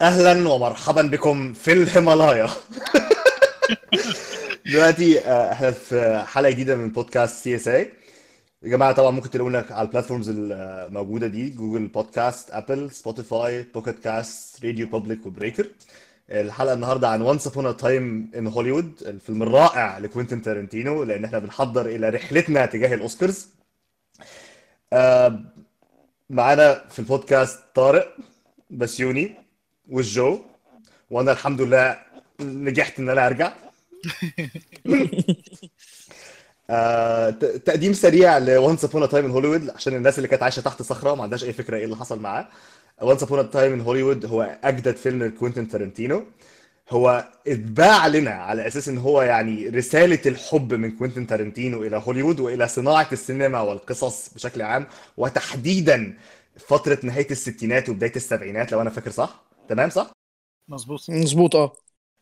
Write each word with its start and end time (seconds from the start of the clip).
أهلا 0.00 0.48
ومرحبا 0.48 1.02
بكم 1.02 1.52
في 1.52 1.72
الهيمالايا. 1.72 2.48
دلوقتي 4.66 5.20
آه، 5.20 5.52
إحنا 5.52 5.70
في 5.70 6.24
حلقة 6.26 6.50
جديدة 6.50 6.76
من 6.76 6.88
بودكاست 6.90 7.44
CSI 7.44 7.92
يا 8.62 8.68
جماعة 8.68 8.92
طبعا 8.92 9.10
ممكن 9.10 9.30
تلاقونا 9.30 9.64
على 9.70 9.86
ال 9.86 9.90
platforms 9.90 10.28
الموجوده 10.28 11.26
دي 11.26 11.50
Google 11.50 11.86
Podcast 11.86 12.50
Apple 12.50 12.90
Spotify 12.90 13.62
Pocket 13.62 13.98
Casts 13.98 14.64
RadioPublic 14.64 14.86
و 14.86 15.26
Breaker 15.26 15.66
الحلقة 16.30 16.72
النهارده 16.74 17.08
عن 17.08 17.22
Once 17.22 17.46
Upon 17.46 17.76
a 17.76 17.87
Time 17.87 18.30
in 18.36 18.46
Hollywood 18.46 19.02
الفيلم 19.02 19.42
الرائع 19.42 19.98
لكوينتين 19.98 20.42
تارنتينو 20.42 21.02
لأن 21.02 21.24
إحنا 21.24 21.38
بنحضر 21.38 21.86
إلى 21.86 22.08
رحلتنا 22.08 22.66
تجاه 22.66 22.94
الأوسكارز. 22.94 23.48
آه، 24.92 25.40
معانا 26.30 26.84
في 26.88 26.98
البودكاست 26.98 27.60
طارق 27.74 28.16
بسيوني. 28.70 29.45
والجو. 29.90 30.40
وأنا 31.10 31.32
الحمد 31.32 31.60
لله 31.60 31.98
نجحت 32.40 32.98
إن 32.98 33.08
أنا 33.08 33.26
أرجع. 33.26 33.52
آه، 36.70 37.30
تقديم 37.66 37.92
سريع 37.92 38.38
ل 38.38 38.47
Once 38.47 38.84
Upon 38.84 39.08
a 39.08 39.11
Time 39.11 39.24
in 39.24 39.30
Hollywood 39.30 39.70
عشان 39.70 39.94
الناس 39.94 40.18
اللي 40.18 40.28
كانت 40.28 40.42
عايشة 40.42 40.60
تحت 40.60 40.82
صخرة 40.82 41.14
ما 41.14 41.22
عندهاش 41.22 41.44
أي 41.44 41.52
فكرة 41.52 41.76
إيه 41.76 41.84
اللي 41.84 41.96
حصل 41.96 42.20
معاه. 42.20 42.48
Once 43.02 43.22
Upon 43.22 43.50
a 43.50 43.54
Time 43.54 43.72
in 43.72 43.80
Hollywood 43.80 44.26
هو 44.26 44.58
أجدد 44.64 44.96
فيلم 44.96 45.24
لكوينتين 45.24 45.68
تارنتينو 45.68 46.24
هو 46.90 47.28
اتباع 47.48 48.06
لنا 48.06 48.30
على 48.30 48.66
أساس 48.66 48.88
إن 48.88 48.98
هو 48.98 49.22
يعني 49.22 49.68
رسالة 49.68 50.20
الحب 50.26 50.74
من 50.74 50.90
كوينتين 50.92 51.26
تارنتينو 51.26 51.82
إلى 51.84 52.02
هوليوود 52.06 52.40
وإلى 52.40 52.68
صناعة 52.68 53.08
السينما 53.12 53.60
والقصص 53.60 54.30
بشكل 54.34 54.62
عام 54.62 54.86
وتحديدا 55.16 56.14
فترة 56.58 56.98
نهاية 57.02 57.28
الستينات 57.30 57.88
وبداية 57.88 58.12
السبعينات 58.16 58.72
لو 58.72 58.80
أنا 58.82 58.90
فاكر 58.90 59.10
صح. 59.10 59.45
تمام 59.68 59.90
صح؟ 59.90 60.10
مظبوط. 60.68 61.10
مظبوط 61.10 61.56
آه. 61.56 61.72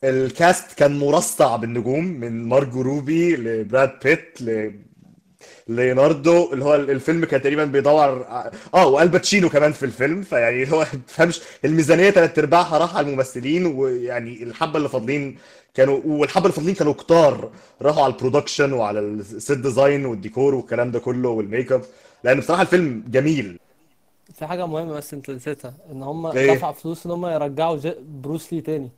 ال 0.05 0.20
cast 0.20 0.79
كان 0.79 0.99
مرصع 0.99 1.57
بالنجوم 1.57 2.05
من 2.05 2.49
مارجو 2.49 2.83
روبي 2.83 3.37
لبراد 3.37 3.99
بيت 4.05 4.43
ل 4.43 4.73
ليوناردو 5.69 6.53
اللي 6.53 6.65
هو 6.65 6.75
الفيلم 6.75 7.25
كان 7.25 7.43
تقريبا 7.43 7.65
بيدور 7.65 8.27
آه 8.75 8.87
وآل 8.87 9.05
باتشينو 9.05 9.49
كمان 9.49 9.73
في 9.73 9.83
الفيلم 9.87 10.23
فيعني 10.23 10.73
هو 10.73 10.79
ما 10.95 11.01
تفهمش 11.09 11.41
الميزانية 11.65 12.11
ثلاث 12.11 12.39
أرباعها 12.39 12.79
راح 12.79 12.97
على 12.97 13.09
الممثلين 13.09 13.67
ويعني 13.67 14.43
الحبة 14.43 14.77
اللي 14.79 14.89
فاضلين 14.89 15.39
كانوا 15.75 16.01
والحبة 16.05 16.45
اللي 16.47 16.57
فاضلين 16.57 16.75
كانوا 16.75 16.93
كتار 16.93 17.51
راحوا 17.83 18.05
على 18.05 18.13
ال 18.13 18.18
production 18.18 18.73
وعلى 18.73 19.01
ال 19.01 19.15
set 19.15 19.59
design 19.59 20.07
والديكور 20.07 20.55
والكلام 20.55 20.91
ده 20.91 20.99
كله 20.99 21.29
وال 21.29 21.43
make 21.43 21.73
up 21.73 21.83
لأن 22.25 22.41
بصراحة 22.41 22.63
الفيلم 22.63 23.05
جميل. 23.09 23.59
في 24.33 24.47
حاجة 24.47 24.67
مهمة 24.67 24.93
بس 24.93 25.15
انت 25.15 25.31
نسيتها 25.31 25.75
إن 25.91 26.03
هم 26.03 26.27
إيه؟ 26.27 26.55
دفعوا 26.55 26.73
فلوس 26.73 27.07
إن 27.07 27.13
هم 27.13 27.27
يرجعوا 27.27 27.77
جي- 27.77 27.97
بروس 28.23 28.53
لي 28.53 28.61
تاني. 28.61 28.91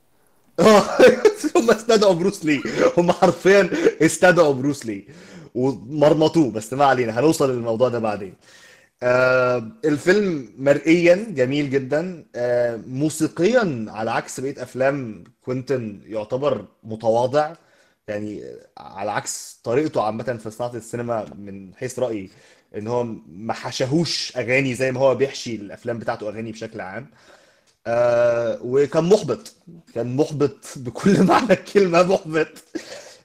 هم 1.56 1.70
استدعوا 1.70 2.12
بروس 2.14 2.44
لي. 2.44 2.62
هم 2.98 3.12
حرفيا 3.12 3.70
استدعوا 4.02 4.54
بروس 4.54 4.86
لي. 4.86 5.04
ومرمطوه 5.54 6.50
بس 6.50 6.72
ما 6.72 6.84
علينا. 6.84 7.20
هنوصل 7.20 7.50
للموضوع 7.50 7.88
ده 7.88 7.98
بعدين. 7.98 8.34
آه 9.02 9.68
الفيلم 9.84 10.48
مرئيا 10.58 11.14
جميل 11.30 11.70
جدا. 11.70 12.26
آه 12.36 12.76
موسيقيا 12.86 13.86
على 13.88 14.10
عكس 14.10 14.40
بقية 14.40 14.62
أفلام 14.62 15.24
كوينتن 15.44 16.00
يعتبر 16.06 16.64
متواضع. 16.84 17.52
يعني 18.08 18.42
على 18.78 19.10
عكس 19.10 19.60
طريقته 19.64 20.02
عامة 20.02 20.38
في 20.42 20.50
صناعة 20.50 20.74
السينما 20.76 21.26
من 21.38 21.74
حيث 21.74 21.98
رأيي. 21.98 22.30
إن 22.76 22.86
هو 22.88 23.04
ما 23.28 23.52
حشهوش 23.52 24.36
أغاني 24.36 24.74
زي 24.74 24.92
ما 24.92 25.00
هو 25.00 25.14
بيحشي 25.14 25.54
الأفلام 25.56 25.98
بتاعته 25.98 26.28
أغاني 26.28 26.52
بشكل 26.52 26.80
عام. 26.80 27.06
آه 27.86 28.58
وكان 28.62 29.04
محبط 29.04 29.54
كان 29.94 30.16
محبط 30.16 30.66
بكل 30.76 31.22
معنى 31.30 31.52
الكلمة 31.52 32.02
محبط. 32.02 32.48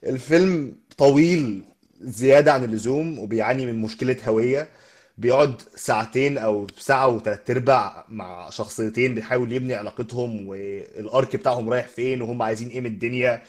الفيلم 0.05 0.75
طويل 0.97 1.63
زيادة 2.01 2.53
عن 2.53 2.63
اللزوم 2.63 3.19
وبيعاني 3.19 3.65
من 3.65 3.81
مشكلة 3.81 4.17
هوية. 4.27 4.69
بيقعد 5.17 5.61
ساعتين 5.75 6.37
أو 6.37 6.67
ساعة 6.77 7.07
وتلات 7.07 7.49
أرباع 7.49 8.05
مع 8.09 8.49
شخصيتين 8.49 9.15
بيحاول 9.15 9.51
يبني 9.51 9.73
علاقتهم 9.75 10.47
والأرك 10.47 11.35
بتاعهم 11.35 11.69
رايح 11.69 11.87
فين 11.87 12.21
وهم 12.21 12.41
عايزين 12.41 12.69
إيه 12.69 12.79
من 12.81 12.85
الدنيا. 12.87 13.41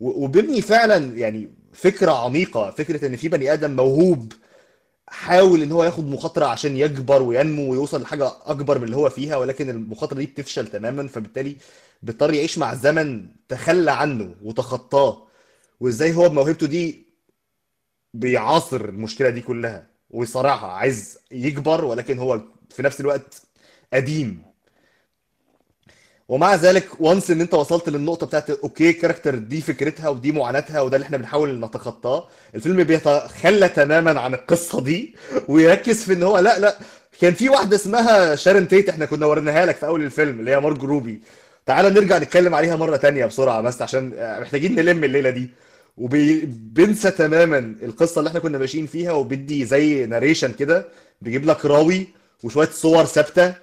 وبيبني 0.00 0.60
فعلا 0.62 1.18
يعني 1.18 1.48
فكرة 1.72 2.12
عميقة 2.12 2.70
فكرة 2.70 3.06
إن 3.06 3.16
في 3.16 3.28
بني 3.28 3.52
آدم 3.52 3.70
موهوب 3.76 4.32
حاول 5.12 5.62
إن 5.62 5.72
هو 5.72 5.84
ياخد 5.84 6.06
مخاطرة 6.06 6.46
عشان 6.46 6.76
يكبر 6.76 7.22
وينمو 7.22 7.72
ويوصل 7.72 8.02
لحاجة 8.02 8.32
أكبر 8.44 8.78
من 8.78 8.84
اللي 8.84 8.96
هو 8.96 9.10
فيها 9.10 9.36
ولكن 9.36 9.70
المخاطرة 9.70 10.16
دي 10.18 10.26
بتفشل 10.26 10.66
تماما 10.68 11.08
فبالتالي 11.08 11.56
بيضطر 12.02 12.34
يعيش 12.34 12.58
مع 12.58 12.74
زمن 12.74 13.26
تخلى 13.48 13.92
عنه 13.92 14.34
وتخطاه. 14.42 15.26
وإزاي 15.80 16.14
هو 16.14 16.28
بموهبته 16.28 16.66
دي 16.66 17.06
بيعاصر 18.14 18.84
المشكلة 18.84 19.30
دي 19.30 19.40
كلها 19.40 19.86
ويصارعها 20.10 20.66
عايز 20.66 21.18
يكبر 21.32 21.84
ولكن 21.84 22.18
هو 22.18 22.40
في 22.70 22.82
نفس 22.82 23.00
الوقت 23.00 23.42
قديم. 23.92 24.42
ومع 26.32 26.54
ذلك 26.54 26.88
و 27.00 27.06
once 27.06 27.30
إن 27.30 27.40
انت 27.40 27.54
وصلت 27.54 27.88
للنقطة 27.88 28.26
بتاعت 28.26 28.50
okay 28.50 28.92
character 28.92 29.34
دي 29.34 29.60
فكرتها 29.60 30.08
ودي 30.08 30.32
معاناتها 30.32 30.80
وده 30.80 30.96
اللي 30.96 31.04
إحنا 31.04 31.16
بنحاول 31.16 31.60
نتخطاه. 31.60 32.28
الفيلم 32.54 32.84
بيتخلى 32.84 33.68
تماما 33.68 34.20
عن 34.20 34.34
القصة 34.34 34.80
دي 34.80 35.14
ويركز 35.48 36.04
في 36.04 36.12
ان 36.12 36.22
هو 36.22 36.38
لا 36.38 36.58
لا 36.58 36.78
كان 37.20 37.34
في 37.34 37.48
واحدة 37.48 37.76
اسمها 37.76 38.34
شارون 38.34 38.68
تيت 38.68 38.88
إحنا 38.88 39.04
كنا 39.06 39.26
وريناها 39.26 39.66
لك 39.66 39.76
في 39.76 39.86
أول 39.86 40.02
الفيلم 40.04 40.40
اللي 40.40 40.50
هي 40.50 40.60
مارجو 40.60 40.86
روبي. 40.86 41.20
تعالى 41.66 41.90
نرجع 41.90 42.18
نتكلم 42.18 42.54
عليها 42.54 42.76
مرة 42.76 42.96
تانية 42.96 43.26
بسرعة 43.26 43.60
بس 43.60 43.82
عشان 43.82 44.12
محتاجين 44.40 44.74
نلم 44.74 45.04
الليلة 45.04 45.30
دي. 45.30 45.50
وبينسى 45.98 47.10
تماما 47.10 47.74
القصة 47.82 48.18
اللي 48.18 48.28
إحنا 48.28 48.40
كنا 48.40 48.58
ماشيين 48.58 48.86
فيها 48.86 49.12
وبيدي 49.12 49.64
زي 49.64 50.06
narration 50.06 50.52
كده 50.52 50.88
بيجيب 51.22 51.46
لك 51.46 51.66
راوي 51.66 52.08
وشوية 52.42 52.68
صور 52.72 53.04
ثابتة. 53.04 53.54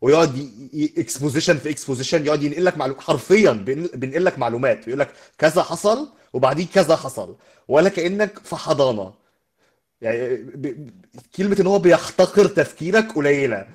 ويقعد 0.00 0.50
exposition 0.98 1.58
في 1.58 1.70
exposition 1.70 2.26
يقعد 2.26 2.42
ينقل 2.42 2.64
لك 2.64 2.76
معلومات 2.78 3.02
حرفيا 3.02 3.52
بينقل 3.94 4.24
لك 4.24 4.38
معلومات. 4.38 4.84
بيقول 4.86 5.00
لك 5.00 5.12
كذا 5.38 5.62
حصل 5.62 6.12
وبعديه 6.32 6.66
كذا 6.74 6.96
حصل 6.96 7.36
ولا 7.68 7.88
كأنك 7.88 8.38
في 8.38 8.56
حضانة. 8.56 9.14
يعني 10.00 10.36
ب... 10.36 10.90
كلمة 11.36 11.56
إن 11.60 11.66
هو 11.66 11.78
بيحتقر 11.78 12.46
تفكيرك 12.46 13.12
قليلة. 13.12 13.66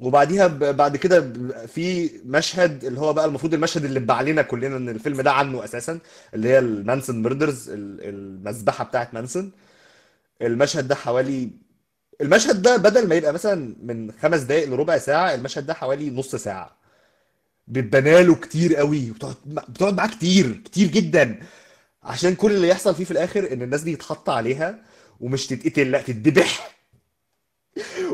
وبعديها. 0.00 0.46
بعد 0.72 0.96
كده 0.96 1.32
في 1.66 2.10
مشهد 2.24 2.84
اللي 2.84 3.00
هو 3.00 3.12
بقى 3.12 3.24
المفروض 3.24 3.54
المشهد 3.54 3.84
اللي 3.84 3.98
اتباع 3.98 4.20
لنا 4.20 4.42
كلنا 4.42 4.76
إن 4.76 4.88
الفيلم 4.88 5.20
ده 5.20 5.32
عنه 5.32 5.64
أساسا 5.64 5.98
اللي 6.34 6.48
هي 6.48 6.58
ال 6.58 6.67
Manson 6.67 7.22
murders 7.22 7.70
المذبحة 7.72 8.84
بتاعت 8.84 9.14
مانسون 9.14 9.52
المشهد 10.42 10.88
ده 10.88 10.94
حوالي 10.94 11.50
المشهد 12.22 12.62
ده 12.62 12.76
بدل 12.76 13.08
ما 13.08 13.14
يبقى 13.14 13.32
مثلا 13.32 13.74
من 13.82 14.12
خمس 14.12 14.40
دقايق 14.40 14.68
لربع 14.68 14.98
ساعة 14.98 15.34
المشهد 15.34 15.66
ده 15.66 15.74
حوالي 15.74 16.10
نص 16.10 16.36
ساعة. 16.36 16.76
بتبناله 17.68 18.34
كتير 18.34 18.76
قوي. 18.76 19.10
وبتقعد 19.10 19.34
بتقعد 19.68 19.94
معاه 19.96 20.06
كتير 20.08 20.62
كتير 20.64 20.86
جدا. 20.88 21.38
عشان 22.02 22.34
كل 22.34 22.52
اللي 22.52 22.68
يحصل 22.68 22.94
فيه 22.94 23.04
في 23.04 23.10
الآخر 23.10 23.52
إن 23.52 23.62
الناس 23.62 23.80
دي 23.82 23.92
يتحط 23.92 24.30
عليها 24.30 24.78
ومش 25.20 25.46
تتقتل 25.46 25.90
لا 25.90 26.02
تتذبح. 26.02 26.72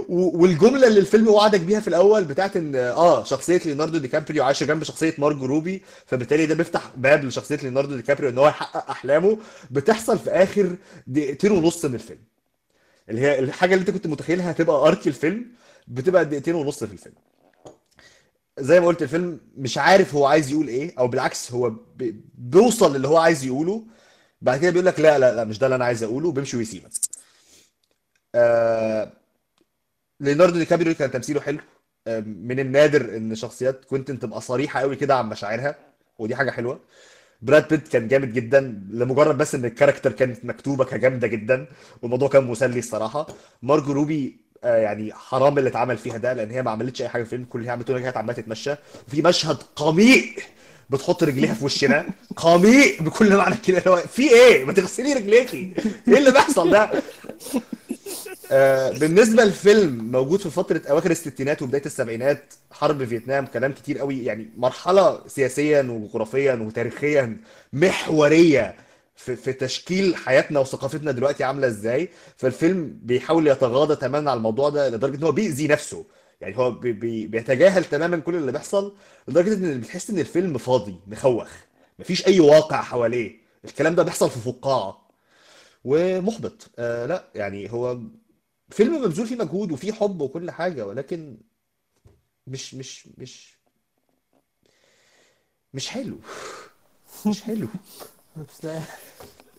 والجملة 0.08 0.86
اللي 0.86 1.00
الفيلم 1.00 1.28
وعدك 1.28 1.60
بيها 1.60 1.80
في 1.80 1.88
الأول 1.88 2.24
بتاعت 2.24 2.56
إن 2.56 2.74
آه 2.76 3.24
شخصية 3.24 3.60
ليوناردو 3.64 3.98
دي 3.98 4.08
كابريو 4.08 4.44
عايشة 4.44 4.64
جنب 4.66 4.84
شخصية 4.84 5.14
مارجو 5.18 5.46
روبي 5.46 5.82
فبالتالي 6.06 6.46
ده 6.46 6.54
بيفتح 6.54 6.90
باب 6.96 7.24
لشخصية 7.24 7.56
ليوناردو 7.56 7.96
دي 7.96 8.02
كابريو 8.02 8.30
إن 8.30 8.38
هو 8.38 8.48
يحقق 8.48 8.90
أحلامه. 8.90 9.38
بتحصل 9.70 10.18
في 10.18 10.30
آخر 10.30 10.76
دقيقتين 11.06 11.52
ونص 11.52 11.84
من 11.84 11.94
الفيلم. 11.94 12.20
اللي 13.10 13.20
هي 13.20 13.38
الحاجة 13.38 13.74
اللي 13.74 13.80
انت 13.80 13.90
كنت 13.90 14.06
متخيلها 14.06 14.50
هتبقى 14.50 14.76
arc 14.88 15.06
الفيلم 15.06 15.46
بتبقى 15.88 16.24
دقيقتين 16.24 16.54
ونص 16.54 16.84
في 16.84 16.92
الفيلم. 16.92 17.14
زي 18.58 18.80
ما 18.80 18.86
قلت 18.86 19.02
الفيلم 19.02 19.40
مش 19.56 19.78
عارف 19.78 20.14
هو 20.14 20.26
عايز 20.26 20.50
يقول 20.52 20.68
إيه 20.68 20.94
أو 20.98 21.08
بالعكس 21.08 21.52
هو 21.52 21.70
بي- 21.70 22.20
بيوصل 22.34 22.96
للي 22.96 23.08
هو 23.08 23.16
عايز 23.18 23.44
يقوله 23.44 23.84
بعد 24.42 24.60
كده 24.60 24.70
بيقول 24.70 24.86
لك 24.86 25.00
لا 25.00 25.18
لا 25.18 25.34
لا 25.34 25.44
مش 25.44 25.58
ده 25.58 25.66
اللي 25.66 25.76
أنا 25.76 25.84
عايز 25.84 26.02
اقوله 26.02 26.28
وبيمشي 26.28 26.56
ويسيبك 26.56 26.90
آه 28.34 29.12
ليوناردو 30.20 30.58
دي 30.58 30.64
كابريو 30.64 30.94
كان 30.94 31.10
تمثيله 31.10 31.40
حلو. 31.40 31.58
آه 32.06 32.20
من 32.20 32.60
النادر 32.60 33.16
إن 33.16 33.34
شخصيات 33.34 33.84
كوينتين 33.84 34.18
تبقى 34.18 34.40
صريحة 34.40 34.80
قوي 34.80 34.96
كده 34.96 35.14
عن 35.16 35.28
مشاعرها 35.28 35.74
ودي 36.18 36.36
حاجة 36.36 36.50
حلوة. 36.50 36.80
براد 37.42 37.68
بيت 37.68 37.88
كان 37.88 38.08
جامد 38.08 38.32
جدا 38.32 38.60
لمجرد 38.90 39.38
بس 39.38 39.54
إن 39.54 39.64
الكاركتر 39.64 40.12
كانت 40.12 40.44
مكتوبة 40.44 40.84
كجامدة 40.84 41.26
جدا 41.26 41.66
والموضوع 42.02 42.28
كان 42.28 42.44
مسلي 42.44 42.78
الصراحة. 42.78 43.26
مارجو 43.62 43.92
روبي 43.92 44.36
آه، 44.64 44.76
يعني 44.76 45.12
حرام 45.14 45.58
اللي 45.58 45.70
اتعمل 45.70 45.98
فيها 45.98 46.16
ده 46.16 46.32
لأن 46.32 46.50
هي 46.50 46.62
ما 46.62 46.70
عملتش 46.70 47.02
أي 47.02 47.08
حاجة 47.08 47.22
في 47.22 47.26
الفيلم 47.26 47.44
كل 47.44 47.58
اللي 47.58 47.68
هي 47.68 47.72
عملته 47.72 47.96
هي 47.98 48.02
كانت 48.02 48.16
عمالة 48.16 48.32
تتمشى. 48.32 48.74
وفي 49.08 49.22
مشهد 49.22 49.56
قميء 49.76 50.38
بتحط 50.90 51.22
رجليها 51.22 51.54
في 51.54 51.64
وشنا. 51.64 52.06
قميء 52.36 53.02
بكل 53.02 53.36
معنى 53.36 53.54
الكلمة 53.54 53.96
في 53.96 54.30
إيه؟ 54.30 54.64
ما 54.64 54.72
تغسلي 54.72 55.12
رجليكي. 55.12 55.74
إيه 56.08 56.18
اللي 56.18 56.30
بيحصل 56.30 56.70
ده؟ 56.70 56.90
آه، 58.52 58.90
بالنسبة 58.98 59.44
للفيلم 59.44 60.12
موجود 60.12 60.40
في 60.40 60.50
فترة 60.50 60.82
أواخر 60.90 61.10
الستينات 61.10 61.62
وبداية 61.62 61.82
السبعينات 61.86 62.54
حرب 62.70 63.04
فيتنام 63.04 63.46
كلام 63.46 63.72
كتير 63.72 63.98
قوي 63.98 64.24
يعني 64.24 64.50
مرحلة 64.56 65.26
سياسيا 65.26 65.82
وجغرافيا 65.82 66.54
وتاريخيا 66.54 67.36
محورية 67.72 68.76
في, 69.16 69.36
في 69.36 69.52
تشكيل 69.52 70.16
حياتنا 70.16 70.60
وثقافتنا 70.60 71.12
دلوقتي 71.12 71.44
عاملة 71.44 71.66
إزاي. 71.66 72.08
فالفيلم 72.36 72.98
بيحاول 73.02 73.48
يتغاضى 73.48 73.96
تماما 73.96 74.30
عن 74.30 74.36
الموضوع 74.36 74.68
ده 74.68 74.88
لدرجة 74.88 75.16
إن 75.16 75.22
هو 75.22 75.32
بيأذي 75.32 75.68
نفسه. 75.68 76.04
يعني 76.40 76.58
هو 76.58 76.70
بي 76.70 76.92
بي 76.92 77.26
بيتجاهل 77.26 77.84
تماما 77.84 78.16
كل 78.16 78.34
اللي 78.34 78.52
بيحصل 78.52 78.94
لدرجة 79.28 79.54
إن 79.54 79.80
بتحس 79.80 80.10
إن 80.10 80.18
الفيلم 80.18 80.58
فاضي 80.58 80.96
مخوخ 81.06 81.48
مفيش 81.98 82.26
أي 82.26 82.40
واقع 82.40 82.82
حواليه. 82.82 83.36
الكلام 83.64 83.94
ده 83.94 84.02
بيحصل 84.02 84.30
في 84.30 84.38
فقاعة 84.40 85.08
ومحبط. 85.84 86.70
آه 86.78 87.06
لا 87.06 87.24
يعني 87.34 87.72
هو 87.72 87.98
فيلم 88.70 89.02
مبذول 89.02 89.26
فيه 89.26 89.36
مجهود 89.36 89.72
وفيه 89.72 89.92
حب 89.92 90.20
وكل 90.20 90.50
حاجة 90.50 90.86
ولكن 90.86 91.36
مش 92.46 92.74
مش 92.74 93.08
مش 93.18 93.58
مش 95.74 95.88
حلو. 95.88 96.18
مش 97.26 97.42
حلو. 97.42 97.68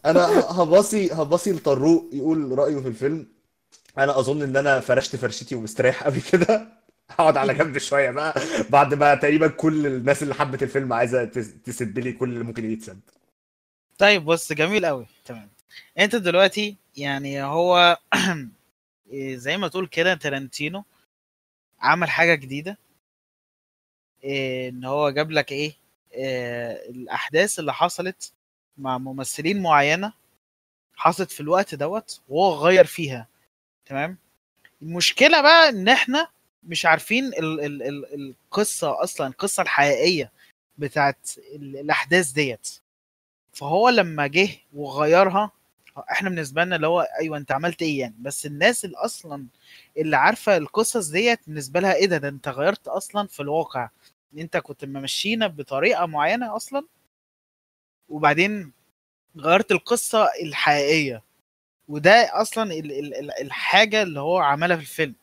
أنا 0.06 0.40
هباصي 0.62 1.14
هباصي 1.14 1.52
لطروق 1.52 2.10
يقول 2.14 2.58
رأيه 2.60 2.80
في 2.80 2.88
الفيلم. 2.88 3.28
أنا 3.98 4.20
أظن 4.20 4.42
إن 4.42 4.58
أنا 4.58 4.80
فرشت 4.80 5.16
فرشتي 5.16 5.56
ومستريح 5.56 6.04
قوي 6.04 6.20
كده. 6.32 6.80
هقعد 7.10 7.38
على 7.38 7.54
جنب 7.54 7.78
شوية 7.78 8.12
بقى 8.12 8.42
بعد 8.70 8.94
ما 8.94 9.16
تقريبا 9.16 9.48
كل 9.48 9.88
الناس 9.88 10.24
اللي 10.24 10.34
حبت 10.36 10.64
الفيلم 10.64 10.94
عايزة 10.94 11.26
تس- 11.26 11.54
تسد 11.66 12.00
لي 12.00 12.14
كل 12.14 12.30
اللي 12.30 12.44
ممكن 12.44 12.72
يتسد. 12.72 13.00
طيب 13.98 14.26
بص 14.26 14.54
جميل 14.54 14.86
قوي. 14.86 15.06
تمام. 15.26 15.50
أنت 16.00 16.16
دلوقتي 16.16 16.76
يعني 16.98 17.44
هو 17.44 17.98
زي 19.14 19.58
ما 19.58 19.68
تقول 19.68 19.88
كده 19.88 20.14
تارانتينو 20.16 20.84
عمل 21.82 22.10
حاجة 22.10 22.36
جديدة. 22.36 22.78
إيه 24.24 24.70
إن 24.70 24.86
هو 24.86 25.10
جاب 25.10 25.32
لك 25.32 25.52
إيه 25.52 25.74
إيه 26.14 26.90
الأحداث 26.90 27.60
اللي 27.60 27.74
حصلت 27.74 28.34
مع 28.78 28.98
ممثلين 28.98 29.62
معينة 29.62 30.14
حصلت 30.96 31.32
في 31.32 31.40
الوقت 31.42 31.76
دوت 31.76 32.22
وهو 32.30 32.54
غير 32.68 32.86
فيها. 32.86 33.28
تمام؟ 33.86 34.18
المشكلة 34.82 35.42
بقى 35.42 35.70
إن 35.70 35.88
إحنا 35.88 36.28
مش 36.64 36.86
عارفين 36.86 37.26
ال 37.26 37.60
ال 37.66 37.84
ال 37.84 38.14
القصة 38.16 39.04
أصلا 39.04 39.28
القصة 39.28 39.64
الحقيقية 39.64 40.32
بتاعت 40.78 41.30
ال- 41.38 41.78
الأحداث 41.78 42.32
ديت. 42.32 42.70
فهو 43.54 43.90
لما 43.90 44.28
جه 44.28 44.50
وغيرها 44.74 45.52
إحنا 46.12 46.30
بالنسبة 46.30 46.63
لنا 46.63 46.75
اللي 46.75 46.88
هو 46.88 47.01
أيوه 47.22 47.38
أنت 47.38 47.51
عملت 47.51 47.81
إيه 47.81 48.00
يعني؟ 48.00 48.16
بس 48.19 48.46
الناس 48.46 48.86
اللي 48.86 48.98
أصلا 48.98 49.48
اللي 49.98 50.18
عارفة 50.18 50.57
القصص 50.57 51.07
ديت 51.10 51.40
بالنسبة 51.48 51.80
لها 51.80 51.94
إيه 51.94 52.06
ده؟ 52.06 52.18
ده 52.18 52.28
أنت 52.30 52.48
غيرت 52.48 52.88
أصلا 52.88 53.28
في 53.28 53.40
الواقع. 53.40 53.90
أنت 54.38 54.57
كنت 54.57 54.86
ممشينا 54.86 55.48
بطريقة 55.48 56.06
معينة 56.06 56.56
أصلا 56.56 56.86
وبعدين 58.10 58.72
غيرت 59.38 59.72
القصة 59.72 60.30
الحقيقية. 60.44 61.24
وده 61.88 62.12
أصلا 62.42 62.74
ال 62.74 62.92
ال 62.92 63.16
ال 63.16 63.31
الحاجة 63.42 64.02
اللي 64.04 64.19
هو 64.19 64.38
عملها 64.40 64.78
في 64.78 64.84
الفيلم. 64.84 65.16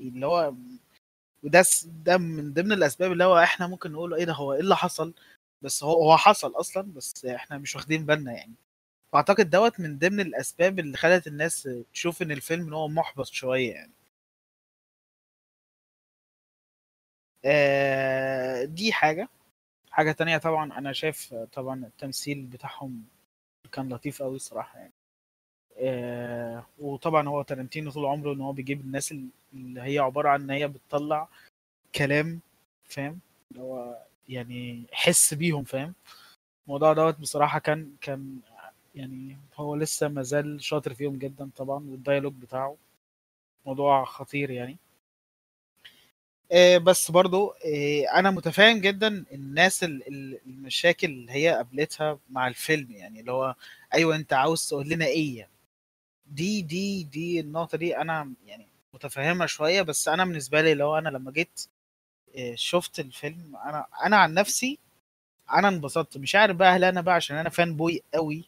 اللي 0.00 0.26
هو 0.26 0.54
وده 1.42 1.64
ده 2.04 2.18
من 2.18 2.52
ضمن 2.54 2.72
الأسباب 2.72 3.12
اللي 3.12 3.24
هو 3.24 3.38
إحنا 3.38 3.66
ممكن 3.66 3.92
نقول 3.92 4.14
إيه 4.14 4.24
ده؟ 4.24 4.32
هو 4.32 4.52
إيه 4.54 4.60
اللي 4.60 4.76
حصل؟ 4.76 5.14
بس 5.62 5.84
هو 5.84 5.92
هو 6.04 6.16
حصل 6.16 6.52
أصلا 6.56 6.82
بس 6.92 7.24
إحنا 7.24 7.58
مش 7.58 7.76
واخدين 7.76 8.06
بالنا 8.06 8.32
يعني. 8.32 8.54
فاعتقد 9.12 9.50
دوت 9.50 9.80
من 9.80 9.98
ضمن 9.98 10.20
الأسباب 10.20 10.78
اللي 10.78 10.96
خلت 10.96 11.26
الناس 11.26 11.68
تشوف 11.92 12.22
إن 12.22 12.30
الفيلم 12.32 12.66
إن 12.66 12.72
هو 12.72 12.88
محبط 12.88 13.26
شوية 13.26 13.72
يعني. 13.74 13.92
آه 17.44 18.64
دي 18.64 18.92
حاجة. 18.92 19.28
حاجة 19.90 20.12
تانية 20.12 20.38
طبعا 20.38 20.78
أنا 20.78 20.92
شايف 20.92 21.34
طبعا 21.34 21.84
التمثيل 21.86 22.42
بتاعهم 22.46 23.04
كان 23.72 23.88
لطيف 23.94 24.22
قوي 24.22 24.36
الصراحه 24.36 24.78
يعني. 24.78 24.92
آه 25.78 26.66
وطبعا 26.78 27.28
هو 27.28 27.42
تارانتينو 27.42 27.90
طول 27.90 28.06
عمره 28.06 28.32
إن 28.34 28.40
هو 28.40 28.52
بيجيب 28.52 28.80
الناس 28.80 29.12
اللي 29.54 29.80
هي 29.82 29.98
عبارة 29.98 30.28
عن 30.28 30.42
إن 30.42 30.50
هي 30.50 30.68
بتطلع 30.68 31.28
كلام 31.94 32.40
فاهم؟ 32.84 33.20
اللي 33.52 33.62
هو 33.62 33.98
يعني 34.28 34.84
حس 34.92 35.34
بيهم 35.34 35.64
فاهم؟ 35.64 35.94
الموضوع 36.66 36.92
دوت 36.92 37.18
بصراحة 37.20 37.58
كان 37.58 37.96
كان 38.00 38.40
يعني 38.98 39.36
هو 39.56 39.74
لسه 39.76 40.08
مازال 40.08 40.62
شاطر 40.64 40.94
فيهم 40.94 41.16
جدا 41.18 41.50
طبعا 41.56 41.76
والديالوج 41.90 42.32
بتاعه 42.34 42.76
موضوع 43.66 44.04
خطير 44.04 44.50
يعني. 44.50 44.76
آه، 46.52 46.78
بس 46.78 47.10
برضو 47.10 47.50
آه، 47.66 48.04
أنا 48.18 48.30
متفاهم 48.30 48.78
جدا 48.80 49.24
الناس 49.32 49.84
ال- 49.84 50.08
ال- 50.08 50.40
المشاكل 50.46 51.06
اللي 51.08 51.32
هي 51.32 51.48
قابلتها 51.54 52.18
مع 52.30 52.48
الفيلم 52.48 52.90
يعني 52.92 53.20
اللي 53.20 53.32
هو 53.32 53.54
أيوه 53.94 54.16
أنت 54.16 54.32
عاوز 54.32 54.68
تقول 54.68 54.88
لنا 54.88 55.04
إيه 55.06 55.38
يعني. 55.38 55.50
دي 56.26 56.62
دي 56.62 57.04
دي 57.04 57.40
النقطة 57.40 57.78
دي 57.78 57.96
أنا 57.98 58.32
يعني 58.46 58.66
متفهمها 58.94 59.46
شوية 59.46 59.82
بس 59.82 60.08
أنا 60.08 60.24
بالنسبة 60.24 60.60
لي 60.62 60.74
لو 60.74 60.98
أنا 60.98 61.08
لما 61.08 61.30
جيت 61.32 61.66
آه، 62.38 62.54
شفت 62.54 63.00
الفيلم 63.00 63.56
أنا 63.56 63.86
أنا 64.06 64.16
عن 64.16 64.34
نفسي 64.34 64.78
أنا 65.52 65.68
انبسطت. 65.68 66.18
مش 66.18 66.34
عارف 66.36 66.56
بقى 66.56 66.76
هل 66.76 66.84
أنا 66.84 67.00
بقى 67.00 67.14
عشان 67.14 67.36
أنا 67.36 67.50
فان 67.50 67.76
بوي 67.76 68.02
قوي 68.14 68.44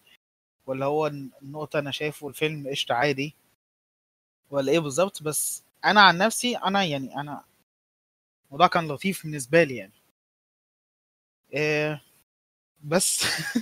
ولا 0.66 0.86
هو 0.86 1.06
النقطة 1.06 1.78
أنا 1.78 1.90
شايفه 1.90 2.28
الفيلم 2.28 2.68
قشطة 2.68 2.94
عادي. 2.94 3.34
ولا 4.50 4.72
إيه 4.72 4.78
بالظبط 4.78 5.22
بس 5.22 5.62
أنا 5.84 6.00
عن 6.00 6.18
نفسي 6.18 6.56
أنا 6.56 6.84
يعني 6.84 7.20
أنا 7.20 7.44
الموضوع 8.46 8.66
كان 8.66 8.88
لطيف 8.88 9.22
بالنسبة 9.22 9.62
لي 9.62 9.76
يعني. 9.76 9.92
إيه 11.54 12.02
بس 12.84 13.24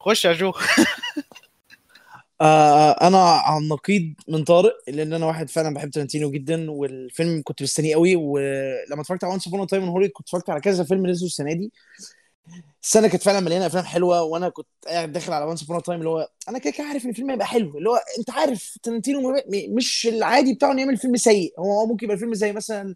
خش 0.00 0.24
يا 0.24 0.32
جو. 0.32 0.52
آه 2.40 2.90
أنا 3.08 3.18
على 3.18 3.62
النقيض 3.64 4.14
من 4.28 4.44
طارق 4.44 4.72
لأن 4.88 5.12
أنا 5.12 5.26
واحد 5.26 5.50
فعلا 5.50 5.74
بحب 5.74 5.90
تارانتينو 5.90 6.30
جدا 6.30 6.70
والفيلم 6.70 7.42
كنت 7.44 7.62
مستنيه 7.62 7.94
قوي 7.94 8.16
ولما 8.16 9.00
اتفرجت 9.00 9.24
على 9.24 9.30
Once 9.32 9.46
Upon 9.48 9.66
a 9.66 9.69
Time 9.69 9.82
in 9.82 10.08
كنت 10.08 10.26
اتفرجت 10.26 10.50
على 10.50 10.60
كذا 10.60 10.84
فيلم 10.84 11.06
نزلوا 11.06 11.26
السنة 11.28 11.52
دي. 11.52 11.72
السنة 12.88 13.08
كانت 13.08 13.22
فعلا 13.22 13.40
مليانه 13.40 13.66
أفلام 13.66 13.84
حلوة 13.84 14.22
وأنا 14.22 14.48
كنت 14.48 14.66
قاعد 14.86 15.12
داخل 15.12 15.32
على 15.32 15.44
Once 15.44 15.62
Upon 15.62 15.82
a 15.82 15.85
Time 15.85 15.98
اللي 15.98 16.10
هو 16.10 16.28
أنا 16.48 16.58
كده 16.58 16.70
كده 16.72 16.86
عارف 16.86 17.04
إن 17.04 17.10
الفيلم 17.10 17.30
هيبقى 17.30 17.46
حلو 17.46 17.78
اللي 17.78 17.90
هو 17.90 18.00
أنت 18.18 18.30
عارف 18.30 18.78
م- 18.88 19.76
مش 19.76 20.06
العادي 20.06 20.54
بتاعه 20.54 20.72
إنه 20.72 20.80
يعمل 20.80 20.96
فيلم 20.96 21.16
سيء 21.16 21.54
هو 21.58 21.86
ممكن 21.86 22.06
يبقى 22.06 22.18
فيلم 22.18 22.34
زي 22.34 22.52
مثلا 22.52 22.94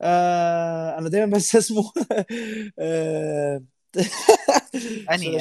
آه 0.00 0.98
أنا 0.98 1.08
دايما 1.08 1.36
بس 1.36 1.56
اسمه. 1.56 1.92
آه 2.78 3.62
أني 5.10 5.38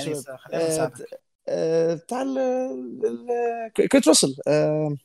آه، 0.54 0.92
آه، 1.48 1.94
بتاع 1.94 2.22
ال 2.22 2.38
ال- 3.06 3.72
كيرت 3.74 4.08
راسل. 4.08 4.36
آه، 4.48 4.96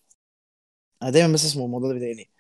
أنا 1.02 1.10
دايما 1.10 1.32
بس 1.32 1.44
اسمه 1.44 1.64
الموضوع 1.64 1.88
ده 1.88 1.94
بيضايقني. 1.94 2.30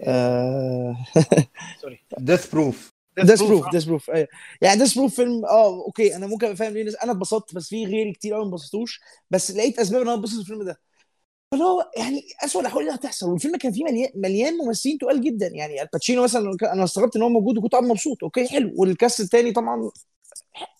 آه، 0.00 0.96
sorry. 1.82 2.00
Death 2.18 2.52
Proof 2.52 2.95
Death 3.18 3.42
Proof 3.42 3.70
Death 3.70 3.84
Proof 3.84 4.10
أيوه. 4.10 4.28
يعني 4.60 4.78
Death 4.78 4.98
Proof 4.98 5.16
فيلم 5.16 5.44
آه 5.44 5.84
okay 5.84 6.16
أنا 6.16 6.26
ممكن 6.26 6.46
أبقى 6.46 6.56
فاهم 6.56 6.72
ليه 6.72 6.80
الناس 6.80 6.96
أنا 6.96 7.12
اتبسطت 7.12 7.54
بس 7.54 7.68
في 7.68 7.84
غيري 7.86 8.12
كتير 8.12 8.34
قوي 8.34 8.42
ما 8.44 8.48
انبسطوش 8.50 9.00
بس 9.30 9.50
لقيت 9.50 9.78
أسباب 9.78 10.02
إن 10.02 10.08
أنا 10.08 10.16
أتبسط 10.16 10.34
في 10.34 10.40
الفيلم 10.40 10.62
ده. 10.62 10.80
فاللي 11.50 11.64
هو 11.64 11.90
يعني 11.96 12.22
اسوء 12.44 12.62
الأحوال 12.62 12.84
اللي 12.84 12.94
هتحصل 12.94 13.30
والفيلم 13.30 13.56
كان 13.56 13.72
فيه 13.72 13.84
مليان 13.84 14.10
مليان 14.14 14.54
ممثلين 14.58 14.98
تقال 14.98 15.20
جدا. 15.20 15.46
يعني 15.46 15.82
آل 15.82 15.91
باتشينو 15.91 16.22
مثلا 16.24 16.56
أنا 16.62 16.84
استغربت 16.84 17.16
إن 17.16 17.22
هو 17.22 17.28
موجود 17.28 17.58
وكنت 17.58 17.72
قاعد 17.72 17.84
مبسوط. 17.84 18.24
okay 18.24 18.48
حلو. 18.48 18.72
وال 18.76 18.91
cast 18.91 19.20
التاني 19.20 19.52
طبعا 19.52 19.90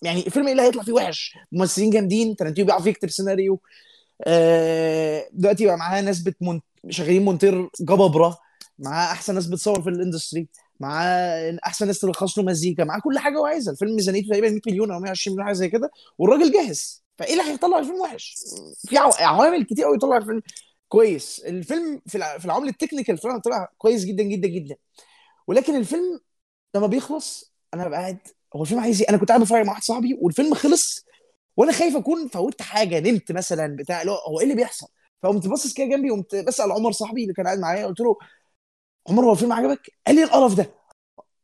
يعني 0.01 0.27
الفيلم 0.27 0.45
إيه 0.45 0.51
اللي 0.51 0.63
هيطلع 0.63 0.83
فيه 0.83 0.93
وحش؟ 0.93 1.33
ممثلين 1.51 1.89
جامدين 1.89 2.35
تارانتينو 2.35 2.67
بيعرف 2.67 2.85
يكتب 2.85 3.09
سيناريو 3.09 3.61
آه، 4.27 5.29
دلوقتي 5.33 5.65
بقى 5.65 5.77
معاه 5.77 6.01
ناس 6.01 6.19
بتمون... 6.19 6.61
شغالين 6.89 7.25
مونتير 7.25 7.69
جبابره 7.81 8.37
معاه 8.79 9.11
أحسن 9.11 9.35
ناس 9.35 9.47
بتصور 9.47 9.81
في 9.81 9.89
ال 9.89 9.95
industry 9.95 10.47
معاه 10.79 11.57
أحسن 11.65 11.87
ناس 11.87 11.99
تخلص 11.99 12.37
له 12.37 12.43
مزيكا 12.45 12.83
معاه 12.83 12.99
كل 12.99 13.19
حاجة 13.19 13.37
هو 13.37 13.45
عايزها. 13.45 13.73
الفيلم 13.73 13.95
ميزانيته 13.95 14.27
تقريبا 14.29 14.49
100 14.49 14.61
مليون 14.67 14.91
أو 14.91 14.99
120 14.99 15.33
مليون 15.35 15.45
حاجة 15.47 15.55
زي 15.55 15.69
كده. 15.69 15.91
والراجل 16.17 16.51
جاهز. 16.51 17.03
فإيه 17.17 17.33
اللي 17.33 17.43
هيطلع 17.53 17.79
الفيلم 17.79 17.99
وحش؟ 18.01 18.35
في 18.87 18.97
عو- 18.97 19.11
عوامل 19.19 19.63
كتير 19.63 19.85
قوي 19.85 19.95
يطلع 19.95 20.17
الفيلم. 20.17 20.41
كويس. 20.87 21.39
الفيلم 21.39 22.01
في 22.07 22.15
الع- 22.17 22.37
في 22.37 22.45
العوامل 22.45 22.67
ال 22.69 22.74
technical 22.74 23.17
فعلا 23.17 23.41
طلع 23.41 23.67
كويس 23.77 24.05
جدا 24.05 24.23
جدا 24.23 24.47
جدا. 24.47 24.75
ولكن 25.47 25.75
الفيلم 25.75 26.19
لما 26.75 26.87
بيخلص 26.87 27.53
أنا 27.73 27.87
ببقى 27.87 27.99
قاعد 27.99 28.17
هو 28.55 28.61
الفيلم 28.61 28.79
عايز 28.81 29.01
إيه؟ 29.01 29.09
أنا 29.09 29.17
كنت 29.17 29.29
قاعد 29.29 29.41
بتفرج 29.41 29.65
مع 29.65 29.71
واحد 29.71 29.83
صاحبي 29.83 30.17
والفيلم 30.21 30.53
خلص 30.53 31.05
وأنا 31.57 31.71
خايف 31.71 31.95
أكون 31.95 32.27
فوتت 32.27 32.61
حاجة 32.61 32.99
نمت 32.99 33.31
مثلا 33.31 33.75
بتاع 33.75 34.03
هو 34.03 34.39
إيه 34.39 34.43
اللي 34.43 34.55
بيحصل؟ 34.55 34.87
فقمت 35.23 35.47
باصص 35.47 35.73
كده 35.73 35.87
جنبي 35.87 36.09
قمت 36.09 36.35
بسأل 36.35 36.71
عمر 36.71 36.91
صاحبي 36.91 37.21
اللي 37.23 37.33
كان 37.33 37.45
قاعد 37.45 37.59
معايا 37.59 37.85
قلت 37.85 37.99
له 37.99 38.17
عمر 39.09 39.25
هو 39.25 39.31
الفيلم 39.31 39.53
عجبك؟ 39.53 39.91
قال 40.07 40.15
لي 40.15 40.23
القرف 40.23 40.53
ده. 40.55 40.71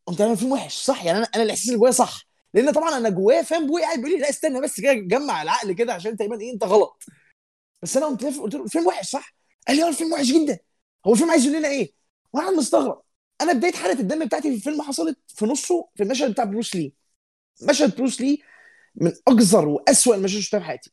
قمت 0.05 0.21
أنا 0.21 0.31
الفيلم 0.31 0.51
وحش 0.51 0.73
صح؟ 0.73 1.05
يعني 1.05 1.17
أنا 1.17 1.27
أنا 1.35 1.43
الإحساس 1.43 1.67
اللي 1.67 1.77
جوايا 1.79 1.91
صح. 1.91 2.23
لأن 2.53 2.71
طبعا 2.71 2.97
أنا 2.97 3.09
جوايا 3.09 3.41
فاهم 3.41 3.67
بوي 3.67 3.81
قاعد 3.81 3.97
بيقول 3.97 4.11
لي 4.11 4.19
لا 4.19 4.29
استنى 4.29 4.61
بس 4.61 4.81
كده 4.81 4.93
جمع 4.93 5.41
العقل 5.41 5.71
كده 5.73 5.93
عشان 5.93 6.17
تقريبا 6.17 6.41
إيه 6.41 6.53
أنت 6.53 6.63
غلط. 6.63 7.03
بس 7.81 7.97
أنا 7.97 8.05
قمت 8.05 8.23
قلت 8.23 8.55
له 8.55 8.63
الفيلم 8.63 8.87
وحش 8.87 9.09
صح؟ 9.09 9.35
قال 9.67 9.77
لي 9.77 9.83
آه 9.83 9.87
الفيلم 9.89 10.13
وحش 10.13 10.25
جدا. 10.25 10.59
هو 11.07 11.13
الفيلم 11.13 11.31
عايز 11.31 11.45
يقول 11.45 11.57
لنا 11.57 11.67
إيه؟ 11.67 11.93
وأنا 12.33 12.51
مستغرب. 12.51 13.01
أنا 13.41 13.53
بداية 13.53 13.73
حالة 13.73 13.99
الندم 13.99 14.25
بتاعتي 14.25 14.49
في 14.49 14.55
الفيلم 14.55 14.81
حصلت 14.81 15.19
في 15.27 15.45
نصه 15.45 15.89
في 15.95 16.03
المشهد 16.03 16.31
بتاع 16.31 16.43
بروس 16.43 16.75
لي. 16.75 16.93
مشهد 17.61 17.95
بروس 17.95 18.21
لي 18.21 18.41
من 18.95 19.11
اقذر 19.27 19.67
وأسوأ 19.67 20.15
المشاهد 20.15 20.35
اللي 20.35 20.41
شفتها 20.43 20.59
في 20.59 20.65
حياتي. 20.65 20.91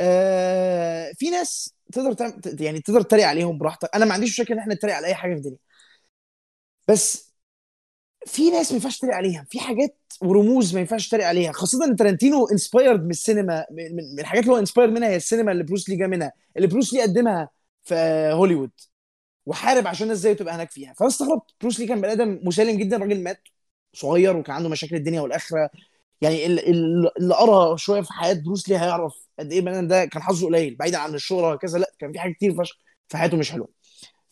آه 0.00 1.12
في 1.12 1.30
ناس 1.30 1.74
تقدر 1.92 2.12
تعمل 2.12 2.40
يعني 2.60 2.80
تقدر 2.80 3.02
تتريق 3.02 3.26
عليهم 3.26 3.58
براحتك. 3.58 3.90
أنا 3.94 4.04
ما 4.04 4.14
عنديش 4.14 4.30
مشاكل 4.30 4.54
إن 4.54 4.60
إحنا 4.60 4.74
نتريق 4.74 4.94
على 4.94 5.06
أي 5.06 5.14
حاجة 5.14 5.32
في 5.32 5.38
الدنيا. 5.38 5.58
بس 6.88 7.32
في 8.26 8.50
ناس 8.50 8.70
ما 8.72 8.76
ينفعش 8.76 8.98
تتريق 8.98 9.14
عليها. 9.14 9.46
في 9.50 9.60
حاجات 9.60 9.96
ورموز 10.22 10.74
ما 10.74 10.80
ينفعش 10.80 11.08
تتريق 11.08 11.26
عليها. 11.26 11.52
خاصة 11.52 11.84
إن 11.84 11.96
تارانتينو 11.96 12.46
inspired 12.48 13.04
من 13.04 13.10
السينما 13.10 13.66
من, 13.70 14.20
الحاجات 14.20 14.42
اللي 14.42 14.54
هو 14.54 14.58
inspired 14.58 14.92
منها 14.92 15.08
هي 15.08 15.16
السينما 15.16 15.52
اللي 15.52 15.64
بروس 15.64 15.88
لي 15.88 15.96
جا 15.96 16.06
منها. 16.06 16.32
اللي 16.56 16.66
بروس 16.68 16.94
لي 16.94 17.02
قدمها 17.02 17.48
في 17.84 17.94
هوليوود. 18.34 18.70
وحارب 19.46 19.86
عشان 19.86 20.04
الناس 20.04 20.22
تبقى 20.22 20.54
هناك 20.54 20.70
فيها. 20.70 20.92
فأنا 20.94 21.08
استغربت. 21.08 21.50
بروس 21.60 21.80
لي 21.80 21.86
كان 21.86 22.00
بني 22.00 22.12
آدم 22.12 22.40
مسالم 22.42 22.78
جدا. 22.78 22.96
راجل 22.96 23.22
مات 23.22 23.40
صغير 23.94 24.36
وكان 24.36 24.56
عنده 24.56 24.68
مشاكل 24.68 24.96
الدنيا 24.96 25.20
والآخرة. 25.20 25.70
يعني 26.20 26.46
ال- 26.46 26.68
ال- 26.68 27.10
اللي 27.18 27.34
قرا 27.34 27.76
شوية 27.76 28.00
في 28.00 28.12
حياة 28.12 28.34
بروس 28.34 28.68
لي 28.68 28.76
هيعرف 28.78 29.14
قد 29.38 29.52
إيه 29.52 29.60
آدم 29.60 29.88
ده 29.88 30.04
كان 30.04 30.22
حظه 30.22 30.46
قليل 30.46 30.76
بعيدا 30.76 30.98
عن 30.98 31.14
الشهرة 31.14 31.48
وهكذا 31.48 31.78
لأ 31.78 31.92
كان 31.98 32.12
في 32.12 32.18
حاجات 32.18 32.36
كتير 32.36 32.54
فشخ 32.54 32.76
في 33.08 33.16
حياته 33.16 33.36
مش 33.36 33.50
حلوة. 33.52 33.68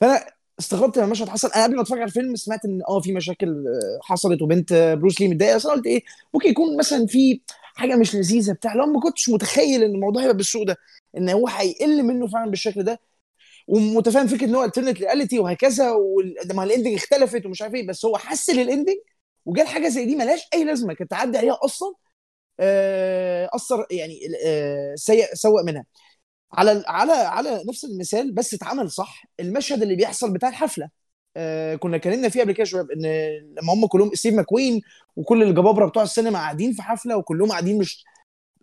فأنا 0.01 0.27
استغربت 0.61 0.97
لما 0.97 1.07
المشهد 1.07 1.29
حصل. 1.29 1.49
أنا 1.49 1.65
قبل 1.65 1.77
ما 1.77 1.83
أتفرج 1.83 1.99
على 1.99 2.09
الفيلم 2.09 2.37
سمعت 2.37 2.65
إن 2.65 2.81
آه 2.89 3.01
في 3.01 3.13
مشاكل 3.13 3.49
آه، 3.49 3.99
حصلت 4.03 4.43
وبنت 4.43 4.73
بروس 5.01 5.21
لي 5.21 5.29
متضايقة 5.29 5.57
بس 5.57 5.67
أنا 5.67 5.75
قلت 5.75 5.87
إيه 5.87 6.03
ممكن 6.35 6.49
يكون 6.51 6.77
مثلا 6.77 7.07
في 7.07 7.41
حاجة 7.75 7.97
مش 7.97 8.15
لذيذة 8.15 8.53
بتاع 8.53 8.75
لو 8.75 8.87
ما 8.87 9.01
كنتش 9.01 9.29
متخيل 9.29 9.83
إن 9.85 9.95
الموضوع 9.95 10.23
هيبقى 10.23 10.37
بالسوء 10.37 10.65
ده 10.67 10.77
إن 11.17 11.29
هو 11.29 11.49
هيقل 11.49 12.03
منه 12.03 12.27
فعلا 12.27 12.51
بالشكل 12.51 12.83
ده 12.83 13.01
وأنا 13.69 13.90
متفاهم 13.90 14.27
فكرة 14.27 14.47
إن 14.47 14.55
هو 14.55 14.65
alternate 14.65 14.99
reality 15.01 15.39
وهكذا 15.39 15.91
وما 15.91 16.65
ال 16.65 16.69
ending 16.69 16.95
اختلفت 16.95 17.47
ومش 17.47 17.63
عارف 17.63 17.75
إيه 17.75 17.87
بس 17.87 18.05
هو 18.05 18.17
حسن 18.19 18.59
ال 18.59 18.64
ending 18.64 18.97
وجه 19.47 19.59
قال 19.59 19.67
حاجة 19.69 19.89
زي 19.89 20.07
دي 20.07 20.17
ملهاش 20.17 20.49
أي 20.55 20.65
لازمة 20.65 20.95
كانت 20.95 21.11
تعدي 21.11 21.39
عليها 21.39 21.59
أصلا 21.65 21.95
آه، 22.61 23.51
أثر 23.55 23.87
يعني 23.91 24.21
آه، 24.47 24.95
سيء 24.97 25.35
سوء 25.35 25.65
منها. 25.65 25.85
على 26.53 26.85
على 26.89 27.13
على 27.13 27.65
نفس 27.69 27.85
المثال 27.85 28.33
بس 28.35 28.55
اتعمل 28.55 28.91
صح 28.91 29.25
المشهد 29.41 29.83
اللي 29.83 29.97
بيحصل 29.97 30.33
بتاع 30.33 30.49
الحفلة. 30.49 30.91
آه 31.37 31.75
كنا 31.77 31.97
اتكلمنا 31.97 32.29
فيه 32.29 32.41
قبل 32.43 32.53
كده 32.53 32.65
شباب 32.65 32.91
إن 32.91 33.07
لما 33.63 33.73
هم 33.75 33.87
كلهم 33.87 34.11
ستيف 34.15 34.35
ماكوين 34.35 34.83
وكل 35.17 35.43
الجبابرة 35.43 35.87
بتوع 35.87 36.03
السينما 36.03 36.39
قاعدين 36.39 36.73
في 36.73 36.83
حفلة 36.83 37.17
وكلهم 37.17 37.49
قاعدين 37.51 37.79
مش 37.79 38.05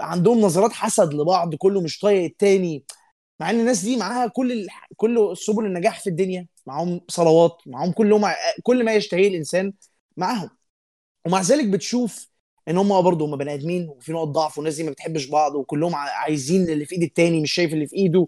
عندهم 0.01 0.41
نظرات 0.41 0.71
حسد 0.73 1.13
لبعض 1.13 1.55
كله 1.55 1.81
مش 1.81 1.99
طايق 1.99 2.23
التاني. 2.25 2.85
مع 3.39 3.49
إن 3.49 3.59
الناس 3.59 3.81
دي 3.85 3.97
معاها 3.97 4.27
كل 4.27 4.51
ال... 4.51 4.67
كل 4.97 5.37
سبل 5.37 5.65
النجاح 5.65 5.99
في 6.01 6.07
الدنيا. 6.09 6.47
معاهم 6.67 7.01
ثروات 7.09 7.57
معاهم 7.67 7.91
كلهم 7.91 8.25
كل 8.63 8.85
ما 8.85 8.93
يشتهيه 8.93 9.27
الإنسان 9.27 9.73
معاهم. 10.17 10.49
ومع 11.25 11.41
ذلك 11.41 11.67
بتشوف 11.67 12.29
إن 12.67 12.77
هم 12.77 13.01
برضه 13.01 13.25
هم 13.25 13.35
بني 13.37 13.53
آدمين 13.53 13.89
وفي 13.89 14.11
نقط 14.13 14.27
ضعف 14.27 14.57
والناس 14.57 14.75
دي 14.75 14.83
ما 14.83 14.91
بتحبش 14.91 15.25
بعض 15.25 15.55
وكلهم 15.55 15.95
عايزين 15.95 16.69
اللي 16.69 16.85
في 16.85 16.95
إيد 16.95 17.03
التاني 17.03 17.41
مش 17.41 17.51
شايف 17.53 17.73
اللي 17.73 17.87
في 17.87 17.95
إيده. 17.95 18.27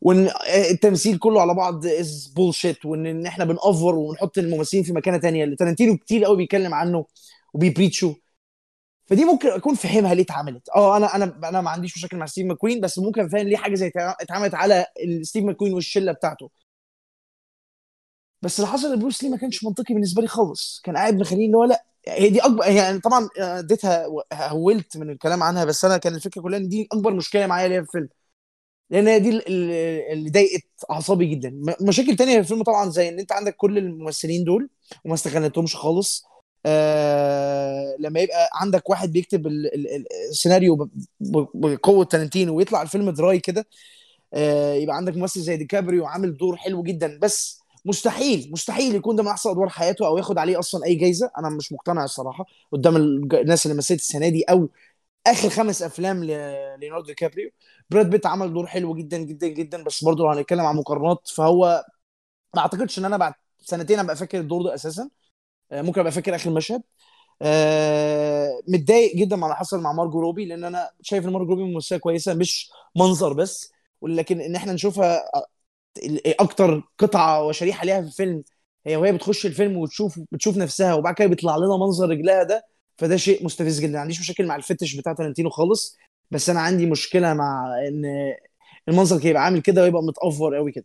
وإن 0.00 0.30
التمثيل 0.70 1.18
كله 1.18 1.40
على 1.40 1.54
بعض 1.54 1.86
is 1.86 2.26
bullshit 2.36 2.86
وإن 2.86 3.06
إن 3.06 3.26
إحنا 3.26 3.44
بن 3.44 3.61
over 3.61 3.94
ونحط 3.96 4.38
الممثلين 4.38 4.82
في 4.84 4.92
مكانة 4.92 5.18
تانية 5.18 5.44
اللي 5.44 5.56
تارانتينو 5.56 5.96
كتير 5.96 6.24
قوي 6.24 6.36
بيتكلم 6.36 6.74
عنه 6.74 7.06
وبي 7.54 7.72
preach 7.72 8.08
و 8.08 8.14
فدي 9.06 9.24
ممكن 9.24 9.48
أكون 9.48 9.74
فاهمها 9.74 10.14
ليه 10.14 10.22
اتعملت. 10.22 10.68
آه 10.68 10.96
أنا 10.96 11.16
أنا 11.16 11.40
أنا 11.48 11.60
ما 11.60 11.70
عنديش 11.70 11.96
مشاكل 11.96 12.16
مع 12.16 12.26
ستيف 12.26 12.46
ماكوين 12.46 12.80
بس 12.80 12.98
ممكن 12.98 13.28
فاهم 13.28 13.48
ليه 13.48 13.56
حاجة 13.56 13.74
زي 13.74 13.90
تع- 13.90 14.16
اتعملت 14.20 14.54
على 14.54 14.86
ستيف 15.22 15.44
ماكوين 15.44 15.74
والشلة 15.74 16.12
بتاعته. 16.12 16.50
بس 18.42 18.60
اللي 18.60 18.70
حصل 18.72 18.94
لبروس 18.94 19.22
لي 19.22 19.28
ما 19.30 19.36
كانش 19.36 19.64
منطقي 19.64 19.94
بالنسبة 19.94 20.22
لي 20.22 20.28
خالص. 20.28 20.80
كان 20.84 20.96
قاعد 20.96 21.14
مخليني 21.14 21.46
اللي 21.46 21.56
هو 21.56 21.64
لأ. 21.64 21.84
هي 22.08 22.28
دي 22.30 22.40
أكبر 22.40 22.66
يعني 22.66 22.98
طبعا 23.00 23.28
اديتها 23.38 24.06
و- 24.06 24.22
هولت 24.32 24.96
من 24.96 25.10
الكلام 25.10 25.42
عنها 25.42 25.64
بس 25.64 25.84
أنا 25.84 25.96
كان 25.98 26.14
الفكرة 26.14 26.40
كلها 26.42 26.58
إن 26.58 26.68
دي 26.68 26.88
أكبر 26.92 27.12
مشكلة 27.14 27.46
معايا 27.46 27.68
ليا 27.68 27.80
في 27.82 27.86
الفيلم. 27.88 28.08
لأن 28.90 29.08
هي 29.08 29.18
دي 29.20 29.30
ال- 29.30 29.48
ال- 29.48 30.12
اللي 30.12 30.30
ضايقت 30.30 30.62
أعصابي 30.90 31.26
جدا. 31.26 31.52
مشاكل 31.82 32.16
تانية 32.16 32.34
في 32.34 32.40
الفيلم 32.40 32.62
طبعا 32.62 32.90
زي 32.90 33.08
إن 33.08 33.18
أنت 33.18 33.32
عندك 33.32 33.56
كل 33.56 33.78
الممثلين 33.78 34.44
دول 34.44 34.68
وما 35.04 35.14
استغلتهمش 35.14 35.76
خالص 35.76 36.24
آه 36.66 37.96
لما 37.98 38.20
يبقى 38.20 38.50
عندك 38.54 38.90
واحد 38.90 39.12
بيكتب 39.12 39.46
ال- 39.46 39.74
ال- 39.74 39.88
ال- 39.96 40.06
السيناريو 40.30 40.88
بقوة 41.54 42.04
تارانتينو 42.04 42.56
ويطلع 42.56 42.82
الفيلم 42.82 43.10
dry 43.10 43.38
كده 43.40 43.66
آه 44.34 44.74
يبقى 44.74 44.96
عندك 44.96 45.16
ممثل 45.16 45.40
زي 45.40 45.56
ديكابريو 45.56 46.06
عامل 46.06 46.36
دور 46.36 46.56
حلو 46.56 46.82
جدا. 46.82 47.18
بس 47.22 47.60
مستحيل 47.86 48.50
مستحيل 48.52 48.94
يكون 48.94 49.16
ده 49.16 49.22
من 49.22 49.28
أحسن 49.28 49.50
أدوار 49.50 49.68
حياته 49.68 50.06
أو 50.06 50.18
ياخد 50.18 50.38
عليه 50.38 50.58
أصلا 50.58 50.84
أي 50.86 50.94
جايزة. 50.94 51.30
أنا 51.38 51.50
مش 51.50 51.72
مقتنع 51.72 52.04
الصراحة 52.04 52.46
قدام 52.72 52.96
الناس 52.96 53.66
اللي 53.66 53.78
مثلت 53.78 54.00
السنة 54.00 54.28
دي 54.28 54.44
أو 54.44 54.68
آخر 55.26 55.50
خمس 55.50 55.82
أفلام 55.82 56.24
ليوناردو 56.24 57.06
دي 57.06 57.14
كابريو 57.14 57.50
براد 57.90 58.10
بيت 58.10 58.26
عمل 58.26 58.54
دور 58.54 58.66
حلو 58.66 58.94
جدا 58.94 59.18
جدا 59.18 59.46
جدا 59.48 59.84
بس 59.84 60.04
برضه 60.04 60.24
لو 60.24 60.30
هنتكلم 60.30 60.60
عن 60.66 60.76
مقارنات 60.76 61.28
فهو 61.28 61.84
ما 62.54 62.60
أعتقدش 62.62 62.98
إن 62.98 63.04
أنا 63.04 63.16
بعد 63.16 63.34
سنتين 63.60 63.98
أبقى 63.98 64.16
فاكر 64.16 64.40
الدور 64.40 64.62
ده 64.64 64.74
أساسا. 64.74 65.10
آه، 65.72 65.82
ممكن 65.82 66.00
أبقى 66.00 66.12
فاكر 66.12 66.34
آخر 66.34 66.50
مشهد. 66.50 66.82
آه، 67.42 68.62
متضايق 68.68 69.16
جدا 69.16 69.36
مع 69.36 69.46
اللي 69.46 69.56
حصل 69.56 69.80
مع 69.80 69.92
مارجو 69.92 70.20
روبي 70.20 70.44
لأن 70.46 70.64
أنا 70.64 70.90
شايف 71.02 71.26
إن 71.26 71.32
مارجو 71.32 71.50
روبي 71.50 71.62
ممثلة 71.74 71.98
كويسة 71.98 72.34
مش 72.34 72.70
منظر 72.96 73.32
بس 73.32 73.72
ولكن 74.00 74.40
إن 74.40 74.56
إحنا 74.56 74.72
نشوفها 74.72 75.16
آه، 75.36 75.46
أكتر 76.26 76.82
قطعة 76.98 77.44
وشريحة 77.44 77.84
ليها 77.84 78.00
في 78.00 78.06
الفيلم. 78.08 78.44
هي 78.86 78.96
وهي 78.96 79.12
بتخش 79.12 79.46
الفيلم 79.46 79.76
وتشوف 79.76 80.20
بتشوف 80.32 80.56
نفسها 80.56 80.94
وبعد 80.94 81.14
كده 81.14 81.28
بيطلع 81.28 81.56
لنا 81.56 81.76
منظر 81.76 82.08
رجلها 82.10 82.42
ده 82.42 82.66
فده 82.98 83.16
شيء 83.16 83.44
مستفز 83.44 83.80
جدا. 83.80 83.92
ما 83.92 84.00
عنديش 84.00 84.20
مشاكل 84.20 84.46
مع 84.46 84.56
الفتش 84.56 84.94
بتاع 84.96 85.12
تارانتينو 85.12 85.50
خالص 85.50 85.96
بس 86.30 86.50
أنا 86.50 86.60
عندي 86.60 86.86
مشكلة 86.86 87.34
مع 87.34 87.74
إن 87.88 88.04
المنظر 88.88 89.26
يبقى 89.26 89.42
عامل 89.44 89.60
كده 89.62 89.82
ويبقى 89.82 90.02
مت 90.02 90.20
over 90.20 90.56
قوي 90.56 90.72
كده. 90.72 90.84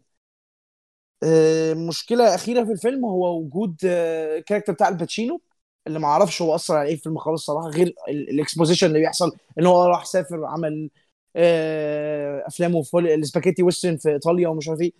آه، 1.23 1.73
مشكلة 1.73 2.35
أخيرة 2.35 2.63
في 2.63 2.71
الفيلم 2.71 3.05
هو 3.05 3.37
وجود 3.39 3.75
آه، 3.85 4.37
ال 4.37 4.41
character 4.41 4.73
بتاع 4.73 4.87
آل 4.89 5.01
باتشينو 5.01 5.41
اللي 5.87 5.99
ما 5.99 6.07
أعرفش 6.07 6.41
هو 6.41 6.55
أثر 6.55 6.75
على 6.75 6.87
إيه 6.89 6.93
في 6.95 6.99
الفيلم 6.99 7.17
خالص 7.17 7.45
صراحة 7.45 7.67
غير 7.67 7.93
ال- 8.09 8.29
ال 8.29 8.35
exposition 8.35 8.87
اللي 8.87 8.99
بيحصل 8.99 9.31
إن 9.59 9.65
هو 9.65 9.85
راح 9.85 10.05
سافر 10.05 10.39
وعمل 10.39 10.89
آه، 11.35 12.43
افلامه 12.47 12.81
في 12.83 12.89
هولي- 12.95 13.15
ال 13.15 13.20
spaghetti 13.20 13.63
western 13.63 13.97
في 13.97 14.09
إيطاليا 14.09 14.47
ومش 14.47 14.69
عارف 14.69 14.81
إيه. 14.81 14.91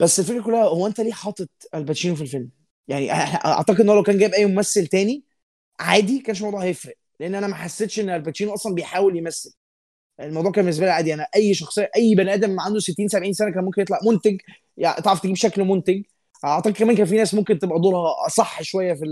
بس 0.00 0.20
الفكرة 0.20 0.42
كلها 0.42 0.64
هو 0.64 0.86
أنت 0.86 1.00
ليه 1.00 1.12
حاطط 1.12 1.48
آل 1.74 1.83
باتشينو 1.83 2.14
في 2.14 2.22
الفيلم؟ 2.22 2.50
يعني 2.88 3.12
أعتقد 3.12 3.80
إن 3.80 3.88
هو 3.88 3.94
لو 3.94 4.02
كان 4.02 4.18
جايب 4.18 4.32
أي 4.34 4.46
ممثل 4.46 4.86
تاني 4.86 5.24
عادي 5.80 6.18
كانش 6.20 6.38
الموضوع 6.40 6.62
هيفرق 6.64 6.94
لأن 7.20 7.34
أنا 7.34 7.46
ما 7.46 7.54
حسيتش 7.54 8.00
إن 8.00 8.10
آل 8.10 8.20
باتشينو 8.20 8.54
أصلا 8.54 8.74
بيحاول 8.74 9.16
يمثل. 9.16 9.52
الموضوع 10.20 10.52
كان 10.52 10.64
بالنسبة 10.64 10.86
لي 10.86 10.92
عادي 10.92 11.14
أنا 11.14 11.26
أي 11.36 11.54
شخصية 11.54 11.90
أي 11.96 12.14
بني 12.14 12.34
آدم 12.34 12.60
عنده 12.60 12.80
60 12.80 13.08
70 13.08 13.32
سنة 13.32 13.50
كان 13.50 13.64
ممكن 13.64 13.82
يطلع 13.82 13.98
منتج 14.06 14.40
يعني 14.76 15.02
تعرف 15.02 15.20
تجيب 15.20 15.36
شكل 15.36 15.64
منتج. 15.64 16.02
أعتقد 16.44 16.72
كمان 16.72 16.96
كان 16.96 17.06
في 17.06 17.16
ناس 17.16 17.34
ممكن 17.34 17.58
تبقى 17.58 17.80
دورها 17.80 18.26
أصح 18.26 18.62
شوية 18.62 18.94
في 18.94 19.04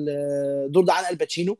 الدور 0.66 0.84
ده 0.84 0.92
عن 0.92 1.04
آل 1.12 1.22
باتشينو. 1.22 1.58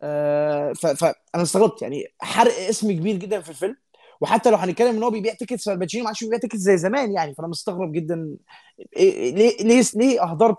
فانا 0.00 1.14
استغربت. 1.42 1.82
يعني 1.82 2.04
حرق 2.20 2.52
اسم 2.68 2.92
كبير 2.92 3.16
جدا 3.16 3.40
في 3.40 3.48
الفيلم. 3.48 3.76
وحتى 4.20 4.50
لو 4.50 4.56
هنتكلم 4.56 4.96
إن 4.96 5.02
هو 5.02 5.10
بيبيع 5.10 5.34
tickets 5.34 5.64
فآل 5.64 5.76
باتشينو 5.76 6.04
ما 6.04 6.08
عادش 6.08 6.24
بيبيع 6.24 6.38
tickets 6.38 6.58
زي 6.58 6.76
زمان 6.78 7.12
يعني. 7.12 7.34
فأنا 7.34 7.48
مستغرب 7.48 7.92
جدا. 7.92 8.36
إيه- 8.80 8.98
ليه 8.98 9.56
ليه 9.60 9.84
ليه 9.94 10.22
أهدرت 10.22 10.58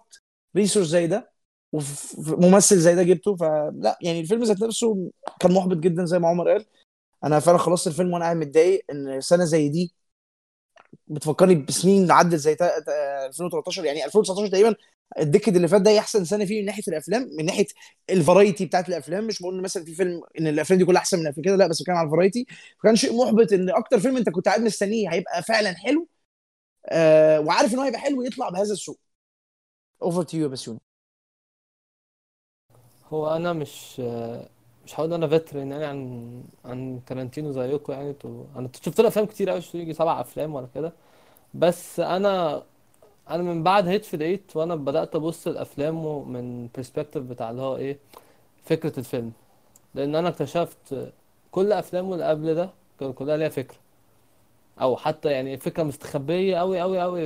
resource 0.57 0.87
زي 0.87 1.07
ده؟ 1.07 1.31
وممثل 2.27 2.77
زي 2.77 2.95
ده 2.95 3.03
جبته؟ 3.03 3.35
فلا 3.35 3.97
يعني 4.01 4.19
الفيلم 4.19 4.43
ذات 4.43 4.61
نفسه 4.61 5.11
كان 5.39 5.53
محبط 5.53 5.77
جدا 5.77 6.05
زي 6.05 6.19
ما 6.19 6.27
عمر 6.27 6.49
قال. 6.51 6.65
أنا 7.23 7.39
فعلا 7.39 7.57
خلصت 7.57 7.87
الفيلم 7.87 8.13
وأنا 8.13 8.25
قاعد 8.25 8.37
متضايق 8.37 8.85
إن 8.91 9.21
سنة 9.21 9.43
زي 9.45 9.69
دي 9.69 9.93
بتفكرني 11.07 11.55
بسنين 11.55 12.11
عدت 12.11 12.35
زي 12.35 12.55
تا- 12.55 12.79
تا- 12.79 13.25
2013 13.27 13.85
يعني 13.85 14.05
2019 14.05 14.47
تقريبا 14.51 14.75
ال 15.19 15.24
decade 15.24 15.55
اللي 15.55 15.67
فات 15.67 15.81
ده 15.81 15.99
احسن 15.99 16.25
سنة 16.25 16.45
فيه 16.45 16.59
من 16.61 16.65
ناحية 16.65 16.83
الأفلام 16.87 17.29
من 17.37 17.45
ناحية 17.45 17.65
ال 18.09 18.16
variety 18.16 18.65
بتاعت 18.65 18.89
الأفلام. 18.89 19.27
مش 19.27 19.41
بقول 19.41 19.61
مثلا 19.61 19.85
في 19.85 19.95
فيلم 19.95 20.21
إن 20.39 20.47
الأفلام 20.47 20.79
دي 20.79 20.85
كلها 20.85 20.99
أحسن 21.01 21.19
من 21.19 21.27
قبل 21.31 21.41
كده 21.43 21.55
لا 21.55 21.67
بس 21.67 21.81
بتكلم 21.81 21.95
على 21.95 22.05
ال 22.05 22.10
variety. 22.10 22.45
فكان 22.83 22.95
شيء 22.95 23.17
محبط 23.25 23.53
إن 23.53 23.69
أكتر 23.69 23.99
فيلم 23.99 24.17
أنت 24.17 24.29
كنت 24.29 24.47
قاعد 24.47 24.61
مستنيه 24.61 25.09
هيبقى 25.13 25.43
فعلا 25.43 25.73
حلو 25.77 26.07
آه 26.89 27.39
وعارف 27.39 27.73
إن 27.73 27.79
هو 27.79 27.85
هيبقى 27.85 27.99
حلو 28.01 28.23
يطلع 28.23 28.49
بهذا 28.49 28.73
السوء. 28.73 28.97
over 30.01 30.23
to 30.23 30.37
you 30.37 30.49
بسيوني 30.49 30.79
هو 33.13 33.35
أنا 33.35 33.53
مش 33.53 34.01
مش 34.85 34.99
هقول 34.99 35.13
أنا 35.13 35.27
veteran 35.27 35.71
يعني 35.71 35.85
عن 35.85 36.43
عن 36.65 36.99
تارانتينو 37.05 37.51
زيكم 37.51 37.93
يعني. 37.93 38.09
أنتوا 38.09 38.43
أنا 38.55 38.69
شفت 38.81 39.01
له 39.01 39.07
أفلام 39.07 39.25
كتير 39.25 39.49
قوي 39.49 39.61
شفت 39.61 39.75
يجي 39.75 39.93
سبع 39.93 40.21
أفلام 40.21 40.55
ولا 40.55 40.67
كده. 40.75 40.93
بس 41.53 41.99
أنا 41.99 42.63
أنا 43.29 43.43
من 43.43 43.63
بعد 43.63 43.87
Hateful 43.87 44.21
Eight 44.21 44.55
وأنا 44.55 44.75
بدأت 44.75 45.15
أبص 45.15 45.47
لأفلامه 45.47 46.23
من 46.23 46.67
perspective 46.75 47.23
بتاع 47.23 47.49
اللي 47.51 47.61
هو 47.61 47.75
إيه 47.77 47.97
فكرة 48.65 48.99
الفيلم. 48.99 49.31
لأن 49.95 50.15
أنا 50.15 50.29
اكتشفت 50.29 51.11
كل 51.51 51.71
أفلامه 51.71 52.13
اللي 52.13 52.25
قبل 52.25 52.55
ده 52.55 52.69
كان 52.99 53.13
كلها 53.13 53.37
ليها 53.37 53.49
فكرة. 53.49 53.77
أو 54.81 54.97
حتى 54.97 55.29
يعني 55.31 55.57
فكرة 55.57 55.83
مستخبية 55.83 56.57
قوي 56.57 56.79
قوي 56.81 57.01
قوي 57.01 57.21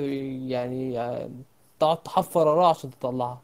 يعني 0.49 0.99
آه، 0.99 1.29
تقعد 1.79 1.97
تحفر 2.03 2.47
وراها 2.47 2.67
عشان 2.69 2.89
تطلعها. 2.89 3.41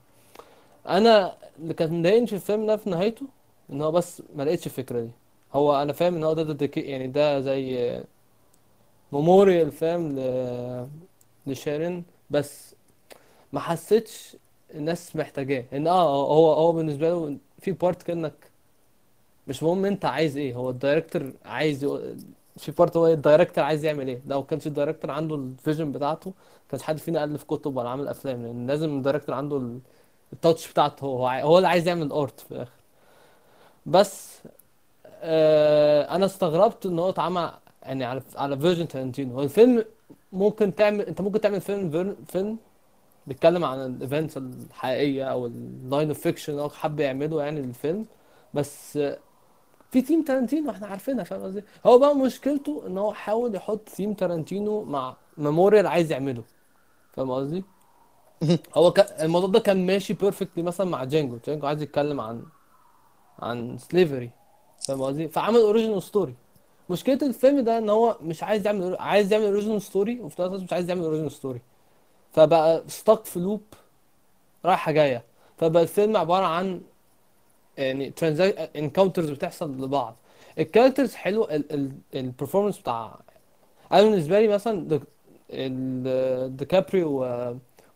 أنا 0.87 1.33
اللي 1.59 1.73
كان 1.73 1.99
مضايقني 1.99 2.27
في 2.27 2.33
الفيلم 2.35 2.65
ده 2.65 2.77
في 2.77 2.89
نهايته 2.89 3.25
إن 3.71 3.81
هو 3.81 3.91
بس 3.91 4.23
ما 4.35 4.43
لقيتش 4.43 4.65
الفكرة 4.67 5.01
دي. 5.01 5.09
هو 5.53 5.81
أنا 5.81 5.93
فاهم 5.93 6.15
إن 6.15 6.23
هو 6.23 6.33
ده, 6.33 6.43
ده, 6.43 6.69
يعني 6.77 7.07
ده 7.07 7.39
زي 7.41 8.01
memorial 9.11 9.71
فاهم 9.71 10.19
ل... 10.19 10.19
لشارون 11.47 12.03
بس 12.29 12.75
ما 13.53 13.59
حسيتش 13.59 14.37
الناس 14.75 15.15
محتاجاه. 15.15 15.65
إن 15.73 15.87
آه 15.87 16.25
هو 16.33 16.53
هو 16.53 16.71
بالنسبة 16.73 17.09
له 17.09 17.37
في 17.59 17.71
part 17.71 18.03
كأنك 18.03 18.33
مش 19.47 19.63
مهم 19.63 19.85
أنت 19.85 20.05
عايز 20.05 20.37
إيه. 20.37 20.55
هو 20.55 20.69
ال 20.69 20.76
director 20.76 21.33
عايز 21.45 21.85
في 22.57 22.71
part 22.71 22.97
هو 22.97 23.07
ال 23.07 23.13
director 23.13 23.63
عايز 23.63 23.85
يعمل 23.85 24.07
إيه. 24.07 24.21
لو 24.27 24.43
كانش 24.43 24.67
ال 24.67 24.72
director 24.72 25.11
عنده 25.11 25.35
ال 25.35 25.43
vision 25.43 25.91
بتاعته 25.91 26.33
كانش 26.69 26.83
حد 26.83 26.97
فينا 26.97 27.23
ألف 27.23 27.43
كتب 27.43 27.77
ولا 27.77 27.89
عامل 27.89 28.07
أفلام 28.07 28.43
لأن 28.43 28.67
لازم 28.67 28.97
ال 28.97 29.01
director 29.01 29.35
عنده 29.35 29.57
ال- 29.57 29.79
ال 30.33 30.40
touch 30.40 30.71
بتاعته. 30.71 31.05
هو 31.05 31.27
هو 31.27 31.57
اللي 31.57 31.67
عايز 31.67 31.87
يعمل 31.87 32.11
art 32.11 32.39
في 32.39 32.51
الآخر. 32.51 32.71
بس 33.85 34.41
آه 35.23 36.15
أنا 36.15 36.25
استغربت 36.25 36.85
إن 36.85 36.99
هو 36.99 37.09
اتعمل 37.09 37.51
يعني 37.83 38.05
على 38.05 38.21
على 38.35 38.57
version 38.59 38.87
تارانتينو. 38.87 39.33
هو 39.35 39.43
الفيلم 39.43 39.85
ممكن 40.33 40.75
تعمل 40.75 41.01
أنت 41.01 41.21
ممكن 41.21 41.41
تعمل 41.41 41.61
فيلم 41.61 42.15
فيلم 42.27 42.57
بيتكلم 43.27 43.63
عن 43.65 43.79
ال 43.85 43.93
events 43.93 44.37
الحقيقية 44.37 45.23
أو 45.25 45.45
ال 45.45 45.58
line 45.58 46.07
of 46.07 46.19
fiction 46.19 46.59
هو 46.59 46.69
حب 46.69 46.99
يعمله 46.99 47.43
يعني 47.43 47.61
للفيلم. 47.61 48.05
بس 48.53 48.99
في 49.91 50.01
تيم 50.01 50.23
تارانتينو 50.23 50.71
إحنا 50.71 50.87
عارفينها 50.87 51.23
فاهم 51.23 51.43
قصدي؟ 51.43 51.63
هو 51.85 51.99
بقى 51.99 52.15
مشكلته 52.15 52.83
إن 52.87 52.97
هو 52.97 53.13
حاول 53.13 53.55
يحط 53.55 53.89
تيم 53.89 54.13
تارانتينو 54.13 54.83
مع 54.83 55.15
memorial 55.37 55.87
عايز 55.87 56.11
يعمله. 56.11 56.43
فاهم 57.13 57.31
قصدي؟ 57.31 57.63
هو 58.77 58.91
كان 58.91 59.25
الموضوع 59.25 59.49
ده 59.49 59.59
كان 59.59 59.85
ماشي 59.85 60.13
perfectly 60.13 60.63
مثلا 60.63 60.87
مع 60.87 61.03
جانجو 61.03 61.37
جانجو 61.47 61.67
عايز 61.67 61.81
يتكلم 61.81 62.21
عن 62.21 62.43
عن 63.41 63.77
slavery 63.77 64.29
فاهم 64.87 65.01
قصدي؟ 65.01 65.27
فعمل 65.27 65.57
original 65.59 66.03
story 66.03 66.35
مشكلة 66.89 67.19
الفيلم 67.21 67.59
ده 67.59 67.77
إن 67.77 67.89
هو 67.89 68.17
مش 68.21 68.43
عايز 68.43 68.65
يعمل 68.65 68.95
عايز 68.99 69.33
يعمل 69.33 69.45
original 69.45 69.81
story 69.81 70.19
وفي 70.19 70.41
نفس 70.41 70.49
الوقت 70.51 70.63
مش 70.63 70.73
عايز 70.73 70.89
يعمل 70.89 71.03
original 71.03 71.31
story 71.31 71.61
فبقى 72.33 72.83
stuck 72.87 73.25
في 73.25 73.39
loop 73.39 73.61
رايحة 74.65 74.91
جاية. 74.91 75.23
فبقى 75.57 75.83
الفيلم 75.83 76.17
عبارة 76.17 76.45
عن 76.45 76.81
يعني 77.77 78.13
encounters 78.75 79.29
بتحصل 79.29 79.83
لبعض. 79.83 80.15
ال 80.59 80.64
characters 80.64 81.13
حلو 81.15 81.47
ال 82.15 82.21
performance 82.21 82.79
بتاع 82.79 83.19
أنا 83.91 84.01
بالنسبة 84.01 84.39
لي 84.39 84.47
مثلا 84.47 84.99
ديكابريو 86.47 87.09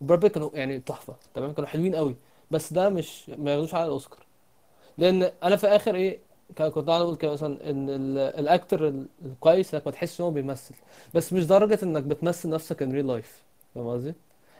وبراد 0.01 0.27
كانوا 0.27 0.49
يعني 0.53 0.79
تحفة 0.79 1.15
تمام؟ 1.33 1.53
كانوا 1.53 1.69
حلوين 1.69 1.95
قوي. 1.95 2.15
بس 2.51 2.73
ده 2.73 2.89
مش 2.89 3.29
ما 3.29 3.51
ياخدوش 3.51 3.75
على 3.75 3.85
الأوسكار. 3.85 4.24
لأن 4.97 5.31
أنا 5.43 5.55
في 5.55 5.63
الآخر 5.63 5.95
إيه 5.95 6.19
كان- 6.55 6.71
كنت 6.71 6.87
قاعد 6.89 7.01
أقول 7.01 7.15
كده 7.15 7.31
مثلا 7.33 7.69
إن 7.69 7.89
ال- 7.89 8.17
ال 8.17 8.29
actor 8.29 8.87
ال- 8.87 9.07
الكويس 9.25 9.73
إنك 9.73 9.85
ما 9.87 9.91
تحسش 9.91 10.19
ان 10.21 10.25
هو 10.25 10.31
بيمثل 10.31 10.75
بس 11.15 11.33
مش 11.33 11.45
درجة 11.45 11.79
إنك 11.83 12.03
بتمثل 12.03 12.49
نفسك 12.49 12.81
in 12.81 12.91
real 12.93 13.07
life 13.07 13.43
فاهم 13.75 13.87
قصدي؟ 13.89 14.13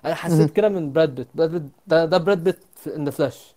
أنا 0.05 0.15
حسيت 0.15 0.49
كده 0.51 0.69
من 0.69 0.93
براد 0.93 1.15
بيت 1.15 1.27
براد 1.35 1.51
بيت 1.51 1.63
ده, 1.87 2.05
ده 2.05 2.17
براد 2.17 2.43
بيت 2.43 2.57
ان 2.87 3.09
فلاش 3.09 3.53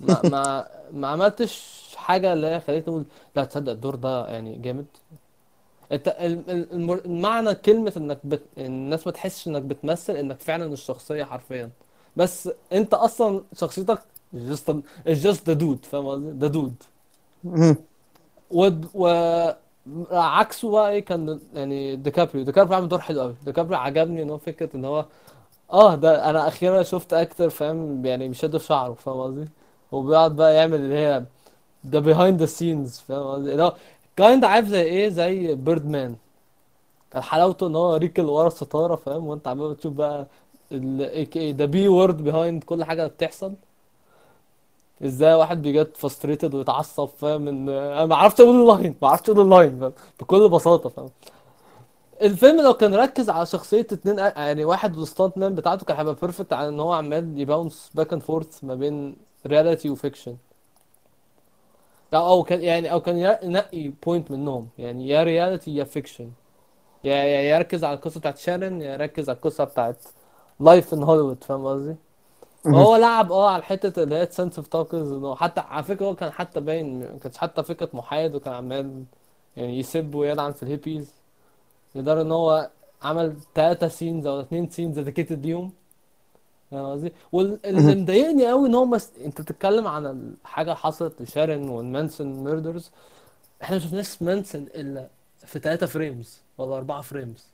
ما 0.00 0.22
ما 0.24 0.68
ما 0.92 1.08
عملتش 1.08 1.74
حاجة 1.96 2.32
اللي 2.32 2.46
هي 2.46 2.60
خليتني 2.60 2.94
أقول 2.94 3.04
لا 3.36 3.44
تصدق 3.44 3.72
الدور 3.72 3.94
ده 3.94 4.28
يعني 4.28 4.56
جامد. 4.58 4.86
أنت 5.92 6.08
ال- 6.08 6.50
ال- 6.50 6.72
المر- 6.72 7.08
معنى 7.08 7.54
كلمة 7.54 7.92
إنك 7.96 8.18
بت... 8.24 8.42
الناس 8.58 9.06
ما 9.06 9.12
تحسش 9.12 9.48
إنك 9.48 9.62
بتمثل 9.62 10.16
إنك 10.16 10.40
فعلا 10.40 10.72
الشخصية 10.72 11.24
حرفيا. 11.24 11.70
بس 12.16 12.50
أنت 12.72 12.94
أصلا 12.94 13.44
شخصيتك 13.54 14.02
just 14.34 14.72
just 15.06 15.44
the 15.44 15.54
dude 15.54 15.86
فاهم 15.86 16.06
قصدي؟ 16.08 16.48
The 16.48 16.52
dude. 16.52 16.86
و 18.50 18.70
و 18.94 19.06
عكسه 20.12 20.70
بقى 20.70 20.90
إيه 20.92 21.04
كان 21.04 21.40
يعني 21.54 21.96
ديكابريو 21.96 22.44
ديكابريو 22.44 22.74
عامل 22.76 22.88
دور 22.88 23.00
حلو 23.00 23.20
قوي 23.20 23.34
ديكابريو 23.44 23.78
عجبني 23.78 24.22
إن 24.22 24.30
هو 24.30 24.38
فكرة 24.38 24.76
إن 24.76 24.84
هو 24.84 25.04
آه 25.72 25.94
ده 25.94 26.30
أنا 26.30 26.48
أخيرا 26.48 26.82
شفت 26.82 27.12
actor 27.12 27.50
فاهم 27.50 28.06
يعني 28.06 28.28
بيشد 28.28 28.56
في 28.56 28.64
شعره 28.66 28.92
فاهم 28.94 29.20
قصدي؟ 29.20 29.48
وبيقعد 29.92 30.36
بقى 30.36 30.54
يعمل 30.54 30.74
اللي 30.74 30.94
هي 30.94 31.24
ده 31.84 32.00
behind 32.02 32.40
the 32.40 32.50
scenes 32.50 33.00
فاهم 33.08 33.26
قصدي؟ 33.26 33.52
اللي 33.52 33.62
هو 33.62 33.74
kind 34.16 34.44
عارف 34.44 34.66
زي 34.68 34.82
إيه؟ 34.82 35.08
زي 35.08 35.54
Birdman 35.54 36.16
كان 37.10 37.22
حلاوته 37.22 37.66
إن 37.66 37.76
هو 37.76 37.96
really 37.96 38.16
كل 38.16 38.22
ورا 38.22 38.46
الستارة 38.46 38.96
فاهم؟ 38.96 39.26
وأنت 39.26 39.48
عمال 39.48 39.74
بتشوف 39.74 39.92
بقى 39.92 40.26
ال 40.72 41.56
ده 41.56 41.64
بي 41.66 41.88
word 41.88 42.30
behind 42.30 42.64
كل 42.64 42.84
حاجة 42.84 43.06
بتحصل. 43.06 43.54
إزاي 45.04 45.34
واحد 45.34 45.62
بي 45.62 45.76
get 45.76 45.96
frustrated 45.96 46.54
ويتعصب 46.54 47.08
فاهم؟ 47.08 47.48
إن 47.48 47.68
أنا 47.68 48.06
ما 48.06 48.16
عرفتش 48.16 48.40
أقول 48.40 48.60
ال 48.60 48.67
line 48.67 48.94
ما 49.02 49.08
عرفتش 49.08 49.30
أقول 49.30 49.40
ال 49.44 49.51
line 49.51 49.78
فاهم؟ 49.80 49.92
بكل 50.20 50.48
بساطة 50.48 50.88
فاهم؟ 50.88 51.10
الفيلم 52.22 52.60
لو 52.60 52.74
كان 52.74 52.94
ركز 52.94 53.30
على 53.30 53.46
شخصية 53.46 53.80
اتنين 53.80 54.18
يعني 54.18 54.64
واحد 54.64 54.98
ال 54.98 55.05
stunt 55.05 55.38
man 55.38 55.54
بتاعته 55.54 55.86
كان 55.86 55.96
هيبقى 55.96 56.14
perfect 56.14 56.52
على 56.52 56.68
إن 56.68 56.80
هو 56.80 56.92
عمال 56.92 57.40
ي 57.40 57.47
bounce 57.47 57.90
back 57.94 58.12
and 58.12 58.22
forth 58.22 58.64
ما 58.64 58.74
بين 58.74 59.16
reality 59.46 59.90
و 59.90 59.96
fiction 59.96 60.36
أو 62.14 62.42
كان 62.42 62.62
يعني 62.62 62.92
أو 62.92 63.00
كان 63.00 63.18
ينقي 63.42 63.88
point 64.06 64.30
منهم. 64.30 64.68
يعني 64.78 65.08
يا 65.08 65.22
reality 65.22 65.74
يا 65.76 65.84
fiction 65.84 66.30
يا 67.04 67.14
يركز 67.56 67.84
على 67.84 67.96
القصة 67.96 68.20
بتاعت 68.20 68.38
شارون 68.38 68.80
يا 68.82 68.92
يركز 68.92 69.28
على 69.28 69.36
القصة 69.36 69.64
بتاعت 69.64 69.96
life 70.60 70.94
in 70.94 71.02
Hollywood 71.02 71.44
فاهم 71.44 71.66
قصدي؟ 71.66 71.96
هو 72.66 72.96
لعب 72.96 73.32
آه 73.32 73.50
على 73.50 73.58
الحته 73.60 74.02
اللي 74.02 74.14
هي 74.14 74.28
sense 74.30 74.56
of 74.58 74.66
توكرز 74.68 75.12
انه 75.12 75.34
حتى 75.36 75.60
على 75.60 75.82
فكرة 75.84 76.06
هو 76.06 76.14
كان 76.14 76.30
حتى 76.32 76.60
باين 76.60 77.00
ما 77.00 77.18
كانش 77.18 77.36
حتى 77.38 77.62
فكرة 77.62 77.88
محايد 77.94 78.34
وكان 78.34 78.54
عمال 78.54 79.04
يعني 79.56 79.78
يسب 79.78 80.14
ويلعن 80.14 80.52
في 80.52 80.62
الهيبيز. 80.62 81.12
لدرجة 81.94 82.22
إن 82.22 82.32
هو 82.32 82.70
عمل 83.02 83.36
ثلاثة 83.54 83.88
scenes 83.88 84.26
أو 84.26 84.40
اثنين 84.40 84.70
scenes 84.70 84.94
dedicated 84.98 85.46
ليهم. 85.46 85.72
فاهم 86.70 86.92
قصدي؟ 86.92 87.12
واللي 87.32 87.94
مضايقني 88.02 88.46
قوي 88.48 88.68
إن 88.68 88.74
هو 88.74 88.84
مس... 88.84 89.10
أنت 89.24 89.40
بتتكلم 89.40 89.86
عن 89.86 90.34
حاجة 90.44 90.74
حصلت 90.74 91.22
لشارون 91.22 91.68
وال 91.68 91.87
Manson 91.87 92.44
murders 92.44 92.90
إحنا 93.62 93.76
ما 93.76 93.82
شفناش 93.82 94.22
مانسون 94.22 94.62
إلا 94.62 95.08
في 95.46 95.58
ثلاثة 95.58 95.86
frames 95.86 96.40
ولا 96.58 96.76
أربعة 96.76 97.00
frames 97.00 97.46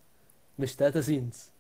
مش 0.59 0.75
ثلاثة 0.75 1.01
scenes 1.01 1.51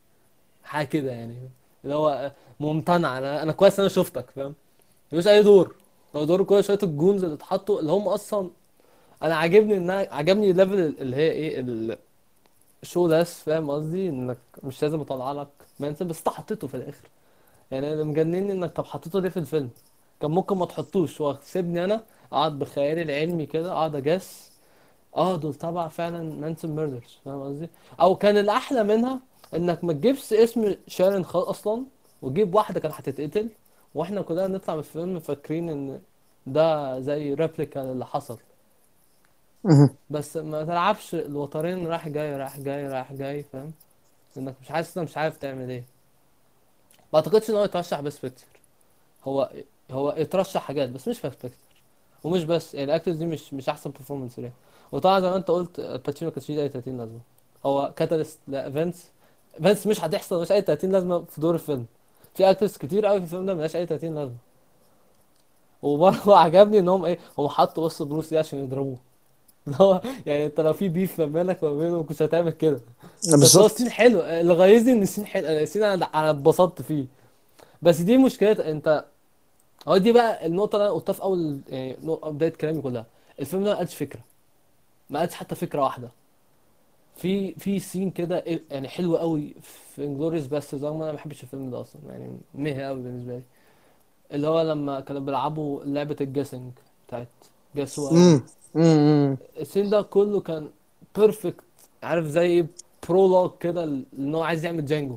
حاجة 0.64 0.86
كده 0.86 1.12
يعني. 1.12 1.36
اللي 1.86 1.94
هو 1.96 2.32
ممتنع. 2.60 3.18
أنا 3.18 3.42
أنا 3.42 3.52
كويس 3.52 3.80
أنا 3.80 3.88
شفتك 3.88 4.30
فاهم؟ 4.30 4.54
ملوش 5.12 5.28
أي 5.28 5.42
دور. 5.42 5.74
هو 6.16 6.24
دور 6.24 6.42
كل 6.44 6.64
شوية 6.64 6.78
الجونز 6.82 7.24
اللي 7.24 7.34
اتحطوا 7.34 7.80
اللي 7.80 7.92
هم 7.92 8.08
أصلا 8.08 8.50
أنا 9.22 9.36
عاجبني 9.36 9.76
إن 9.76 9.90
عجبني 9.90 10.50
الليفل 10.50 10.74
اللي 11.00 11.16
هي 11.16 11.30
إيه 11.32 11.64
الشو 12.82 13.06
لاس 13.08 13.40
فاهم 13.40 13.70
قصدي؟ 13.70 14.08
إنك 14.08 14.38
مش 14.62 14.82
لازم 14.82 15.00
أطلع 15.00 15.32
لك 15.32 15.48
مانسون 15.80 16.08
بس 16.08 16.18
أنت 16.18 16.28
حطيته 16.28 16.66
في 16.68 16.76
الآخر. 16.76 17.08
يعني 17.70 17.92
اللي 17.92 18.04
مجنني 18.04 18.52
إنك 18.52 18.72
طب 18.72 18.84
حطيته 18.86 19.20
ليه 19.20 19.28
في 19.28 19.36
الفيلم؟ 19.36 19.70
كان 20.20 20.30
ممكن 20.30 20.56
ما 20.56 20.66
تحطوش. 20.66 21.20
هو 21.20 21.36
سيبني 21.42 21.84
أنا 21.84 22.02
اقعد 22.32 22.58
بخيالي 22.58 23.02
العلمي 23.02 23.46
كده 23.46 23.72
اقعد 23.72 23.94
أجس. 23.96 24.50
آه 25.16 25.36
دول 25.36 25.54
تبع 25.54 25.88
فعلا 25.88 26.22
مانسون 26.22 26.70
ميردرز 26.76 27.18
فاهم 27.24 27.42
قصدي؟ 27.42 27.68
أو 28.00 28.16
كان 28.16 28.36
الأحلى 28.38 28.84
منها 28.84 29.20
إنك 29.54 29.84
ما 29.84 29.92
تجيبش 29.92 30.32
اسم 30.32 30.74
شارن 30.88 31.24
خال 31.24 31.42
أصلا 31.42 31.84
وتجيب 32.22 32.54
واحدة 32.54 32.80
كانت 32.80 32.94
هتتقتل 32.94 33.48
وإحنا 33.94 34.22
كلنا 34.22 34.46
نطلع 34.46 34.74
من 34.74 34.80
الفيلم 34.80 35.18
فاكرين 35.20 35.70
إن 35.70 36.00
ده 36.46 37.00
زي 37.00 37.34
replica 37.34 37.82
اللي 37.92 38.06
حصل. 38.06 38.38
بس 40.10 40.36
ما 40.36 40.64
تلعبش 40.64 41.14
الوترين 41.14 41.86
رايح 41.86 42.08
جاي 42.08 42.36
رايح 42.36 42.58
جاي 42.60 42.88
رايح 42.88 43.12
جاي 43.12 43.42
فاهم؟ 43.42 43.72
إنك 44.36 44.54
مش 44.62 44.68
حاسس 44.68 44.98
انك 44.98 45.08
مش 45.08 45.16
عارف 45.16 45.36
تعمل 45.38 45.70
إيه. 45.70 45.84
ما 47.12 47.18
أعتقدش 47.18 47.50
إن 47.50 47.54
هو 47.56 47.64
يترشح 47.64 48.00
best 48.00 48.18
picture. 48.18 48.46
هو 49.24 49.50
هو 49.90 50.14
يترشح 50.16 50.60
حاجات 50.62 50.88
بس 50.88 51.08
مش 51.08 51.16
best 51.16 51.22
picture. 51.24 51.50
ومش 52.24 52.44
بس 52.44 52.74
يعني 52.74 52.84
ال 52.84 52.89
actors 52.89 53.16
دي 53.16 53.26
مش 53.26 53.54
مش 53.54 53.68
أحسن 53.68 53.92
performance 53.92 54.38
ليه 54.38 54.52
وطبعا 54.92 55.20
زي 55.20 55.30
ما 55.30 55.36
أنت 55.36 55.48
قلت 55.50 55.78
آل 55.78 55.90
باتشينو 55.90 56.30
كانش 56.30 56.50
ليه 56.50 56.62
اي 56.62 56.68
30 56.68 56.98
لازمه 56.98 57.20
هو 57.66 57.92
catalyst 57.96 58.38
ل 58.48 58.57
events 58.57 59.10
events 59.58 59.86
مش 59.86 60.04
هتحصل 60.04 60.40
مش 60.42 60.52
أي 60.52 60.62
30 60.62 60.92
لازمة 60.92 61.24
في 61.24 61.40
دور 61.40 61.54
الفيلم. 61.54 61.86
في 62.34 62.50
actors 62.50 62.76
كتير 62.76 63.06
قوي 63.06 63.18
في 63.18 63.24
الفيلم 63.24 63.46
ده 63.46 63.54
ملهاش 63.54 63.76
أي 63.76 63.86
30 63.86 64.14
لازمة. 64.14 64.36
وبرضه 65.82 66.36
عجبني 66.44 66.78
إن 66.78 66.88
هم 66.88 67.04
إيه 67.04 67.18
هم 67.38 67.48
حطوا 67.48 67.84
وسط 67.84 68.06
بروس 68.06 68.32
ليه 68.32 68.38
عشان 68.38 68.58
يضربوه. 68.64 68.96
اللي 69.66 69.76
هو 69.80 70.00
يعني 70.26 70.46
أنت 70.46 70.60
لو 70.60 70.72
في 70.72 70.88
beef 70.88 71.18
ما 71.20 71.26
بينك 71.26 71.62
وما 71.62 71.78
بينه 71.78 71.96
ما 71.96 72.02
كنتش 72.02 72.22
هتعمل 72.22 72.50
كده. 72.50 72.80
بس 73.18 73.28
هو 73.34 73.38
بالظبط. 73.40 73.64
ال 73.70 73.73
scene 73.73 73.90
حلو. 73.90 74.20
اللي 74.20 74.52
غيظني 74.54 74.92
إن 74.92 75.02
ال 75.02 75.06
scene 75.06 75.26
حلو 75.26 75.46
ال 75.46 75.52
scene 75.52 75.82
أنا 75.82 76.04
أنا 76.04 76.30
اتبسطت 76.30 76.82
فيه. 76.82 77.04
بس 77.82 77.98
دي 78.00 78.16
مشكلة 78.16 78.70
أنت 78.70 79.04
هو 79.88 79.96
دي 79.96 80.12
بقى 80.12 80.46
النقطة 80.46 80.76
اللي 80.76 80.86
أنا 80.86 80.94
قلتها 80.94 81.12
في 81.12 81.22
أول 81.22 81.58
يعني 81.68 81.96
نق- 82.04 82.28
بداية 82.28 82.50
كلامي 82.52 82.82
كلها. 82.82 83.06
الفيلم 83.40 83.64
ده 83.64 83.70
ما 83.70 83.76
قالش 83.76 83.94
فكرة. 83.94 84.20
ما 85.10 85.18
قالش 85.20 85.34
حتى 85.34 85.54
فكرة 85.54 85.82
واحدة. 85.82 86.08
في 87.16 87.54
في 87.54 87.78
سين 87.78 88.10
كده 88.10 88.40
إيه- 88.44 88.60
يعني 88.72 88.88
حلو 88.88 89.16
قوي 89.16 89.54
في 89.94 90.04
انجلوريوس 90.04 90.46
بس 90.46 90.74
رغم 90.74 90.86
إن 90.96 91.02
أنا 91.02 91.10
ما 91.12 91.16
بحبش 91.16 91.42
الفيلم 91.42 91.70
ده 91.70 91.80
أصلا 91.80 92.02
يعني 92.08 92.38
مهي 92.54 92.86
قوي 92.86 93.02
بالنسبة 93.02 93.32
لي. 93.36 93.42
اللي 94.32 94.46
هو 94.48 94.62
لما 94.62 95.00
كانوا 95.00 95.20
بيلعبوا 95.22 95.84
لعبة 95.84 96.16
الجيسنج 96.20 96.72
بتاعت 97.08 97.28
هو 97.98 98.08
امم 98.10 98.42
امم 98.76 99.36
السين 99.60 99.90
ده 99.90 100.02
كله 100.02 100.40
كان 100.40 100.70
بيرفكت 101.16 101.64
عارف 102.02 102.26
زي 102.26 102.66
برولوج 103.08 103.50
كده 103.60 103.84
إن 104.18 104.34
هو 104.34 104.42
عايز 104.42 104.64
يعمل 104.64 104.86
جانجو 104.86 105.16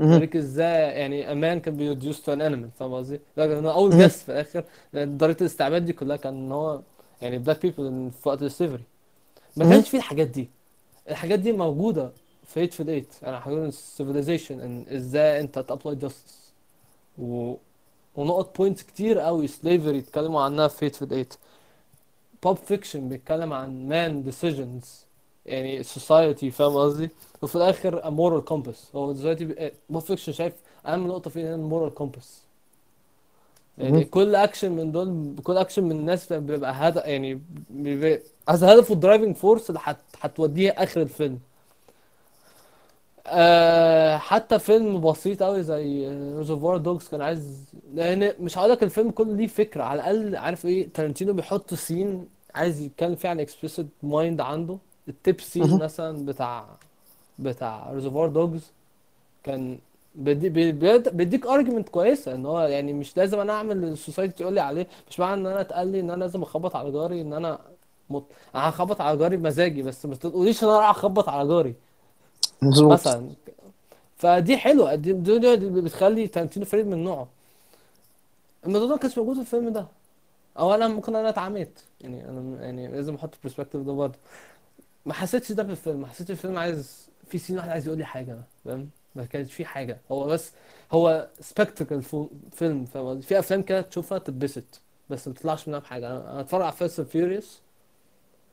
يوريك 0.00 0.36
إزاي 0.36 0.82
يعني 0.82 1.32
أمان 1.32 1.60
كان 1.60 1.76
بيروديوس 1.76 2.22
تو 2.22 2.32
ان 2.32 2.40
انيمال 2.40 2.70
فاهم 2.78 2.94
قصدي؟ 2.94 3.20
لكن 3.36 3.66
أول. 3.66 3.90
جس 3.90 4.22
في 4.22 4.32
الآخر 4.32 4.64
لأن 4.92 5.18
طريقه 5.18 5.40
الاستعباد 5.40 5.84
دي 5.84 5.92
كلها 5.92 6.16
كان 6.16 6.34
إن 6.34 6.52
هو 6.52 6.80
يعني 7.22 7.38
black 7.38 7.62
people 7.62 8.10
في 8.22 8.28
وقت 8.28 8.42
ال 8.42 8.47
slavery 8.47 8.82
ما. 9.56 9.70
كانش 9.70 9.88
فيه 9.90 9.98
الحاجات 9.98 10.26
دي. 10.26 10.48
الحاجات 11.10 11.38
دي 11.38 11.52
موجودة 11.52 12.12
في 12.46 12.60
Eight 12.60 12.74
في 12.74 12.90
Eight 12.92 13.14
أنا 13.24 13.38
هقول 13.38 13.58
ال 13.68 13.75
civilization 13.75 14.60
إن 14.60 14.84
إزاي 14.88 15.40
أنت 15.40 15.58
ت 15.58 15.64
apply 15.64 15.94
justice 15.96 16.52
و... 17.18 17.54
ونقط 18.16 18.56
points 18.58 18.82
كتير 18.82 19.18
قوي 19.18 19.46
slavery 19.46 19.98
اتكلموا 19.98 20.42
عنها 20.42 20.68
في 20.68 20.82
Eight 20.84 20.96
في 20.96 21.14
Eight 21.14 21.34
Pulp 22.42 22.56
Fiction 22.56 23.08
بيتكلم 23.08 23.52
عن 23.52 23.88
man 23.88 24.22
decisions 24.22 25.04
يعني 25.46 25.82
society 25.82 26.50
فاهم 26.50 26.76
قصدي؟ 26.76 27.10
وفي 27.42 27.56
الآخر 27.56 28.10
moral 28.10 28.44
compass 28.44 28.88
هو 28.96 29.12
دلوقتي 29.12 29.72
Pulp 29.90 30.02
Fiction 30.02 30.32
شايف 30.32 30.52
أهم 30.86 31.06
نقطة 31.08 31.30
فيه 31.30 31.40
هي 31.40 31.54
ال 31.54 31.61
moral 31.61 31.94
compass 31.94 32.42
يعني. 33.78 34.04
كل 34.04 34.34
اكشن 34.34 34.72
من 34.72 34.92
دول 34.92 35.34
كل 35.44 35.56
اكشن 35.56 35.84
من 35.84 35.92
الناس 35.92 36.32
بيبقى 36.32 36.72
هدف 36.74 37.04
يعني 37.04 37.40
بيبقى 37.70 38.20
هدفه 38.48 38.94
ال 38.94 38.99
driving 38.99 39.36
force 39.36 39.70
اللي 39.70 39.80
هت... 39.84 39.96
هتوديه 40.20 40.70
آخر 40.70 41.02
الفيلم 41.02 41.38
أه 43.26 44.16
حتى 44.16 44.58
فيلم 44.58 45.00
بسيط 45.00 45.42
قوي 45.42 45.62
زي 45.62 46.08
Reservoir 46.38 46.76
Dogs 46.76 47.08
كان 47.08 47.22
عايز 47.22 47.64
لأن 47.94 48.32
مش 48.40 48.58
هقول 48.58 48.70
لك 48.70 48.82
الفيلم 48.82 49.10
كله 49.10 49.36
ليه 49.36 49.46
فكرة 49.46 49.82
على 49.84 50.00
الأقل 50.00 50.36
عارف 50.36 50.66
إيه 50.66 50.88
تارنتينو 50.94 51.32
بيحط 51.32 51.74
scene 51.74 52.28
عايز 52.54 52.80
يتكلم 52.80 53.14
فيه 53.14 53.28
عن 53.28 53.40
explicit 53.40 53.86
mind 54.02 54.40
عنده 54.40 54.78
ال 55.08 55.16
tip 55.16 55.40
scene. 55.40 55.78
مثلا 55.78 56.26
بتاع 56.26 56.66
بتاع 57.38 57.90
Reservoir 57.92 58.28
Dogs 58.28 58.72
كان 59.44 59.78
بيدي 60.14 60.48
بي- 60.48 60.72
بيد- 60.72 61.08
بيديك 61.08 61.46
argument 61.46 61.88
كويسة 61.88 62.34
إن 62.34 62.46
هو 62.46 62.60
يعني 62.60 62.92
مش 62.92 63.16
لازم 63.16 63.40
أنا 63.40 63.52
أعمل 63.52 63.84
ال 63.84 63.90
society 63.90 64.34
تقول 64.34 64.54
لي 64.54 64.60
عليه 64.60 64.86
مش 65.10 65.20
معنى 65.20 65.40
إن 65.40 65.46
أنا 65.46 65.60
اتقال 65.60 65.88
لي 65.88 66.00
إن 66.00 66.10
أنا 66.10 66.20
لازم 66.24 66.42
أخبط 66.42 66.76
على 66.76 66.90
جاري 66.92 67.20
إن 67.20 67.32
أنا 67.32 67.58
مط... 68.10 68.24
أنا 68.54 68.68
هخبط 68.68 69.00
على 69.00 69.18
جاري 69.18 69.36
بمزاجي 69.36 69.82
بس 69.82 70.06
ما 70.06 70.14
تقوليش 70.14 70.64
إن 70.64 70.68
أنا 70.68 70.78
رايح 70.78 70.90
أخبط 70.90 71.28
على 71.28 71.48
جاري. 71.48 71.74
مظبوط. 72.62 72.92
مثلا. 72.92 73.30
فدي 74.16 74.56
حلوة. 74.56 74.94
دي, 74.94 75.12
دي, 75.12 75.38
دي, 75.38 75.56
دي 75.56 75.80
بتخلي 75.80 76.28
تارانتينو 76.28 76.66
فريد 76.66 76.86
من 76.86 77.04
نوعه. 77.04 77.28
الموضوع 78.66 78.88
ده 78.88 78.94
ما 78.94 79.00
كانش 79.00 79.18
موجود 79.18 79.34
في 79.34 79.40
الفيلم 79.40 79.68
ده. 79.68 79.86
أو 80.58 80.74
أنا 80.74 80.88
ممكن 80.88 81.16
أنا 81.16 81.28
اتعميت. 81.28 81.80
يعني 82.00 82.28
أنا 82.28 82.64
يعني 82.64 82.88
لازم 82.88 83.14
أحط 83.14 83.34
ال 83.34 83.38
perspective 83.38 83.80
ده 83.82 83.92
برضه. 83.92 84.18
ما 85.06 85.14
حسيتش 85.14 85.52
ده 85.52 85.64
في 85.64 85.70
الفيلم. 85.70 86.00
ما 86.00 86.06
حسيتش 86.06 86.30
الفيلم 86.30 86.58
عايز 86.58 87.08
في 87.28 87.38
scene 87.38 87.56
واحد 87.56 87.68
عايز 87.68 87.86
يقول 87.86 87.98
لي 87.98 88.04
حاجة. 88.04 88.38
فاهم؟ 88.64 88.88
ما 89.14 89.24
كانش 89.24 89.52
في 89.54 89.64
حاجة. 89.64 90.00
هو 90.12 90.26
بس 90.26 90.52
هو 90.92 91.28
spectacle 91.40 92.02
فيلم. 92.52 92.84
فاهم 92.84 93.06
قصدي؟ 93.08 93.22
في 93.22 93.38
أفلام 93.38 93.62
كده 93.62 93.80
تشوفها 93.80 94.18
تتبسط 94.18 94.80
بس 95.10 95.28
ما 95.28 95.34
تطلعش 95.34 95.68
منها 95.68 95.78
بحاجة. 95.78 96.06
أنا 96.06 96.32
أنا 96.32 96.40
اتفرج 96.40 96.62
على 96.62 96.72
Fast 96.72 96.98
and 97.00 97.08
Furious 97.08 97.60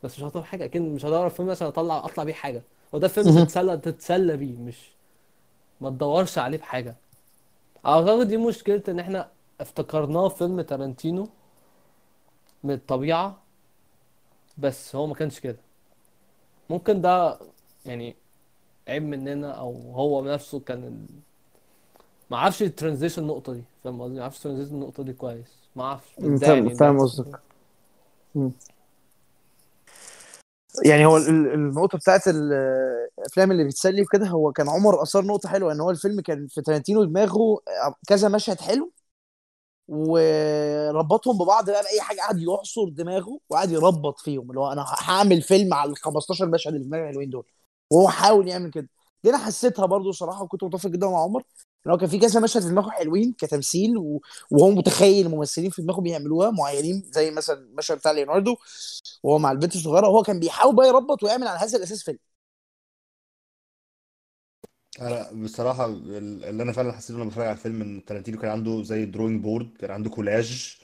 بس 0.04 0.18
مش 0.20 0.24
هطلع 0.24 0.42
بحاجه 0.42 0.66
أكيد 0.66 0.82
مش 0.82 1.06
هدور 1.06 1.30
فيلم 1.30 1.50
عشان 1.50 1.68
أطلع 1.68 2.06
أطلع 2.06 2.24
بيه 2.24 2.34
حاجة. 2.34 2.62
وده 2.94 3.08
فيلم 3.08 3.28
مهم. 3.28 3.46
تتسلى 3.46 3.78
تتسلى 3.78 4.38
بيه. 4.38 4.58
مش 4.58 4.90
ما 5.82 5.90
تدورش 5.90 6.38
عليه 6.38 6.58
بحاجة. 6.58 6.96
أعتقد 7.86 8.28
دي 8.28 8.38
مشكلة 8.38 8.84
إن 8.90 9.00
إحنا 9.00 9.30
افتكرناه 9.62 10.30
فيلم 10.30 10.62
تارانتينو 10.62 11.30
من 12.64 12.74
الطبيعة 12.74 13.42
بس 14.58 14.96
هو 14.96 15.08
ما 15.08 15.14
كانش 15.16 15.40
كده. 15.40 15.58
ممكن 16.70 17.02
ده 17.02 17.40
يعني 17.86 18.16
عيب 18.90 19.04
مننا 19.04 19.52
أو 19.52 19.72
هو 19.94 20.26
نفسه 20.26 20.60
كان. 20.60 21.08
ما 22.32 22.38
أعرفش 22.38 22.64
ال 22.64 22.69
transition 22.69 23.22
النقطة 23.22 23.54
دي 23.54 23.64
فاهم 23.84 24.02
قصدي 24.02 24.16
ما 24.16 24.22
أعرفش 24.22 24.38
ال 24.38 24.41
transition 24.41 24.76
النقطة 24.76 25.04
دي 25.04 25.14
كويس 25.14 25.48
ما 25.76 25.84
أعرفش 25.84 26.10
فاهم 26.80 27.00
قصدك. 27.00 27.40
يعني 30.86 31.06
هو 31.06 31.18
ال- 31.18 31.30
ال- 31.30 31.54
النقطة 31.54 31.98
بتاعت 31.98 32.28
ال- 32.28 32.54
الأفلام 33.20 33.52
اللي 33.52 33.64
بتسلي 33.64 34.02
وكده 34.02 34.28
هو 34.28 34.52
كان 34.52 34.70
عمر 34.70 35.02
أثار 35.04 35.26
نقطة 35.26 35.50
حلوة 35.50 35.74
إن 35.74 35.80
هو 35.82 35.90
الفيلم 35.92 36.22
كان 36.22 36.48
في 36.48 36.62
تارانتينو 36.62 37.04
دماغه 37.04 37.60
كذا 38.08 38.30
مشهد 38.30 38.62
حلو 38.62 38.92
وربطهم 39.88 41.38
ببعض 41.38 41.70
بقى 41.70 41.84
بأي 41.84 42.02
حاجة 42.02 42.20
قعد 42.22 42.40
يعصر 42.40 42.90
دماغه 42.90 43.40
وقعد 43.50 43.72
يربط 43.72 44.20
فيهم 44.20 44.50
اللي 44.50 44.60
هو 44.60 44.72
أنا 44.72 44.86
هعمل 45.00 45.42
فيلم 45.42 45.74
على 45.74 45.92
ال 45.92 45.98
15 45.98 46.46
مشهد 46.48 46.74
اللي 46.74 46.84
في 46.84 46.90
دماغي 46.90 47.04
الحلوين 47.04 47.30
دول 47.30 47.46
وهو 47.92 48.10
حاول 48.10 48.48
يعمل 48.48 48.72
كده. 48.72 48.90
دي 49.24 49.30
أنا 49.30 49.38
حسيتها 49.38 49.86
برضو 49.86 50.12
صراحة 50.12 50.44
وكنت 50.44 50.64
متفق 50.64 50.90
جدا 50.90 51.08
مع 51.10 51.24
عمر 51.24 51.44
إن 51.88 51.92
هو 51.92 51.98
كان 51.98 52.10
في 52.10 52.20
كذا 52.20 52.40
مشهد 52.40 52.62
في 52.64 52.70
دماغه 52.70 52.90
حلوين 52.90 53.34
كتمثيل 53.40 53.98
و... 53.98 54.22
وهو 54.52 54.72
متخيل 54.72 55.26
الممثلين 55.26 55.70
في 55.70 55.82
دماغه 55.82 56.02
بيعملوها 56.02 56.50
معينين 56.52 57.04
زي 57.14 57.32
مثلا 57.32 57.58
المشهد 57.60 57.98
بتاع 57.98 58.12
ليوناردو 58.12 58.56
وهو 59.24 59.40
مع 59.40 59.52
البنت 59.52 59.76
الصغيرة 59.76 60.08
وهو 60.08 60.24
كان 60.24 60.40
بيحاول 60.40 60.76
بقى 60.76 60.88
يربط 60.88 61.24
ويعمل 61.24 61.48
على 61.48 61.60
هذا 61.60 61.78
الأساس 61.78 62.04
فيلم. 62.04 62.20
أنا 65.02 65.32
بصراحة 65.44 65.86
ال- 65.86 66.46
اللي 66.46 66.64
أنا 66.64 66.72
فعلا 66.72 66.92
حسيته 66.94 67.14
لما 67.20 67.26
بتفرج 67.30 67.46
على 67.48 67.54
الفيلم 67.58 67.82
ان 67.82 68.06
تارانتينو 68.06 68.40
كان 68.40 68.52
عنده 68.52 68.84
زي 68.84 69.06
drawing 69.06 69.44
board 69.44 69.78
كان 69.80 69.92
عنده 69.92 70.10
كولاج 70.10 70.78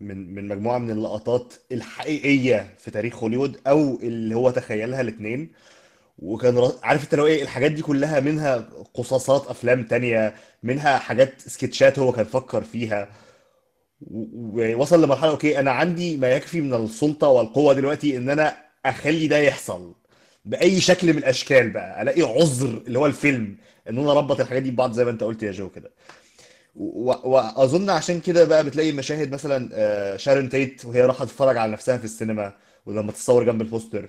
من 0.00 0.34
من 0.34 0.48
مجموعة 0.48 0.78
من 0.78 0.90
اللقطات 0.90 1.54
الحقيقية 1.72 2.74
في 2.78 2.90
تاريخ 2.90 3.22
هوليوود 3.22 3.60
أو 3.66 3.80
اللي 4.00 4.34
هو 4.34 4.50
تخيلها 4.50 5.00
الاثنين 5.00 5.52
وكان 6.18 6.70
عارف 6.82 7.04
انت 7.04 7.14
لو 7.14 7.26
إيه 7.26 7.42
الحاجات 7.42 7.70
دي 7.72 7.82
كلها 7.82 8.20
منها 8.20 8.68
قصاصات 8.94 9.46
أفلام 9.46 9.84
تانية 9.84 10.34
منها 10.62 10.98
حاجات 10.98 11.40
سكتشات 11.40 11.98
هو 11.98 12.12
كان 12.12 12.24
فكر 12.24 12.64
فيها. 12.64 13.08
ووصل 14.10 15.04
لمرحلة 15.04 15.30
okay 15.30 15.58
أنا 15.58 15.70
عندي 15.70 16.16
ما 16.16 16.28
يكفي 16.30 16.60
من 16.60 16.74
السلطة 16.74 17.28
والقوة 17.28 17.74
دلوقتي 17.74 18.16
إن 18.16 18.30
أنا 18.30 18.56
أخلي 18.86 19.26
ده 19.28 19.38
يحصل 19.38 19.94
بأي 20.44 20.80
شكل 20.80 21.12
من 21.12 21.18
الأشكال 21.18 21.70
بقى. 21.70 22.02
ألاقي 22.02 22.22
عذر 22.22 22.82
اللي 22.86 22.98
هو 22.98 23.06
الفيلم 23.06 23.56
إن 23.88 23.98
أنا 23.98 24.12
أربط 24.12 24.40
الحاجات 24.40 24.62
دي 24.62 24.70
ببعض 24.70 24.92
زي 24.92 25.04
ما 25.04 25.10
أنت 25.10 25.22
قلت 25.22 25.42
يا 25.42 25.52
جو 25.52 25.68
كده. 25.70 25.90
وأظن 26.74 27.90
عشان 27.90 28.20
كده 28.20 28.44
بقى 28.44 28.64
بتلاقي 28.64 28.92
مشاهد 28.92 29.32
مثلا 29.32 29.70
آه، 29.72 30.16
شارون 30.16 30.48
تيت 30.48 30.84
وهي 30.84 31.00
رايحه 31.02 31.24
تتفرج 31.24 31.56
على 31.56 31.72
نفسها 31.72 31.98
في 31.98 32.04
السينما 32.04 32.52
ولما 32.86 33.12
تتصور 33.12 33.44
جنب 33.44 33.60
ال 33.60 33.66
poster. 33.66 34.08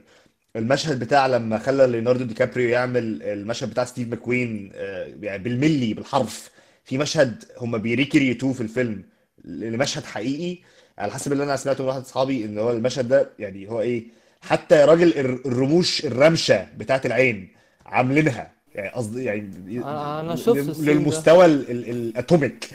المشهد 0.56 1.00
بتاع 1.00 1.28
لما 1.28 1.58
خلى 1.60 1.88
ليوناردو 1.88 2.24
دي 2.24 2.34
كابريو 2.34 2.70
يعمل 2.70 3.24
المشهد 3.24 3.70
بتاع 3.70 3.86
ستيف 3.86 4.08
ماكوين 4.10 4.72
آه، 4.76 5.08
يعني 5.22 5.44
بالملي 5.44 5.94
بالحرف. 5.94 6.50
في 6.84 6.98
مشهد 6.98 7.44
هم 7.58 7.78
بي 7.78 7.90
recreate 7.90 8.41
وه 8.41 8.54
في 8.54 8.62
الفيلم 8.62 9.04
لمشهد 9.46 10.04
حقيقي. 10.04 10.58
على 10.98 11.12
حسب 11.12 11.32
اللي 11.32 11.44
أنا 11.44 11.56
سمعته 11.56 11.84
من 11.84 11.88
واحد 11.89 12.02
اصحابي 12.02 12.46
إن 12.46 12.58
هو 12.58 12.72
المشهد 12.72 13.08
ده 13.08 13.30
يعني 13.39 13.70
هو 13.70 13.82
إيه 13.82 14.04
حتى 14.41 14.76
يا 14.76 14.86
راجل 14.86 15.08
الر- 15.18 15.41
الرموش 15.46 16.06
الرمشة 16.06 16.68
بتاعت 16.78 17.06
العين 17.06 17.48
عاملينها. 17.86 18.52
يعني 18.76 18.89
قصدي 18.89 19.24
يعني 19.24 19.50
أنا 19.84 20.36
شفت 20.36 20.80
للمستوى 20.80 21.46
ال- 21.46 21.72
ال- 21.72 21.89
ال 21.89 21.99
atomic. 21.99 22.69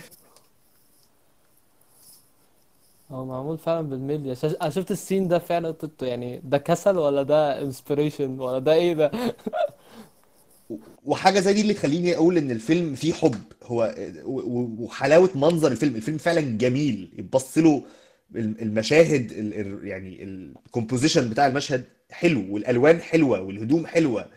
هو 3.11 3.25
معمول 3.27 3.59
فعلا 3.59 3.89
بالملي 3.89 4.35
أنا 4.63 4.71
شفت 4.71 4.91
ال 4.91 4.97
scene 4.97 5.29
ده 5.29 5.39
فعلا 5.39 5.71
قلت 5.71 6.03
يعني 6.03 6.41
ده 6.45 6.59
كسل 6.59 6.99
ولا 6.99 7.23
ده 7.23 7.63
inspiration 7.63 8.41
ولا 8.41 8.59
ده 8.59 8.73
إيه 8.73 8.95
ده؟ 8.95 9.11
وحاجة 11.05 11.41
زي 11.41 11.53
دي 11.53 11.61
اللي 11.61 11.75
تخليني 11.75 12.17
أقول 12.17 12.37
إن 12.39 12.51
الفيلم 12.51 12.95
فيه 12.95 13.13
حب. 13.13 13.35
هو 13.63 13.95
وحلاوة 14.27 15.31
منظر 15.35 15.73
الفيلم. 15.73 15.97
الفيلم 15.97 16.19
فعلا 16.19 16.41
جميل. 16.41 17.13
يبص 17.19 17.59
له 17.59 17.83
المشاهد 18.37 19.33
ال- 19.33 19.55
ال- 19.55 19.89
يعني 19.89 20.23
ال 20.25 20.34
composition 20.34 21.31
بتاع 21.31 21.47
المشهد 21.47 21.85
حلو 22.11 22.55
والألوان 22.55 23.01
حلوة 23.01 23.41
والهدوم 23.41 23.87
حلوة. 23.87 24.31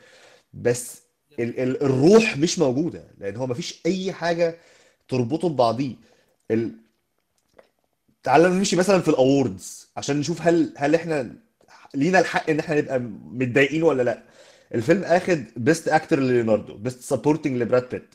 بس 0.54 1.02
ال 1.40 1.60
ال 1.60 1.84
الروح 1.84 2.38
مش 2.38 2.60
موجودة 2.60 3.04
لأن 3.20 3.36
هو 3.36 3.48
مفيش 3.48 3.82
أي 3.86 4.14
حاجة 4.14 4.58
تربطه 5.10 5.50
ببعضيه. 5.50 5.96
ال- 6.52 6.76
تعالى 8.24 8.50
نمشي 8.50 8.76
مثلا 8.76 9.00
في 9.02 9.08
ال 9.08 9.19
awards 9.19 9.88
عشان 9.98 10.20
نشوف 10.20 10.42
هل 10.42 10.74
هل 10.78 10.96
إحنا 10.96 11.36
لينا 11.96 12.20
الحق 12.20 12.50
إن 12.50 12.60
إحنا 12.60 12.76
نبقى 12.82 13.00
متضايقين 13.00 13.84
ولا 13.84 14.04
لأ. 14.04 14.24
الفيلم 14.76 15.04
آخد 15.04 15.44
best 15.58 15.88
actor 15.88 16.20
لليوناردو 16.20 16.78
best 16.78 17.02
supporting 17.02 17.58
لبراد 17.62 17.90
بيت 17.90 18.06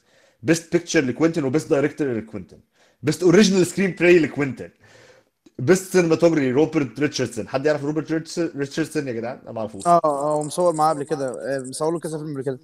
best 0.43 0.73
picture 0.73 1.01
لكوينتن 1.05 1.45
و 1.45 1.50
best 1.50 1.71
director 1.71 2.13
لكوينتن 2.13 2.61
best 3.03 3.23
original 3.23 3.67
screenplay 3.67 4.19
لكوينتن 4.19 4.71
best 5.59 5.93
cinematography 5.93 6.51
روبرت 6.51 7.01
ريتشاردسون. 7.01 7.49
حد 7.49 7.67
يعرف 7.67 7.85
روبرت 7.85 8.13
ريتش- 8.13 8.57
ريتشاردسون 8.57 9.09
يا 9.09 9.13
جدعان؟ 9.13 9.39
أنا 9.39 9.53
ما 9.53 9.61
أعرفوش. 9.61 9.87
آه 9.87 10.01
آه 10.05 10.33
هو 10.35 10.43
مصور 10.43 10.73
معاه 10.75 10.95
قبل 10.95 11.03
كده. 11.05 11.27
آه، 11.57 11.59
مصور 11.69 11.93
له 11.93 11.99
كذا 12.01 12.19
فيلم 12.19 12.33
قبل 12.35 12.43
كده. 12.45 12.59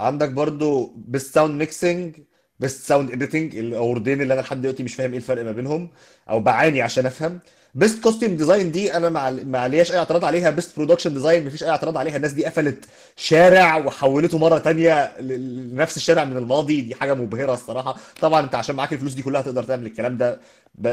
عندك 0.00 0.30
برضو 0.30 0.86
best 0.96 1.34
sound 1.34 1.54
mixing 1.58 2.16
best 2.60 2.82
sound 2.86 3.10
editing 3.10 3.56
ال 3.56 3.64
award 3.64 4.06
ين 4.06 4.22
اللي 4.22 4.34
أنا 4.34 4.40
لحد 4.40 4.60
دلوقتي 4.62 4.82
مش 4.82 4.94
فاهم 4.94 5.10
إيه 5.10 5.16
الفرق 5.16 5.44
ما 5.44 5.52
بينهم 5.52 5.88
أو 6.30 6.40
بعاني 6.40 6.82
عشان 6.82 7.06
أفهم. 7.06 7.38
best 7.74 8.02
costume 8.02 8.36
design 8.36 8.72
دي 8.72 8.96
أنا 8.96 9.08
ما 9.08 9.30
ما 9.30 9.58
عليهاش 9.58 9.92
أي 9.92 9.98
اعتراض 9.98 10.24
عليها. 10.24 10.50
best 10.50 10.76
production 10.76 11.14
design 11.14 11.46
مفيش 11.46 11.64
أي 11.64 11.70
اعتراض 11.70 11.96
عليها. 11.98 12.16
الناس 12.16 12.32
دي 12.32 12.44
قفلت 12.46 12.84
شارع 13.16 13.76
وحولته 13.76 14.38
مرة 14.38 14.58
تانية 14.58 15.20
لنفس 15.20 15.96
الشارع 15.96 16.24
من 16.24 16.36
الماضي. 16.36 16.80
دي 16.80 16.94
حاجة 16.94 17.14
مبهرة 17.14 17.54
الصراحة. 17.54 17.96
طبعا 18.20 18.40
أنت 18.44 18.54
عشان 18.54 18.76
معاك 18.76 18.92
الفلوس 18.92 19.12
دي 19.12 19.22
كلها 19.22 19.42
تقدر 19.42 19.62
تعمل 19.64 19.86
الكلام 19.86 20.16
ده. 20.16 20.40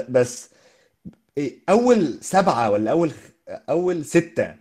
بس 0.10 0.50
إيه 1.38 1.60
أول 1.70 2.18
سبعة 2.22 2.70
ولا 2.72 2.92
أول 2.92 3.12
أول 3.50 4.06
ستة 4.06 4.56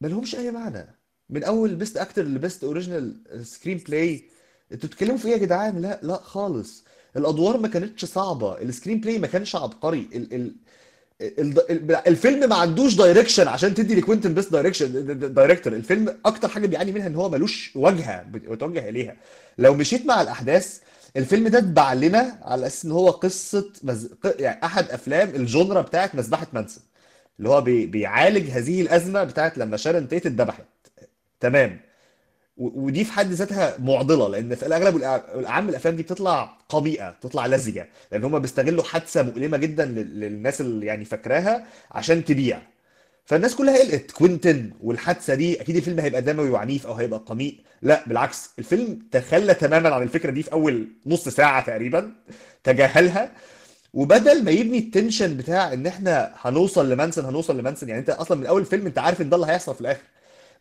ما 0.00 0.08
لهمش 0.08 0.34
أي 0.34 0.50
معنى. 0.50 0.86
من 1.30 1.44
أول 1.44 1.74
best 1.74 1.96
actor 1.96 2.22
ل 2.22 2.64
best 2.64 3.16
original 3.42 3.78
screenplay 3.78 4.24
أنتوا 4.72 4.88
بتتكلموا 4.88 5.16
في 5.18 5.28
إيه 5.28 5.32
يا 5.32 5.38
جدعان؟ 5.38 5.82
لا 5.82 6.00
لا 6.02 6.16
خالص. 6.16 6.84
الأدوار 7.16 7.58
ما 7.58 7.68
كانتش 7.68 8.04
صعبة. 8.04 8.58
ال 8.60 9.00
screenplay 9.00 9.18
ما 9.18 9.26
كانش 9.26 9.56
عبقري. 9.56 10.08
ال 10.14 10.34
ال 10.34 10.54
ال 11.22 11.70
ال 11.70 11.94
الفيلم 12.08 12.48
ما 12.48 12.56
عندوش 12.56 12.94
direction 12.94 13.48
عشان 13.48 13.74
تدي 13.74 13.94
لكوينتن 13.94 14.34
best 14.34 14.52
direction 14.52 15.18
director 15.34 15.72
الفيلم 15.72 16.18
أكتر 16.26 16.48
حاجة 16.48 16.66
بيعاني 16.66 16.92
منها 16.92 17.06
إن 17.06 17.14
هو 17.14 17.28
ملوش 17.28 17.72
واجهه 17.76 18.26
متوجه 18.32 18.88
إليها. 18.88 19.16
لو 19.58 19.74
مشيت 19.74 20.06
مع 20.06 20.22
الأحداث 20.22 20.80
الفيلم 21.16 21.48
ده 21.48 21.58
اتباع 21.58 21.92
لنا 21.92 22.38
على 22.42 22.66
أساس 22.66 22.84
إن 22.84 22.90
هو 22.92 23.10
قصة 23.10 23.72
مز... 23.82 24.10
يعني 24.38 24.64
أحد 24.64 24.90
أفلام 24.90 25.28
ال 25.28 25.37
genre 25.37 25.80
بتاعت 25.80 26.14
مذبحة 26.14 26.46
مانسون 26.52 26.82
اللي 27.38 27.48
هو 27.48 27.60
بي... 27.60 27.86
بيعالج 27.86 28.50
هذه 28.50 28.80
الأزمة 28.82 29.24
بتاعت 29.24 29.58
لما 29.58 29.76
شارون 29.76 30.08
تيت 30.08 30.26
اتذبحت. 30.26 30.64
تمام. 31.40 31.80
ودي 32.74 33.04
في 33.04 33.12
حد 33.12 33.32
ذاتها 33.32 33.74
معضلة 33.78 34.28
لأن 34.28 34.54
في 34.54 34.66
الأغلب 34.66 34.94
والاعم 34.94 35.68
الأفلام 35.68 35.96
دي 35.96 36.02
بتطلع 36.02 36.58
قميئة 36.68 37.10
بتطلع 37.10 37.46
لزجة 37.46 37.88
لأن 38.12 38.24
هم 38.24 38.38
بيستغلوا 38.38 38.82
حادثة 38.84 39.22
مؤلمة 39.22 39.56
جدا 39.56 39.84
لل- 39.84 40.20
للناس 40.20 40.60
اللي 40.60 40.86
يعني 40.86 41.04
فاكراها 41.04 41.66
عشان 41.90 42.24
تبيع. 42.24 42.58
فالناس 43.24 43.54
كلها 43.54 43.78
قلقت 43.78 44.10
كوينتن 44.10 44.70
والحادثة 44.82 45.34
دي 45.34 45.60
أكيد 45.60 45.76
الفيلم 45.76 46.00
هيبقى 46.00 46.22
دموي 46.22 46.50
وعنيف 46.50 46.86
أو 46.86 46.94
هيبقى 46.94 47.22
قميء. 47.26 47.60
لا 47.82 48.02
بالعكس 48.06 48.50
الفيلم 48.58 48.98
تخلى 49.12 49.54
تماما 49.54 49.88
عن 49.94 50.02
الفكرة 50.02 50.30
دي 50.30 50.42
في 50.42 50.52
أول 50.52 50.88
نص 51.06 51.28
ساعة 51.28 51.66
تقريبا 51.66 52.12
تجاهلها. 52.64 53.30
وبدل 53.94 54.44
ما 54.44 54.50
يبني 54.50 54.78
ال 54.78 54.85
tension 54.85 55.36
بتاع 55.36 55.72
إن 55.72 55.86
إحنا 55.86 56.34
هنوصل 56.40 56.90
لمانسون 56.90 57.24
هنوصل 57.24 57.58
لمانسون 57.58 57.88
يعني 57.88 58.00
أنت 58.00 58.10
أصلا 58.10 58.38
من 58.40 58.46
أول 58.46 58.60
الفيلم 58.60 58.86
أنت 58.86 58.98
عارف 58.98 59.20
إن 59.20 59.28
ده 59.28 59.36
اللي 59.36 59.46
هيحصل 59.46 59.74
في 59.74 59.80
الآخر. 59.80 60.02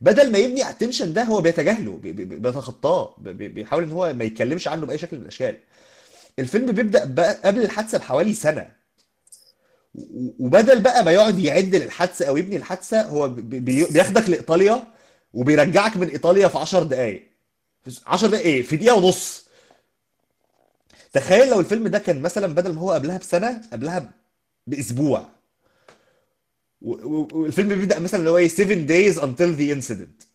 بدل 0.02 0.32
ما 0.32 0.38
يبني 0.38 0.64
على 0.64 0.74
ال 0.74 0.79
tension 0.79 1.13
ده 1.14 1.24
هو 1.24 1.42
بيتجاهله 1.42 1.92
بي- 1.98 2.12
بي- 2.12 2.26
بيتخطاه 2.26 3.16
بي- 3.18 3.34
بي- 3.34 3.48
بيحاول 3.48 3.84
إن 3.84 3.92
هو 3.92 4.14
ما 4.14 4.24
يتكلمش 4.24 4.68
عنه 4.68 4.86
بأي 4.86 4.98
شكل 4.98 5.16
من 5.18 5.22
الأشكال. 5.24 5.58
الفيلم 6.40 6.72
بيبدأ 6.72 7.06
بقى 7.06 7.38
قبل 7.46 7.62
الحادثة 7.62 7.98
بحوالي 7.98 8.34
سنة. 8.34 8.72
وبدل 10.40 10.80
بقى 10.82 11.04
ما 11.06 11.12
يقعد 11.12 11.40
يعد 11.40 11.76
للحادثة 11.76 12.26
أو 12.28 12.38
يبني 12.38 12.56
الحادثة 12.56 13.02
هو 13.02 13.28
بي- 13.30 13.60
بي- 13.60 13.86
بياخدك 13.86 14.30
لإيطاليا 14.30 14.84
وبيرجعك 15.34 15.98
من 15.98 16.08
إيطاليا 16.10 16.48
في 16.48 16.58
10 16.58 16.84
دقائق 16.84 17.24
10 18.08 18.28
دقائق 18.28 18.46
إيه؟ 18.46 18.62
في 18.64 18.78
دقيقة 18.78 18.96
ونص. 18.96 19.46
تخيل 21.14 21.50
لو 21.50 21.60
الفيلم 21.60 21.88
ده 21.88 22.00
كان 22.00 22.22
مثلا 22.22 22.48
بدل 22.56 22.74
ما 22.74 22.82
هو 22.82 22.92
قبلها 22.92 23.18
بسنة 23.18 23.62
قبلها 23.74 24.12
بأسبوع. 24.68 25.30
والفيلم 26.82 27.70
بيبدأ 27.70 28.00
مثلا 28.00 28.20
اللي 28.20 28.30
هو 28.30 28.38
إيه 28.38 28.48
7 28.48 28.76
days 28.88 29.15
until 29.22 29.58
the 29.60 29.82
incident. 29.82 30.26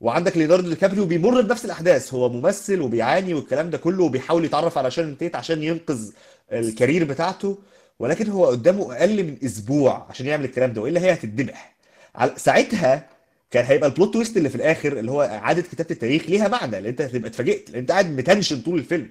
وعندك 0.00 0.36
ليوناردو 0.36 0.68
دي 0.68 0.76
كابريو 0.76 1.04
بيمر 1.06 1.40
بنفس 1.40 1.64
الأحداث. 1.64 2.14
هو 2.14 2.28
ممثل 2.28 2.80
وبيعاني 2.80 3.34
والكلام 3.34 3.70
ده 3.70 3.78
كله 3.78 4.04
وبيحاول 4.04 4.44
يتعرف 4.44 4.78
على 4.78 4.90
شارون 4.90 5.18
تيت 5.18 5.36
عشان 5.36 5.62
ينقذ 5.62 6.10
ال 6.52 6.59
career 6.59 7.04
بتاعته. 7.04 7.58
ولكن 7.98 8.30
هو 8.30 8.46
قدامه 8.46 8.96
أقل 8.96 9.24
من 9.24 9.36
أسبوع 9.44 10.06
عشان 10.10 10.26
يعمل 10.26 10.44
الكلام 10.44 10.72
ده 10.72 10.80
وإلا 10.80 11.00
هي 11.00 11.12
هتتذبح 11.12 11.74
ساعتها 12.36 13.10
كان 13.50 13.64
هيبقى 13.64 13.88
ال 13.88 13.93
plot 13.93 14.12
twist 14.14 14.36
اللي 14.36 14.48
في 14.48 14.54
الآخر 14.54 14.98
اللي 14.98 15.10
هو 15.10 15.22
إعادة 15.22 15.62
كتابة 15.62 15.90
التاريخ 15.90 16.22
ليها 16.30 16.48
معنى 16.48 16.70
لأن 16.70 16.86
أنت 16.86 17.00
هتبقى 17.02 17.28
اتفاجئت 17.30 17.70
لأن 17.70 17.78
أنت 17.78 17.90
قاعد 17.90 18.10
متنشن 18.10 18.60
طول 18.62 18.78
الفيلم. 18.78 19.10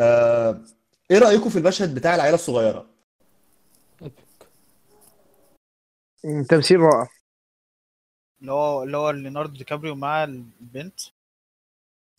آه... 0.00 0.60
إيه 1.10 1.18
رأيكم 1.18 1.50
في 1.50 1.58
المشهد 1.58 1.94
بتاع 1.94 2.14
العيلة 2.14 2.34
الصغيرة 2.34 2.86
مم، 4.02 4.10
تمثيل 6.48 6.80
رائع. 6.80 7.08
اللي 8.40 8.52
هو 8.52 8.82
اللي 8.82 8.96
هو 8.96 9.10
ليوناردو 9.10 9.56
دي 9.58 9.64
كابريو 9.64 9.94
مع 9.94 10.24
البنت. 10.24 11.00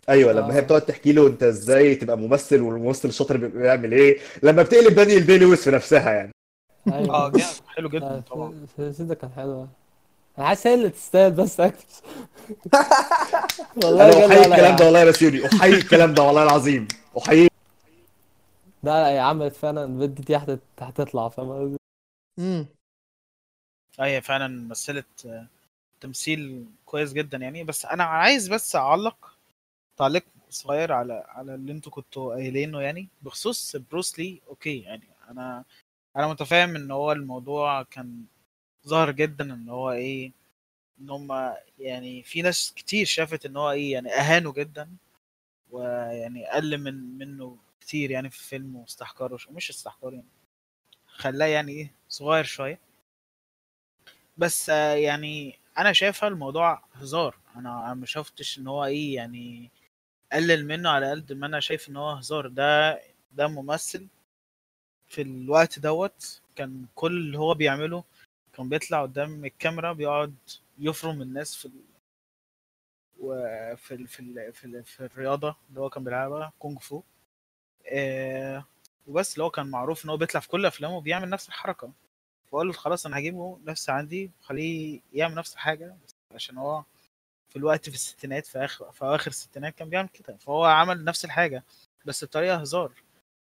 أيوه 0.09 0.31
لما 0.33 0.53
هي 0.53 0.57
آه. 0.57 0.61
بتقعد 0.61 0.81
تحكي 0.85 1.11
له 1.13 1.27
أنت 1.27 1.43
إزاي 1.43 1.95
تبقى 1.95 2.17
ممثل 2.17 2.61
والممثل 2.61 3.09
الشاطر 3.09 3.37
بيعمل 3.47 3.91
إيه 3.93 4.19
لما 4.43 4.63
بتقلب 4.63 4.95
دانيال 4.95 5.25
دي 5.25 5.37
لويس 5.37 5.63
في 5.63 5.71
نفسها 5.71 6.11
يعني. 6.13 6.31
آه 6.87 6.91
أيوه 6.97 7.29
جامد. 7.29 7.43
حلو 7.67 7.89
جدا 7.89 8.19
طبعا. 8.19 8.49
السلسلة 8.63 9.07
ده 9.07 9.15
كان 9.15 9.31
حلو. 9.31 9.67
أنا 10.39 10.47
حاسس 10.47 10.67
هي 10.67 10.73
اللي 10.73 10.89
تستاهل 10.89 11.31
بس 11.31 11.59
أكتر. 11.59 11.85
أنا 13.77 13.85
والله 13.85 14.07
بجد 14.07 14.31
احيي 14.31 14.45
لا 14.45 14.45
الكلام 14.45 14.75
ده. 14.75 14.85
والله 14.85 14.99
يا 14.99 15.05
بسيوني 15.05 15.45
أحيي 15.45 15.73
الكلام 15.75 16.13
ده 16.13 16.23
والله 16.23 16.43
العظيم. 16.43 16.87
أحيي. 17.17 17.49
لا 18.83 18.89
لا 19.03 19.09
هي 19.09 19.19
عملت 19.19 19.55
فعلا 19.55 19.83
البنت 19.83 20.21
دي 20.21 20.35
هت- 20.35 20.59
هتطلع 20.79 21.29
فاهم 21.29 21.51
قصدي؟ 21.51 21.77
مم. 23.99 24.05
هي 24.05 24.21
فعلا 24.21 24.47
مثلت 24.67 25.25
آه، 25.25 25.47
تمثيل 26.01 26.65
كويس 26.85 27.13
جدا 27.13 27.37
يعني 27.37 27.63
بس 27.63 27.85
أنا 27.85 28.03
عايز 28.03 28.47
بس 28.49 28.75
أعلق 28.75 29.37
تعليق 29.97 30.25
صغير 30.49 30.93
على 30.93 31.25
على 31.29 31.55
اللي 31.55 31.71
أنتوا 31.71 31.91
كنتوا 31.91 32.33
قايلينه 32.35 32.81
يعني 32.81 33.09
بخصوص 33.21 33.75
بروس 33.77 34.19
لي 34.19 34.41
okay 34.49 34.79
يعني 34.81 35.03
أنا 35.31 35.65
أنا 36.17 36.27
متفاهم 36.27 36.75
إن 36.75 36.91
هو 36.91 37.11
الموضوع 37.11 37.83
كان 37.83 38.25
ظاهر 38.87 39.11
جدا 39.11 39.53
إن 39.55 39.69
هو 39.69 39.91
إيه 39.91 40.31
إن 41.01 41.09
هم 41.09 41.53
يعني 41.79 42.23
في 42.23 42.41
ناس 42.41 42.73
كتير 42.77 43.05
شافت 43.07 43.45
إن 43.45 43.57
هو 43.57 43.71
إيه 43.71 43.93
يعني 43.93 44.09
اهانه 44.15 44.53
جدا 44.53 44.89
ويعني 45.71 46.47
قل 46.49 46.77
من 46.77 46.95
منه 47.19 47.57
كتير 47.81 48.11
يعني 48.11 48.29
في 48.29 48.37
الفيلم 48.39 48.75
واستحقره 48.75 49.39
مش 49.51 49.69
استحقاره 49.69 50.15
يعني 50.15 50.27
خلاه 51.07 51.45
يعني 51.47 51.71
إيه 51.71 51.91
صغير 52.09 52.43
شوية 52.43 52.79
بس 54.39 54.69
يعني 54.69 55.59
أنا 55.77 55.93
شايفها 55.93 56.29
الموضوع 56.29 56.83
هزار. 56.93 57.35
أنا 57.55 57.93
ما 57.93 58.05
شفتش 58.05 58.59
إن 58.59 58.67
هو 58.67 58.85
إيه 58.85 59.15
يعني 59.15 59.71
قلل 60.31 60.65
منه 60.67 60.89
على 60.89 61.11
قد 61.11 61.33
ما 61.33 61.47
أنا 61.47 61.59
شايف 61.59 61.89
إن 61.89 61.97
هو 61.97 62.09
هزار. 62.11 62.47
ده 62.47 63.01
ده 63.31 63.47
ممثل 63.47 64.07
في 65.07 65.21
الوقت 65.21 65.79
دوت 65.79 66.41
كان 66.55 66.85
كل 66.95 67.17
اللي 67.17 67.39
هو 67.39 67.53
بيعمله 67.53 68.03
كان 68.53 68.69
بيطلع 68.69 69.01
قدام 69.01 69.45
الكاميرا 69.45 69.93
بيقعد 69.93 70.35
يفرم 70.79 71.21
الناس 71.21 71.55
في 71.55 71.65
ال... 71.65 71.71
وفي 73.19 73.93
ال... 73.95 74.07
في 74.07 74.19
ال... 74.19 74.53
في, 74.53 74.65
ال... 74.65 74.83
في 74.85 74.99
الرياضة 75.05 75.55
اللي 75.69 75.79
هو 75.81 75.89
كان 75.89 76.03
بيلعبها 76.03 76.53
كونغ 76.59 76.79
فو. 76.79 77.01
آه... 77.93 78.65
وبس 79.07 79.33
اللي 79.33 79.43
هو 79.43 79.49
كان 79.49 79.67
معروف 79.67 80.05
إن 80.05 80.09
هو 80.09 80.17
بيطلع 80.17 80.39
في 80.41 80.47
كل 80.47 80.65
أفلامه 80.65 80.97
وبيعمل 80.97 81.29
نفس 81.29 81.47
الحركة. 81.47 81.91
فقال 82.51 82.67
له 82.67 82.73
خلاص 82.73 83.05
أنا 83.05 83.17
هجيبه 83.19 83.59
نفس 83.65 83.89
عندي 83.89 84.31
وخليه 84.41 85.01
يعمل 85.13 85.35
نفس 85.35 85.53
الحاجة 85.53 85.95
بس 86.05 86.15
عشان 86.35 86.57
هو 86.57 86.83
في 87.49 87.55
الوقت 87.55 87.89
في 87.89 87.95
الستينات 87.95 88.45
في 88.47 88.59
آخر 88.65 88.91
في 88.91 89.01
أواخر 89.05 89.31
الستينات 89.31 89.75
كان 89.75 89.89
بيعمل 89.89 90.09
كده 90.09 90.37
فهو 90.37 90.65
عمل 90.65 91.03
نفس 91.03 91.25
الحاجة 91.25 91.63
بس 92.05 92.23
بطريقة 92.25 92.55
هزار. 92.57 92.91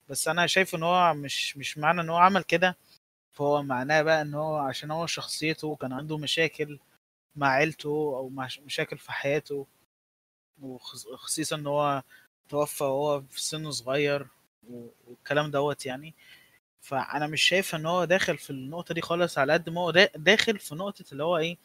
بس 0.09 0.27
أنا 0.27 0.47
شايف 0.47 0.75
إن 0.75 0.83
هو 0.83 1.13
مش 1.13 1.57
مش 1.57 1.77
معنى 1.77 2.01
إن 2.01 2.09
هو 2.09 2.17
عمل 2.17 2.43
كده 2.43 2.77
فهو 3.33 3.63
معناه 3.63 4.01
بقى 4.01 4.21
إن 4.21 4.33
هو 4.33 4.55
عشان 4.57 4.91
هو 4.91 5.05
شخصيته 5.07 5.75
كان 5.75 5.93
عنده 5.93 6.17
مشاكل 6.17 6.79
مع 7.35 7.47
عيلته 7.47 7.89
أو 7.89 8.29
مع 8.29 8.47
مشاكل 8.65 8.97
في 8.97 9.11
حياته 9.11 9.67
وخصيصا 10.61 11.55
إن 11.55 11.67
هو 11.67 12.03
توفى 12.49 12.83
وهو 12.83 13.21
في 13.21 13.41
سنه 13.43 13.71
صغير 13.71 14.27
والكلام 15.07 15.51
دوت 15.51 15.85
يعني. 15.85 16.13
فأنا 16.85 17.27
مش 17.27 17.41
شايف 17.43 17.75
إن 17.75 17.85
هو 17.85 18.05
داخل 18.05 18.37
في 18.37 18.49
النقطة 18.49 18.93
دي 18.93 19.01
خالص 19.01 19.37
على 19.37 19.53
قد 19.53 19.69
ما 19.69 19.81
هو 19.81 19.91
دا- 19.91 20.09
داخل 20.15 20.59
في 20.59 20.75
نقطة 20.75 21.05
اللي 21.11 21.23
هو 21.23 21.37
إيه 21.37 21.57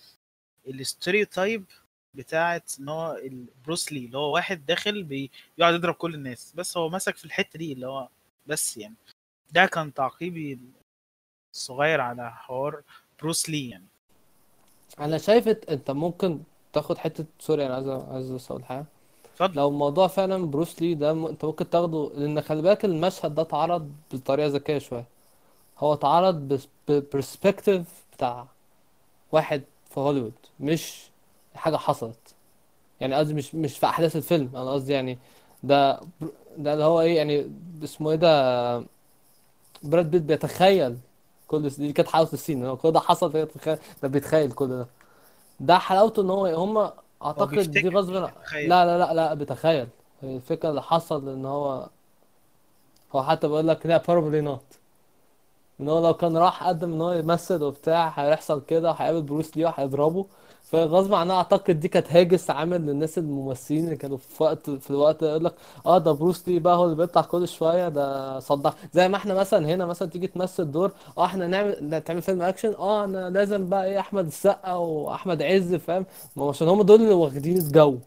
ال 0.66 0.75
stereotype 0.75 1.64
بتاعت 2.14 2.72
إن 2.80 2.88
هو 2.88 3.12
ال- 3.12 3.46
بروس 3.64 3.92
لي 3.92 4.04
اللي 4.06 4.18
هو 4.18 4.34
واحد 4.34 4.66
داخل 4.66 5.02
بي- 5.02 5.30
بيقعد 5.58 5.74
يضرب 5.74 5.94
كل 5.94 6.14
الناس. 6.14 6.52
بس 6.56 6.76
هو 6.76 6.88
مسك 6.88 7.16
في 7.16 7.24
الحتة 7.24 7.58
دي 7.58 7.72
اللي 7.72 7.86
هو 7.86 8.08
بس 8.46 8.76
يعني. 8.76 8.94
ده 9.50 9.66
كان 9.66 9.94
تعقيبي 9.94 10.58
الصغير 11.54 12.00
على 12.00 12.30
حوار 12.32 12.82
بروس 13.20 13.48
لي 13.50 13.68
يعني. 13.68 13.86
أنا 15.00 15.18
شايف 15.18 15.48
أنت 15.48 15.90
ممكن 15.90 16.40
تاخد 16.72 16.98
حتة 16.98 17.24
sorry 17.40 17.66
أنا 17.66 17.74
عايز 17.74 17.88
عايز 17.88 18.46
أقول 18.50 18.64
حاجة. 18.64 18.86
اتفضل. 19.40 19.56
لو 19.60 19.68
الموضوع 19.68 20.06
فعلا 20.06 20.46
بروس 20.46 20.82
لي 20.82 20.94
ده 20.94 21.12
م- 21.14 21.26
انت 21.26 21.44
ممكن 21.44 21.70
تاخده 21.70 22.10
لأن 22.14 22.40
خلي 22.42 22.62
بالك 22.62 22.84
المشهد 22.84 23.34
ده 23.34 23.42
اتعرض 23.42 23.92
بطريقة 24.12 24.48
ذكية 24.48 24.78
شوية. 24.78 25.04
هو 25.78 25.92
اتعرض 25.94 26.60
ب 26.88 26.96
perspective 26.96 27.86
بتاع 28.16 28.46
واحد 29.32 29.62
في 29.90 30.00
هوليوود 30.00 30.32
مش 30.60 31.10
حاجة 31.54 31.76
حصلت. 31.76 32.34
يعني 33.00 33.14
قصدي 33.14 33.34
مش 33.34 33.54
مش 33.54 33.78
في 33.78 33.86
أحداث 33.86 34.16
الفيلم 34.16 34.50
أنا 34.56 34.72
قصدي 34.72 34.92
يعني 34.92 35.18
ده 35.62 36.00
ده 36.58 36.72
اللي 36.74 36.84
هو 36.84 37.00
إيه 37.00 37.16
يعني 37.16 37.50
اسمه 37.84 38.10
إيه 38.10 38.16
ده؟ 38.16 38.84
براد 39.82 40.10
بيت 40.10 40.22
بيتخيل 40.22 40.96
كل 41.48 41.68
دي 41.70 41.92
كانت 41.92 42.08
حلاوة 42.08 42.28
السين 42.32 42.64
هو 42.66 42.76
كل 42.76 42.92
ده 42.92 43.00
حصل 43.00 43.32
ده 43.32 43.48
بيتخيل 44.08 44.52
كل 44.52 44.68
ده. 44.68 44.86
ده 45.60 45.78
حلاوته 45.78 46.22
إن 46.22 46.30
هو 46.30 46.46
هم 46.46 46.90
أعتقد 47.24 47.58
دي 47.70 47.88
غصب. 47.88 48.12
لا 48.12 48.30
لا 48.68 48.98
لا 48.98 49.14
لا 49.14 49.34
بيتخيل. 49.34 49.88
الفكرة 50.22 50.70
اللي 50.70 50.82
حصل 50.82 51.28
إن 51.28 51.44
هو 51.44 51.88
هو 53.12 53.22
حتى 53.22 53.48
بيقول 53.48 53.68
لك 53.68 53.86
لا 53.86 53.98
probably 53.98 54.44
not. 54.48 54.76
إن 55.80 55.88
هو 55.88 56.06
لو 56.06 56.14
كان 56.14 56.36
راح 56.36 56.64
قدم 56.64 56.92
إن 56.92 57.00
هو 57.00 57.12
يمثل 57.12 57.62
وبتاع 57.62 58.08
هيحصل 58.08 58.62
كده 58.64 58.90
هيقابل 58.90 59.22
بروس 59.22 59.56
لي 59.56 59.64
وهيضربه. 59.64 60.26
فغصب 60.62 61.14
عنها 61.14 61.36
أعتقد 61.36 61.80
دي 61.80 61.88
كانت 61.88 62.06
هاجس 62.12 62.50
عامل 62.50 62.80
للناس 62.86 63.18
الممثلين 63.18 63.84
اللي 63.84 63.96
كانوا 63.96 64.16
في 64.16 64.42
وقت 64.42 64.70
في 64.70 64.90
الوقت 64.90 65.22
يقول 65.22 65.44
لك 65.44 65.54
آه 65.86 65.98
ده 65.98 66.12
بروس 66.12 66.48
لي 66.48 66.58
بقى 66.58 66.76
هو 66.76 66.84
اللي 66.84 66.96
بيطلع 66.96 67.22
كل 67.22 67.48
شوية 67.48 67.88
ده 67.88 68.40
صدع. 68.40 68.72
زي 68.92 69.08
ما 69.08 69.16
إحنا 69.16 69.34
مثلا 69.34 69.66
هنا 69.74 69.86
مثلا 69.86 70.08
تيجي 70.08 70.26
تمثل 70.26 70.70
دور 70.70 70.92
آه 71.18 71.24
إحنا 71.24 71.46
نعمل 71.46 72.02
تعمل 72.02 72.22
فيلم 72.22 72.42
أكشن 72.42 72.74
آه 72.74 73.04
أنا 73.04 73.30
لازم 73.30 73.68
بقى 73.68 73.84
إيه 73.86 73.98
أحمد 74.00 74.26
السقا 74.26 74.72
وأحمد 74.74 75.42
عز 75.42 75.74
فاهم؟ 75.74 76.06
ما 76.36 76.48
عشان 76.48 76.68
هم 76.68 76.82
دول 76.82 77.00
اللي 77.02 77.14
واخدين 77.14 77.56
الجو. 77.56 77.98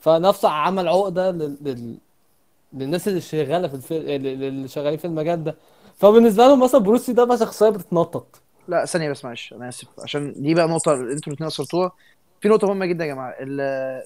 فنفس 0.00 0.44
عمل 0.44 0.88
عقدة 0.88 1.30
لل... 1.30 1.56
لل... 1.62 1.96
للناس 2.72 3.08
اللي 3.08 3.20
شغالة 3.20 3.68
في 3.68 3.74
الفيلم 3.74 4.06
اللي 4.26 4.68
شغالين 4.68 4.98
في 4.98 5.04
المجال 5.06 5.44
ده. 5.44 5.56
فبالنسبة 5.96 6.46
لهم 6.46 6.60
مثلا 6.64 6.80
بروس 6.80 7.01
لي 7.01 7.12
ده 7.12 7.24
بقى 7.24 7.38
شخصية 7.38 7.68
بتتنطط 7.68 8.26
لا 8.68 8.84
ثانية 8.84 9.10
بس 9.10 9.24
معلش 9.24 9.52
أنا 9.52 9.68
آسف. 9.68 9.88
عشان 10.02 10.34
دي 10.36 10.54
بقى 10.54 10.68
نقطة 10.68 10.92
أنتوا 10.94 11.32
الاثنين 11.32 11.46
أثرتوها. 11.46 11.92
في 12.40 12.48
نقطة 12.48 12.66
مهمة 12.66 12.86
جدا 12.86 13.04
يا 13.04 13.14
جماعة. 13.14 13.34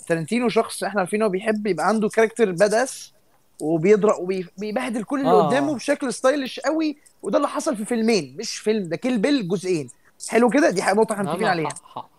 تارنتينو 0.08 0.48
شخص 0.48 0.84
إحنا 0.84 1.00
عارفين 1.00 1.22
هو 1.22 1.28
بيحب 1.28 1.66
يبقى 1.66 1.88
عنده 1.88 2.08
character 2.08 2.52
badass 2.52 3.12
وبيضرب 3.60 4.14
وبيبهدل 4.20 5.04
كل 5.04 5.20
اللي 5.20 5.30
آه. 5.30 5.46
قدامه 5.46 5.74
بشكل 5.74 6.12
stylish 6.12 6.60
قوي 6.60 6.96
وده 7.22 7.36
اللي 7.36 7.48
حصل 7.48 7.76
في 7.76 7.84
فيلمين 7.84 8.36
مش 8.38 8.56
فيلم 8.56 8.88
ده 8.88 8.96
كيل 8.96 9.18
بيل 9.18 9.48
جزئين. 9.48 9.88
حلو 10.28 10.50
كده؟ 10.50 10.70
دي 10.70 10.80
نقطة 10.80 11.12
إحنا 11.12 11.24
متفقين 11.24 11.46
عليها. 11.48 11.68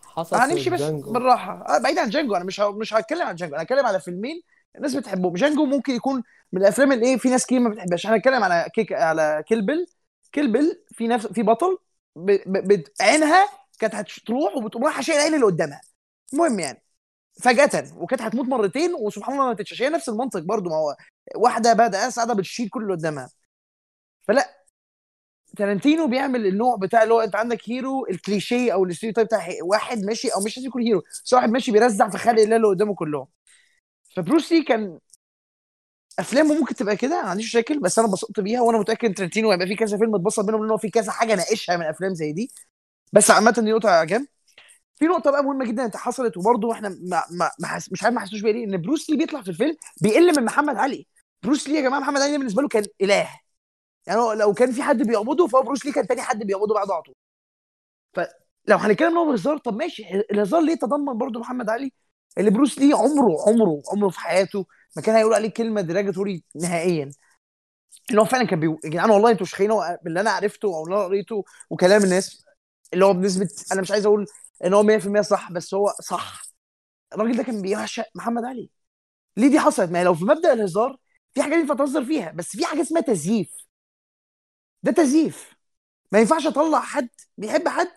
حصل 0.03 0.37
في 0.37 0.43
هنمشي 0.43 0.69
بس. 0.69 0.81
بالراحة. 0.81 1.65
آه 1.67 1.77
بعيد 1.77 1.97
عن 1.97 2.09
جانجو 2.09 2.35
أنا 2.35 2.43
مش 2.43 2.61
ه... 2.61 2.71
مش 2.71 2.93
هتكلم 2.93 3.27
عن 3.27 3.35
جانجو 3.35 3.55
أنا 3.55 3.63
هتكلم 3.63 3.85
على 3.85 3.99
فيلمين 3.99 4.41
الناس 4.75 4.95
بتحبهم. 4.95 5.33
جانجو 5.33 5.65
ممكن 5.65 5.93
يكون 5.93 6.23
من 6.53 6.61
الأفلام 6.61 6.91
اللي 6.91 7.05
إيه 7.05 7.17
في 7.17 7.29
ناس 7.29 7.45
كتير 7.45 7.59
ما 7.59 7.69
بتحبهاش. 7.69 8.05
إحنا 8.05 8.17
هنتكلم 8.17 8.43
على 8.43 8.65
كيك 8.75 8.93
على 8.93 9.43
كيل 9.47 9.65
بيل 9.65 9.85
كيل 10.31 10.51
بيل 10.51 10.79
في 10.91 11.07
نفس 11.07 11.27
في 11.27 11.43
بطل 11.43 11.77
ب... 12.15 12.31
ب... 12.31 12.73
ب... 12.73 12.83
عينها 13.01 13.47
كانت 13.79 13.95
هتروح 13.95 14.55
وبتقوم 14.57 14.85
رايحة 14.85 15.01
شايله 15.01 15.21
العين 15.21 15.33
اللي 15.35 15.45
قدامها. 15.45 15.81
المهم 16.33 16.59
يعني 16.59 16.83
فجأة 17.43 17.85
وكانت 17.97 18.21
هتموت 18.21 18.45
مرتين 18.47 18.93
وسبحان 18.93 19.33
الله 19.33 19.45
ما 19.45 19.49
ماتتش 19.51 19.81
هي 19.81 19.89
نفس 19.89 20.09
المنطق 20.09 20.39
برضو 20.39 20.69
ما 20.69 20.75
هو 20.75 20.95
واحدة 21.35 21.71
اس 22.07 22.15
قاعدة 22.15 22.33
بتشيل 22.33 22.69
كل 22.69 22.83
اللي 22.83 22.93
قدامها. 22.93 23.29
فلا 24.27 24.61
تارنتينو 25.57 26.07
بيعمل 26.07 26.47
النوع 26.47 26.75
بتاع 26.75 27.03
اللي 27.03 27.13
هو 27.13 27.21
أنت 27.21 27.35
عندك 27.35 27.69
hero 27.69 28.07
ال 28.09 28.18
cliché 28.18 28.73
أو 28.73 28.83
ال 28.83 28.87
stereotype 28.87 29.27
بتاع 29.27 29.39
هي- 29.39 29.61
واحد 29.61 29.99
ماشي 30.05 30.29
أو 30.29 30.41
مش 30.41 30.57
لازم 30.57 30.67
يكون 30.69 30.81
hero 30.83 31.01
بس 31.25 31.33
واحد 31.33 31.49
ماشي 31.49 31.71
بيرزع 31.71 32.09
في 32.09 32.17
خلق 32.17 32.41
الله 32.41 32.55
اللي 32.55 32.67
قدامه 32.67 32.95
كلهم. 32.95 33.27
فبروس 34.15 34.51
لي 34.51 34.63
كان 34.63 34.99
افلامه 36.21 36.53
ممكن 36.59 36.75
تبقى 36.75 36.95
كده 36.97 37.21
ما 37.23 37.29
عنديش 37.29 37.45
مشاكل 37.45 37.79
بس 37.79 37.99
أنا 37.99 38.07
اتبسطت 38.07 38.39
بيها 38.39 38.61
وأنا 38.61 38.77
متأكد 38.79 39.07
إن 39.07 39.13
تارنتينو 39.15 39.51
هيبقى 39.51 39.67
في 39.67 39.75
كذا 39.75 39.97
فيلم 39.97 40.15
اتبسط 40.15 40.45
منهم 40.45 40.61
لأن 40.61 40.71
هو 40.71 40.77
في 40.77 40.89
كذا 40.89 41.11
حاجة 41.11 41.35
ناقشها 41.35 41.77
من 41.77 41.85
أفلام 41.85 42.13
زي 42.13 42.31
دي. 42.33 42.51
بس 43.13 43.31
عامة 43.31 43.51
دي 43.51 43.71
نقطة 43.71 43.89
على 43.89 44.07
جنب 44.07 44.27
في 44.95 45.05
نقطة 45.05 45.31
بقى 45.31 45.43
مهمة 45.43 45.65
جدا 45.65 45.85
أنت 45.85 45.97
حصلت 45.97 46.37
وبرضه 46.37 46.71
إحنا 46.73 46.89
ما 46.89 47.23
ما 47.31 47.51
ما 47.59 47.67
حس... 47.67 47.91
مش 47.91 48.03
عارف 48.03 48.15
ما 48.15 48.21
حسوش 48.21 48.41
بيها 48.41 48.53
ليه 48.53 48.65
إن 48.65 48.81
بروس 48.81 49.09
لي 49.09 49.17
بيطلع 49.17 49.41
في 49.41 49.49
الفيلم 49.49 49.75
بيقل 50.01 50.37
من 50.39 50.45
محمد 50.45 50.75
علي. 50.77 51.07
بروس 51.43 51.67
لي 51.69 51.75
يا 51.75 51.81
جماعة؟ 51.81 51.99
محمد 51.99 52.21
علي 52.21 52.37
بالنسبة 52.37 52.61
له 52.61 52.67
كان 52.67 52.85
إله. 53.01 53.29
يعني 54.07 54.19
لو 54.35 54.53
كان 54.53 54.71
في 54.71 54.83
حد 54.83 55.03
بيعبده 55.03 55.47
فهو 55.47 55.61
بروس 55.63 55.85
لي 55.85 55.91
كان 55.91 56.07
تاني 56.07 56.21
حد 56.21 56.43
بيعبده 56.43 56.73
بعد 56.73 56.91
عطوه 56.91 57.15
فلو 58.13 58.77
هنتكلم 58.77 59.07
إن 59.11 59.17
هو 59.17 59.31
هزار 59.33 59.57
طب 59.57 59.75
ماشي 59.77 60.03
الهزار 60.31 60.61
ليه 60.61 60.75
تضمن 60.75 61.17
برضه 61.17 61.39
محمد 61.39 61.69
علي؟ 61.69 61.91
اللي 62.37 62.49
بروس 62.51 62.79
لي 62.79 62.93
عمره 62.93 63.37
عمره 63.47 63.81
عمره 63.91 64.09
في 64.09 64.19
حياته 64.19 64.65
ما 64.95 65.01
كان 65.01 65.15
هيقول 65.15 65.33
عليه 65.33 65.49
كلمة 65.49 65.81
ديراجاتوري 65.81 66.43
نهائيا. 66.55 67.11
اللي 68.09 68.21
هو 68.21 68.25
فعلا 68.25 68.47
كان 68.47 68.59
بيقول 68.59 68.79
يا 68.85 68.89
جدعان 68.89 69.09
والله 69.11 69.31
أنتوا 69.31 69.45
شخينه 69.45 69.97
باللي 70.03 70.19
أنا 70.21 70.31
عرفته 70.31 70.65
أو 70.75 70.83
اللي 70.85 70.95
أنا 70.95 71.03
قريته 71.05 71.43
وكلام 71.69 72.03
الناس 72.03 72.45
اللي 72.93 73.05
هو 73.05 73.13
بنسبه 73.13 73.49
أنا 73.71 73.81
مش 73.81 73.91
عايز 73.91 74.05
أقول 74.05 74.25
إن 74.65 74.73
هو 74.73 74.83
100% 74.83 75.21
صح 75.21 75.51
بس 75.51 75.73
هو 75.73 75.93
صح. 76.01 76.43
الراجل 77.13 77.37
ده 77.37 77.43
كان 77.43 77.61
بيعشق 77.61 78.05
محمد 78.15 78.45
علي. 78.45 78.69
ليه 79.37 79.49
دي 79.49 79.59
حصلت؟ 79.59 79.91
ما 79.91 80.03
لو 80.03 80.13
في 80.15 80.25
مبدأ 80.25 80.53
الهزار 80.53 80.97
في 81.33 81.43
حاجات 81.43 81.59
ينفع 81.59 81.75
تهزر 81.75 82.05
فيها 82.05 82.31
بس 82.31 82.57
في 82.57 82.65
حاجة 82.65 82.81
اسمها 82.81 83.01
تزييف. 83.01 83.49
ده 84.83 84.91
تزييف. 84.91 85.55
ما 86.11 86.19
ينفعش 86.19 86.47
أطلع 86.47 86.79
حد 86.81 87.09
بيحب 87.37 87.67
حد 87.67 87.87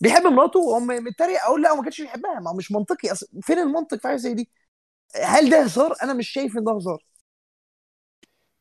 بيحب 0.00 0.22
مراته 0.26 0.60
وهم 0.60 0.86
متريق 0.86 1.42
أقول 1.44 1.62
لا 1.62 1.70
هو 1.70 1.76
ما 1.76 1.82
كانش 1.82 2.00
بيحبها. 2.02 2.40
ما 2.40 2.50
هو 2.50 2.54
مش 2.56 2.72
منطقي. 2.72 3.12
أصل 3.12 3.26
فين 3.42 3.58
المنطق 3.58 3.98
في 3.98 4.08
حاجة 4.08 4.16
زي 4.16 4.34
دي؟ 4.34 4.50
هل 5.14 5.50
ده 5.50 5.62
هزار؟ 5.62 5.94
أنا 6.02 6.12
مش 6.14 6.28
شايف 6.28 6.56
إن 6.58 6.64
ده 6.64 6.72
هزار. 6.72 7.04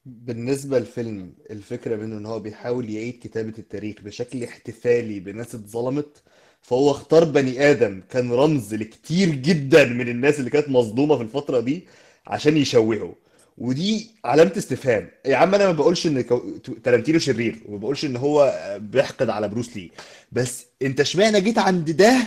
بالنسبة 0.05 0.79
للفيلم 0.79 1.33
الفكرة 1.51 1.95
منه 1.95 2.17
إن 2.17 2.25
هو 2.25 2.39
بيحاول 2.39 2.89
يعيد 2.89 3.19
كتابة 3.23 3.53
التاريخ 3.59 3.95
بشكل 4.01 4.43
احتفالي 4.43 5.19
بناس 5.19 5.55
اتظلمت 5.55 6.23
فهو 6.61 6.91
اختار 6.91 7.23
بني 7.23 7.71
آدم 7.71 8.01
كان 8.09 8.31
رمز 8.31 8.73
لكتير 8.73 9.29
جدا 9.35 9.85
من 9.85 10.07
الناس 10.09 10.39
اللي 10.39 10.49
كانت 10.49 10.69
مظلومة 10.69 11.15
في 11.17 11.23
الفترة 11.23 11.59
دي 11.59 11.87
عشان 12.27 12.57
يشوهه. 12.57 13.15
ودي 13.57 14.11
علامة 14.25 14.53
استفهام. 14.57 15.09
يا 15.25 15.35
عم 15.35 15.55
أنا 15.55 15.65
ما 15.65 15.71
بقولش 15.71 16.07
إن 16.07 16.21
كو- 16.21 16.57
تارانتينو 16.83 17.19
شرير 17.19 17.61
وما 17.65 17.77
بقولش 17.77 18.05
إن 18.05 18.15
هو 18.17 18.53
بيحقد 18.81 19.29
على 19.29 19.47
بروس 19.47 19.77
لي. 19.77 19.91
بس 20.31 20.65
أنت 20.81 20.99
إشمعنى 20.99 21.41
جيت 21.41 21.57
عند 21.57 21.91
ده 21.91 22.17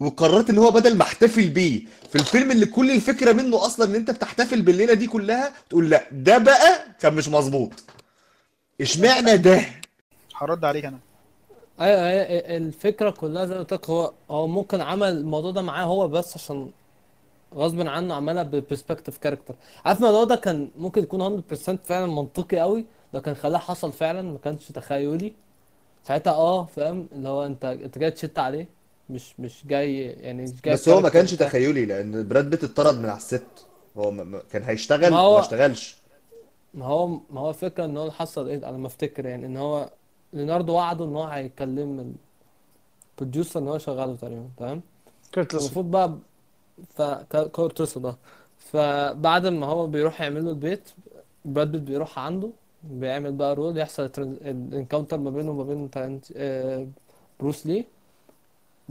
وقررت 0.00 0.50
ان 0.50 0.58
هو 0.58 0.70
بدل 0.70 0.96
ما 0.96 1.02
احتفل 1.02 1.48
بيه 1.48 1.82
في 2.08 2.16
الفيلم 2.16 2.50
اللي 2.50 2.66
كل 2.66 2.90
الفكرة 2.90 3.32
منه 3.32 3.66
أصلا 3.66 3.86
ان 3.86 3.94
انت 3.94 4.10
بتحتفل 4.10 4.62
بالليلة 4.62 4.94
دي 4.94 5.06
كلها 5.06 5.52
تقول 5.70 5.90
لا 5.90 6.04
ده 6.12 6.38
بقى 6.38 6.84
كان 7.00 7.14
مش 7.14 7.28
مظبوط. 7.28 7.70
اشمعنى 8.80 9.36
ده؟ 9.36 9.60
هرد 10.36 10.64
عليك 10.64 10.84
أنا. 10.84 10.98
أيوه 11.80 12.00
الفكرة 12.56 13.10
كلها 13.10 13.46
زي 13.46 13.54
ما 13.54 13.60
قلت 13.60 13.72
لك 13.72 13.90
هو 13.90 14.12
هو 14.30 14.46
ممكن 14.46 14.80
عمل 14.80 15.08
الموضوع 15.08 15.50
ده 15.50 15.62
معاه 15.62 15.84
هو 15.84 16.08
بس 16.08 16.36
عشان 16.36 16.70
غصب 17.54 17.80
عنه 17.88 18.14
عملها 18.14 18.42
ب 18.42 18.48
perspective 18.48 19.18
character 19.18 19.54
عارف 19.84 19.98
الموضوع 19.98 20.24
ده 20.24 20.36
كان 20.36 20.68
ممكن 20.78 21.02
يكون 21.02 21.42
100% 21.52 21.54
فعلا 21.84 22.06
منطقي 22.06 22.58
قوي؟ 22.60 22.84
لو 23.14 23.20
كان 23.20 23.34
خلاه 23.34 23.58
حصل 23.58 23.92
فعلا 23.92 24.22
ما 24.22 24.38
كانش 24.44 24.64
تخيلي. 24.68 25.32
ساعتها 26.08 26.32
آه 26.32 26.64
فاهم؟ 26.64 27.08
اللي 27.12 27.28
هو 27.28 27.46
أنت 27.46 27.64
أنت 27.64 27.98
جاي 27.98 28.10
تشت 28.10 28.38
عليه. 28.38 28.68
مش 29.10 29.40
مش 29.40 29.66
جاي 29.66 30.00
يعني 30.02 30.42
مش 30.42 30.50
جاي 30.64 30.74
بس 30.74 30.88
هو 30.88 31.00
ما 31.00 31.08
كانش 31.08 31.34
تخيلي 31.34 31.84
لأن 31.86 32.28
براد 32.28 32.50
بيت 32.50 32.64
اتطرد 32.64 32.98
من 32.98 33.04
على 33.08 33.16
الست. 33.16 33.42
هو 33.96 34.10
ما- 34.10 34.24
ما- 34.24 34.42
كان 34.52 34.62
هيشتغل 34.62 35.00
ما 35.02 35.10
ما 35.10 35.18
هو 35.18 35.38
اشتغلش. 35.40 35.96
ما 36.74 36.86
هو 36.86 37.06
ما 37.06 37.40
هو 37.40 37.48
الفكرة 37.50 37.84
إن 37.84 37.96
هو 37.96 38.02
اللي 38.02 38.12
حصل 38.12 38.48
إيه؟ 38.48 38.66
على 38.66 38.78
ما 38.78 38.86
أفتكر 38.86 39.26
يعني 39.26 39.46
إن 39.46 39.56
هو 39.56 39.90
ليوناردو 40.32 40.72
وعده 40.74 41.04
إن 41.04 41.16
هو 41.16 41.24
هيكلم 41.24 42.14
ال 43.18 43.23
producer 43.23 43.60
إن 43.60 43.68
هو 43.68 43.76
يشغله 43.76 44.16
تقريبا 44.16 44.48
تمام؟ 44.56 44.80
راسل 45.36 45.58
المفروض 45.58 45.90
بقى 45.90 46.18
ف 46.96 47.02
كورت 47.52 47.80
راسل 47.80 48.02
ده 48.02 48.16
فبعد 48.58 49.46
ما 49.46 49.66
هو 49.66 49.86
بيروح 49.86 50.20
يعمل 50.20 50.44
له 50.44 50.50
البيت 50.50 50.90
براد 51.44 51.72
بيت 51.72 51.80
بيروح 51.82 52.18
عنده 52.18 52.50
بيعمل 52.84 53.32
بقى 53.32 53.54
role 53.54 53.78
يحصل 53.78 54.10
ال 54.18 54.28
encounter 54.28 55.18
ما 55.18 55.30
بينه 55.30 55.50
وما 55.50 55.64
بين 55.64 55.90
تارنت... 55.90 56.26
آه، 56.36 56.86
بروس 57.40 57.66
لي 57.66 57.84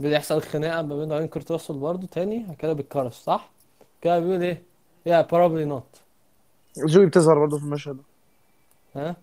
بيحصل 0.00 0.42
خناقة 0.42 0.82
ما 0.82 0.94
وبين 0.94 1.26
كورت 1.28 1.52
راسل 1.52 1.74
برضه 1.74 2.06
تاني 2.06 2.46
كده 2.58 2.72
بيتكرش 2.72 3.14
صح؟ 3.14 3.50
كده 4.02 4.18
بيقول 4.20 4.42
إيه؟ 4.42 4.62
يا 5.06 5.22
probably 5.22 5.70
not. 5.72 5.98
زوي 6.74 7.06
بتظهر 7.06 7.38
برضه 7.38 7.58
في 7.58 7.64
المشهد 7.64 7.96
ده. 7.96 8.02
ها؟ 8.96 9.16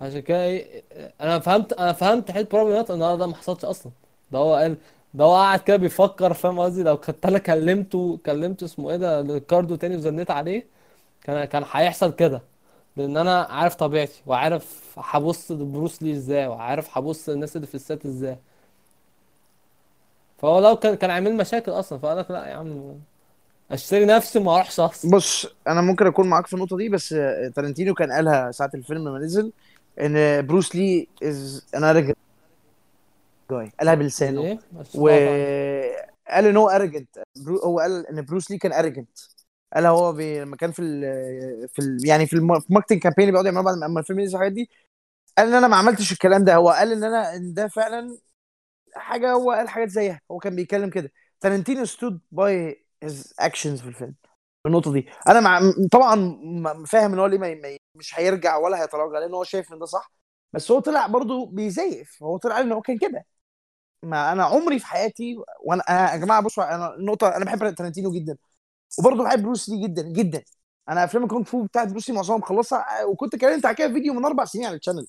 عشان 0.00 0.20
كده 0.20 0.44
إيه 0.44 0.82
أنا 1.20 1.38
فهمت 1.38 1.72
أنا 1.72 1.92
فهمت 1.92 2.30
حتة 2.30 2.48
probably 2.48 2.86
not 2.86 2.90
إن 2.90 2.98
ده 3.18 3.26
ما 3.26 3.34
حصلش 3.34 3.64
أصلا. 3.64 3.92
ده 4.32 4.38
هو 4.38 4.54
قال 4.54 4.76
ده 5.14 5.24
هو 5.24 5.34
قاعد 5.34 5.60
كده 5.60 5.76
بيفكر 5.76 6.34
فاهم 6.34 6.60
قصدي؟ 6.60 6.82
لو 6.82 6.96
كنت 6.96 7.26
أنا 7.26 7.38
كلمته 7.38 8.18
كلمته 8.26 8.64
اسمه 8.64 8.90
إيه 8.90 8.96
ده؟ 8.96 9.20
ريكاردو 9.20 9.76
تاني 9.76 9.96
وزنيت 9.96 10.30
عليه 10.30 10.66
كان 11.22 11.44
كان 11.44 11.64
هيحصل 11.72 12.12
كده. 12.12 12.42
لأن 12.96 13.16
أنا 13.16 13.40
عارف 13.42 13.74
طبيعتي 13.74 14.22
وعارف 14.26 14.94
هبص 14.98 15.50
لبروس 15.52 16.02
لي 16.02 16.12
إزاي 16.12 16.46
وعارف 16.46 16.98
هبص 16.98 17.28
للناس 17.28 17.56
اللي 17.56 17.66
في 17.66 17.74
السات 17.74 18.06
إزاي. 18.06 18.36
فهو 20.38 20.58
لو 20.60 20.76
كان 20.76 20.94
كان 20.94 21.10
عامل 21.10 21.36
مشاكل 21.36 21.72
أصلا 21.72 21.98
فقال 21.98 22.18
لك 22.18 22.30
لا 22.30 22.46
يا 22.46 22.54
عم 22.54 23.00
أشتري 23.70 24.04
نفسي 24.06 24.38
وما 24.38 24.54
أروحش 24.54 24.80
اخسر 24.80 25.08
بص 25.08 25.46
أنا 25.68 25.80
ممكن 25.80 26.06
أكون 26.06 26.28
معاك 26.28 26.46
في 26.46 26.54
النقطة 26.54 26.76
دي 26.76 26.88
بس 26.88 27.08
تارنتينو 27.54 27.94
كان 27.94 28.12
قالها 28.12 28.50
ساعة 28.50 28.70
الفيلم 28.74 29.04
ما 29.04 29.18
نزل 29.18 29.52
إن 30.00 30.46
بروس 30.46 30.76
لي 30.76 31.08
is 31.22 31.66
an 31.74 31.84
arrogant 31.84 32.16
guy 33.50 33.72
قالها 33.80 33.94
بلسانه. 33.94 34.42
إيه؟ 34.42 34.58
بس 34.72 34.96
وقال 34.96 36.46
إن 36.46 36.56
هو 36.56 36.68
ارجنت 36.68 37.18
هو 37.64 37.80
قال 37.80 38.06
إن 38.06 38.24
بروس 38.24 38.50
لي 38.50 38.58
كان 38.58 38.72
arrogant 38.72 39.18
قال 39.74 39.86
هو 39.86 40.12
بي... 40.12 40.40
لما 40.40 40.56
كان 40.56 40.70
في 40.72 40.82
ال... 40.82 41.68
في 41.68 41.78
ال... 41.78 42.06
يعني 42.08 42.26
في 42.26 42.32
ال 42.36 42.42
marketing 42.42 42.98
campaign 43.02 43.22
اللي 43.28 43.32
بيقعدوا 43.32 43.50
يعملوها 43.52 43.80
بعد 43.80 43.90
ما 43.90 44.00
الفيلم 44.00 44.18
ينزل 44.20 44.34
الحاجات 44.34 44.52
دي 44.52 44.70
قال 45.38 45.48
إن 45.48 45.54
أنا 45.54 45.68
ما 45.68 45.76
عملتش 45.76 46.12
الكلام 46.12 46.44
ده. 46.44 46.54
هو 46.54 46.70
قال 46.70 46.92
إن 46.92 47.04
أنا 47.04 47.36
إن 47.36 47.54
ده 47.54 47.68
فعلا 47.68 48.18
حاجة 48.94 49.32
هو 49.32 49.52
قال 49.52 49.68
حاجات 49.68 49.88
زيها 49.88 50.20
هو 50.30 50.38
كان 50.38 50.56
بيتكلم 50.56 50.90
كده. 50.90 51.12
تارنتينو 51.40 51.84
stood 51.84 52.20
by 52.30 52.84
his 53.02 53.34
actions 53.40 53.80
في 53.80 53.88
الفيلم 53.88 54.14
في 54.62 54.68
النقطة 54.68 54.92
دي. 54.92 55.06
أنا 55.28 55.40
مع 55.40 55.60
طبعا 55.92 56.16
فاهم 56.86 57.12
إن 57.12 57.18
هو 57.18 57.26
ليه 57.26 57.38
ما... 57.38 57.78
مش 57.94 58.18
هيرجع 58.20 58.56
ولا 58.56 58.82
هيتراجع 58.82 59.18
لأن 59.18 59.34
هو 59.34 59.44
شايف 59.44 59.72
إن 59.72 59.78
ده 59.78 59.86
صح. 59.86 60.12
بس 60.52 60.70
هو 60.70 60.80
طلع 60.80 61.06
برضه 61.06 61.46
بيزيف 61.46 62.22
هو 62.22 62.36
طلع 62.36 62.60
إن 62.60 62.72
هو 62.72 62.80
كان 62.82 62.98
كده. 62.98 63.24
ما 64.02 64.32
أنا 64.32 64.44
عمري 64.44 64.78
في 64.78 64.86
حياتي 64.86 65.36
وأنا 65.64 66.12
يا 66.12 66.16
جماعة 66.16 66.42
بصوا 66.42 66.74
أنا 66.74 66.94
النقطة 66.94 67.36
أنا 67.36 67.44
بحب 67.44 67.74
تارنتينو 67.74 68.12
جدا. 68.12 68.36
وبرضه 68.98 69.24
بحب 69.24 69.42
بروس 69.42 69.68
لي 69.68 69.82
جدا 69.88 70.02
جدا. 70.02 70.42
أنا 70.88 71.04
أفلام 71.04 71.24
الكونغ 71.24 71.44
فو 71.44 71.64
بتاعت 71.64 71.88
بروس 71.88 72.08
لي 72.10 72.16
معظمها 72.16 72.38
مخلصها 72.38 73.04
وكنت 73.04 73.34
اتكلمت 73.34 73.66
على 73.66 73.76
كده 73.76 73.88
في 73.88 73.94
فيديو 73.94 74.14
من 74.14 74.24
أربع 74.24 74.44
سنين 74.44 74.66
على 74.66 74.76
ال 74.76 74.79
channel. 74.79 75.06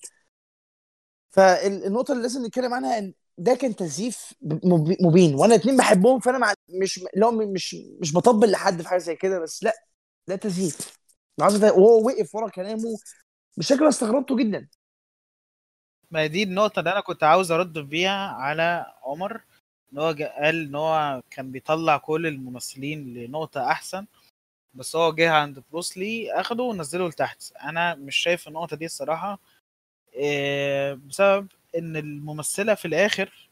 فالنقطه 1.29 2.11
اللي 2.11 2.21
لازم 2.23 2.45
نتكلم 2.45 2.73
عنها 2.73 2.99
إن 2.99 3.13
ده 3.39 3.55
كان 3.55 3.75
تزييف 3.75 4.33
مب- 4.41 4.97
مبين 5.01 5.35
وأنا 5.35 5.55
اتنين 5.55 5.77
بحبهم 5.77 6.19
فأنا 6.19 6.37
مع 6.37 6.53
مش 6.69 6.99
لو 7.15 7.31
مش 7.31 7.75
مش 8.01 8.13
بطبل 8.13 8.51
لحد 8.51 8.81
في 8.81 8.87
حاجة 8.87 8.99
زي 8.99 9.15
كده 9.15 9.39
بس 9.39 9.63
لأ 9.63 9.73
ده 10.27 10.35
تزييف 10.35 10.97
وهو 11.39 12.05
وقف 12.07 12.35
ورا 12.35 12.49
كلامه 12.49 12.97
بشكل 13.57 13.87
استغربته 13.87 14.37
جدا. 14.37 14.67
ما 16.11 16.25
دي 16.25 16.43
النقطة 16.43 16.79
اللي 16.79 16.91
أنا 16.91 17.01
كنت 17.01 17.23
عاوز 17.23 17.51
أرد 17.51 17.77
بيها 17.79 18.27
على 18.27 18.85
عمر 19.03 19.41
إن 19.93 19.97
هو 19.99 20.07
قال 20.41 20.67
إن 20.67 20.75
هو 20.75 21.21
كان 21.31 21.51
بيطلع 21.51 21.97
كل 21.97 22.27
الممثلين 22.27 23.13
لنقطة 23.13 23.71
أحسن 23.71 24.05
بس 24.73 24.95
هو 24.95 25.13
جه 25.13 25.31
عند 25.31 25.63
بروسلي 25.71 26.33
أخده 26.33 26.63
ونزله 26.63 27.07
لتحت. 27.09 27.43
أنا 27.63 27.95
مش 27.95 28.15
شايف 28.17 28.47
النقطة 28.47 28.75
دي 28.77 28.85
الصراحة 28.85 29.39
إيه، 30.13 30.93
بسبب 30.93 31.47
إن 31.77 31.97
الممثلة 31.97 32.75
في 32.75 32.85
الآخر 32.85 33.49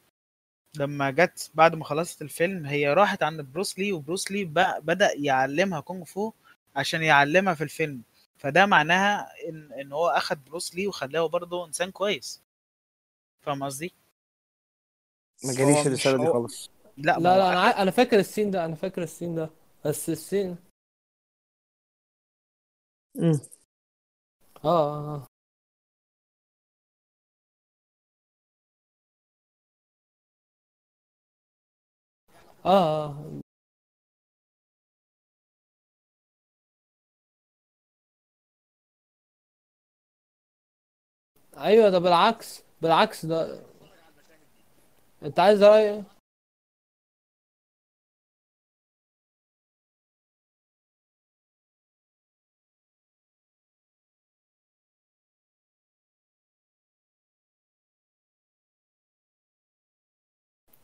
لما 0.75 1.11
جت 1.11 1.51
بعد 1.53 1.75
ما 1.75 1.85
خلصت 1.85 2.21
الفيلم 2.21 2.65
هي 2.65 2.93
راحت 2.93 3.23
عند 3.23 3.41
بروسلي 3.41 3.93
وبروسلي 3.93 4.45
بقى 4.45 4.81
بدأ 4.81 5.09
يعلمها 5.15 5.79
كونغ 5.79 6.03
فو 6.03 6.33
عشان 6.75 7.03
يعلمها 7.03 7.53
في 7.53 7.63
الفيلم. 7.63 8.01
فده 8.37 8.65
معناها 8.65 9.29
إن 9.49 9.73
إن 9.73 9.91
هو 9.91 10.07
أخد 10.07 10.45
بروسلي 10.45 10.87
وخلاه 10.87 11.25
برضه 11.27 11.65
إنسان 11.65 11.91
كويس. 11.91 12.41
فاهم 13.41 13.63
قصدي؟ 13.63 13.93
ما 15.43 15.53
جاليش 15.53 15.87
الرساله 15.87 16.17
دي 16.25 16.31
خالص. 16.31 16.69
لا 16.97 17.19
لا 17.19 17.37
لا 17.37 17.49
أنا 17.49 17.81
أنا 17.81 17.91
فاكر 17.91 18.19
السين 18.19 18.51
ده 18.51 18.65
أنا 18.65 18.75
فاكر 18.75 19.03
السين 19.03 19.35
ده. 19.35 19.49
بس 19.85 20.09
السين. 20.09 20.57
آه. 24.65 25.27
آه. 32.67 33.05
آه 33.05 33.41
أيوه 41.57 41.89
ده 41.89 41.99
بالعكس 41.99 42.63
بالعكس 42.81 43.25
ده 43.25 43.59
أنت 45.23 45.39
عايز 45.39 45.63
رأي 45.63 46.03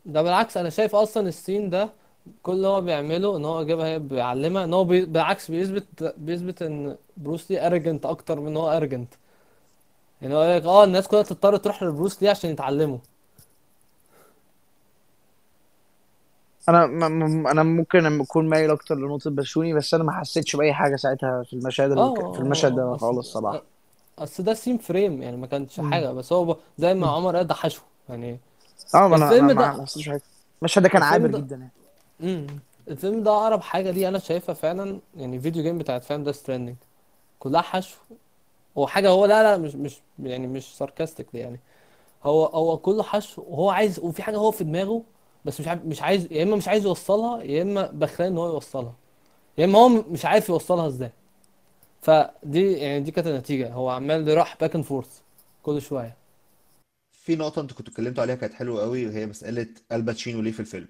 ده 0.05 0.21
بالعكس 0.21 0.57
أنا 0.57 0.69
شايف 0.69 0.95
أصلا 0.95 1.27
ال 1.27 1.34
scene 1.34 1.69
ده 1.69 1.89
كل 2.43 2.51
اللي 2.53 2.67
هو 2.67 2.81
بيعمله 2.81 3.37
إن 3.37 3.45
هو 3.45 3.63
جايبها 3.63 3.85
هي 3.87 3.99
بيعلمها 3.99 4.63
إن 4.63 4.73
هو 4.73 4.83
بي... 4.85 5.05
بالعكس 5.05 5.51
بيثبت 5.51 6.13
بيثبت 6.17 6.61
إن 6.61 6.97
بروس 7.17 7.51
لي 7.51 7.67
arrogant 7.67 8.05
أكتر 8.05 8.39
من 8.39 8.57
هو 8.57 8.71
arrogant 8.77 9.13
يعني 10.21 10.35
هو 10.35 10.43
يقول 10.43 10.55
لك 10.57 10.65
آه 10.65 10.83
الناس 10.83 11.07
كلها 11.07 11.21
تضطر 11.23 11.57
تروح 11.57 11.83
لبروس 11.83 12.21
لي 12.23 12.29
عشان 12.29 12.49
يتعلموا. 12.49 12.97
أنا 16.69 16.85
م- 16.85 17.19
م- 17.43 17.47
أنا 17.47 17.63
ممكن 17.63 18.21
اكون 18.21 18.49
مايل 18.49 18.71
أكتر 18.71 18.95
لنقطة 18.95 19.29
بشوني 19.31 19.73
بس 19.73 19.93
أنا 19.93 20.03
ما 20.03 20.11
حسيتش 20.19 20.55
بأي 20.55 20.73
حاجة 20.73 20.95
ساعتها 20.95 21.43
في 21.43 21.53
المشهد 21.53 21.91
اللي 21.91 22.01
آه 22.01 22.31
في 22.33 22.39
المشهد 22.39 22.75
ده 22.75 22.95
اصل 22.95 22.99
خالص 23.01 23.33
صراحة. 23.33 23.63
أصل 24.19 24.43
ده 24.43 24.53
scene 24.53 24.77
فريم 24.77 25.21
يعني 25.21 25.37
ما 25.37 25.47
كانش 25.47 25.79
مم. 25.79 25.91
حاجة 25.91 26.11
بس 26.11 26.33
هو 26.33 26.45
ب- 26.53 26.57
زي 26.77 26.93
ما 26.93 27.07
عمر 27.07 27.35
قال 27.37 27.47
ده 27.47 27.53
حشو. 27.55 27.81
يعني 28.09 28.39
آه 28.95 29.07
ما 29.07 29.15
أنا 29.15 29.25
الفيلم 29.25 29.49
أنا 29.49 29.53
ده 29.53 29.85
حاجة 29.85 30.21
المشهد 30.61 30.83
ده 30.83 30.89
كان 30.89 31.03
عابر 31.03 31.27
ده 31.27 31.39
جدا 31.39 31.55
يعني. 31.55 31.71
امم 32.23 32.47
الفيلم 32.87 33.23
ده 33.23 33.31
أقرب 33.31 33.61
حاجة 33.61 33.91
دي 33.91 34.07
أنا 34.07 34.19
شايفها 34.19 34.55
فعلا 34.55 34.99
يعني 35.17 35.39
video 35.39 35.63
game 35.63 35.77
بتاعت 35.77 36.03
فاهم 36.03 36.23
Death 36.23 36.31
Stranding 36.31 36.75
كلها 37.39 37.61
حشو. 37.61 37.97
هو 38.77 38.87
حاجة 38.87 39.09
هو 39.09 39.25
لا 39.25 39.43
لا 39.43 39.57
مش 39.57 39.75
مش 39.75 39.99
يعني 40.23 40.47
مش 40.47 40.77
sarcastic 40.77 41.27
يعني. 41.33 41.59
هو 42.23 42.45
هو 42.45 42.77
كله 42.77 43.03
حشو. 43.03 43.43
وهو 43.47 43.69
عايز 43.69 43.99
وفي 43.99 44.23
حاجة 44.23 44.37
هو 44.37 44.51
في 44.51 44.63
دماغه 44.63 45.03
بس 45.45 45.59
مش 45.61 45.67
عارف 45.67 45.85
مش 45.85 46.01
عايز 46.01 46.31
يا 46.31 46.43
إما 46.43 46.55
مش 46.55 46.67
عايز 46.67 46.85
يوصلها 46.85 47.43
يا 47.43 47.61
إما 47.61 47.89
بخلان 47.93 48.31
إن 48.31 48.37
هو 48.37 48.47
يوصلها. 48.53 48.93
يا 49.57 49.65
إما 49.65 49.79
هو 49.79 49.89
مش 49.89 50.25
عارف 50.25 50.49
يوصلها 50.49 50.87
إزاي. 50.87 51.11
فدي 52.01 52.73
يعني 52.73 52.99
دي 52.99 53.11
كانت 53.11 53.27
النتيجة. 53.27 53.73
هو 53.73 53.89
عمال 53.89 54.27
يروح 54.27 54.57
back 54.61 54.75
and 54.75 54.83
forth 54.83 55.19
كل 55.63 55.81
شوية. 55.81 56.15
في 57.23 57.35
نقطة 57.35 57.61
أنتوا 57.61 57.77
كنتوا 57.77 57.93
اتكلمتوا 57.93 58.23
عليها 58.23 58.35
كانت 58.35 58.53
حلوة 58.53 58.81
قوي 58.81 59.07
وهي 59.07 59.25
مسألة 59.25 59.67
آل 59.91 60.02
باتشينو 60.02 60.41
ليه 60.41 60.51
في 60.51 60.59
الفيلم. 60.59 60.87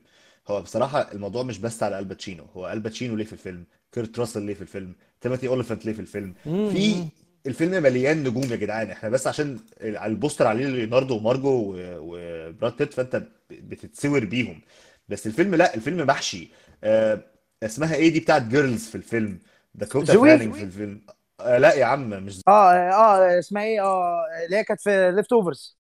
هو 0.48 0.62
بصراحة 0.62 1.12
الموضوع 1.12 1.44
مش 1.44 1.60
بس 1.60 1.84
على 1.84 2.00
آل 2.00 2.10
باتشينو 2.10 2.46
هو 2.54 2.72
آل 2.72 2.82
باتشينو 2.82 3.16
ليه 3.16 3.26
في 3.26 3.34
الفيلم 3.34 3.66
كيرت 3.92 4.20
راسل 4.20 4.42
ليه 4.42 4.54
في 4.54 4.62
الفيلم 4.62 4.96
تيموثي 5.22 5.48
أوليفانت 5.48 5.86
ليه 5.86 5.94
في 5.94 6.00
الفيلم. 6.00 6.34
في 6.44 7.08
الفيلم 7.48 7.84
مليان 7.84 8.24
نجوم 8.24 8.44
يا 8.44 8.56
جدعان 8.56 8.92
إحنا 8.92 9.10
بس 9.10 9.28
عشان 9.28 9.60
على 9.82 10.12
ال 10.12 10.17
poster 10.17 10.48
عليه 10.48 10.66
ليوناردو 10.68 11.18
ومارجو 11.18 11.76
وبراد 11.78 12.78
بيت 12.78 12.94
فأنت 12.94 13.24
بتتسور 13.50 14.26
بيهم. 14.26 14.62
بس 15.10 15.28
الفيلم 15.28 15.56
لأ 15.56 15.76
الفيلم 15.76 16.08
محشي. 16.08 16.52
آه 16.84 17.20
اسمها 17.64 17.96
إيه 17.96 18.14
دي 18.14 18.20
بتاعت 18.20 18.42
Girls 18.42 18.86
في 18.86 18.96
الفيلم؟ 18.96 19.40
داكوتا 19.76 20.14
فانينج 20.14 20.54
في 20.54 20.64
الفيلم. 20.64 21.02
آه 21.40 21.58
لأ 21.58 21.74
يا 21.74 21.86
عم 21.86 22.10
مش 22.10 22.42
آه 22.48 22.52
آه 22.52 23.40
اسمها 23.40 23.64
إيه؟ 23.64 23.82
آه 23.82 24.24
اللي 24.46 24.58
هي 24.58 24.64
كانت 24.64 24.82
في 24.82 25.12
ليفت 25.12 25.34
اوفرز 25.34 25.83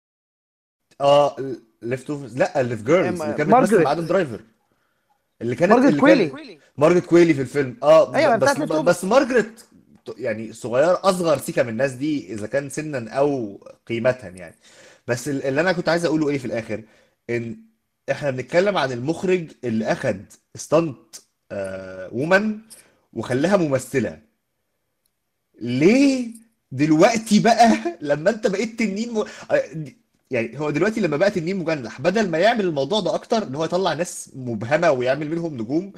آه 1.01 1.35
Leftovers 1.81 2.37
لا 2.37 2.61
اللي 2.61 2.77
في 2.77 2.83
Girls 2.83 3.21
اللي 3.21 3.33
كانت 3.33 3.49
بتمثل 3.49 3.83
مع 3.83 3.91
آدم 3.91 4.05
درايفر 4.05 4.41
اللي 5.41 5.55
كانت 5.55 5.71
مارجريت 5.71 5.99
كويلي. 5.99 6.59
مارجريت 6.77 7.05
كويلي 7.05 7.33
في 7.33 7.41
الفيلم. 7.41 7.77
آه 7.83 8.15
أيوه 8.15 8.35
بس 8.35 8.57
بس 8.81 9.03
مارجريت 9.03 9.61
يعني 10.17 10.53
صغير 10.53 10.97
أصغر 11.09 11.37
سيكا 11.37 11.63
من 11.63 11.69
الناس 11.69 11.91
دي 11.91 12.33
إذا 12.33 12.47
كان 12.47 12.69
سنا 12.69 13.09
أو 13.11 13.57
قيمة 13.87 14.31
يعني. 14.35 14.55
بس 15.07 15.27
ال- 15.27 15.43
اللي 15.43 15.61
أنا 15.61 15.71
كنت 15.71 15.89
عايز 15.89 16.05
أقوله 16.05 16.29
إيه 16.29 16.37
في 16.37 16.45
الآخر؟ 16.45 16.83
إن 17.29 17.57
إحنا 18.11 18.29
بنتكلم 18.31 18.77
عن 18.77 18.91
المخرج 18.91 19.51
اللي 19.63 19.91
أخد 19.91 20.25
ستانت 20.55 21.15
آه 21.51 22.09
وومن 22.13 22.59
وخلاها 23.13 23.57
ممثلة. 23.57 24.19
ليه 25.61 26.27
دلوقتي 26.71 27.39
بقى 27.39 27.97
لما 28.01 28.29
أنت 28.29 28.47
بقيت 28.47 28.79
تنين 28.79 29.13
م... 29.13 29.25
يعني 30.31 30.59
هو 30.59 30.69
دلوقتي 30.69 31.01
لما 31.01 31.17
بقى 31.17 31.31
تنين 31.31 31.57
مجنح 31.57 32.01
بدل 32.01 32.29
ما 32.29 32.37
يعمل 32.37 32.65
الموضوع 32.65 32.99
ده 32.99 33.15
أكتر 33.15 33.43
إن 33.43 33.55
هو 33.55 33.65
يطلع 33.65 33.93
ناس 33.93 34.29
مبهمة 34.35 34.91
ويعمل 34.91 35.29
منهم 35.31 35.53
نجوم 35.57 35.91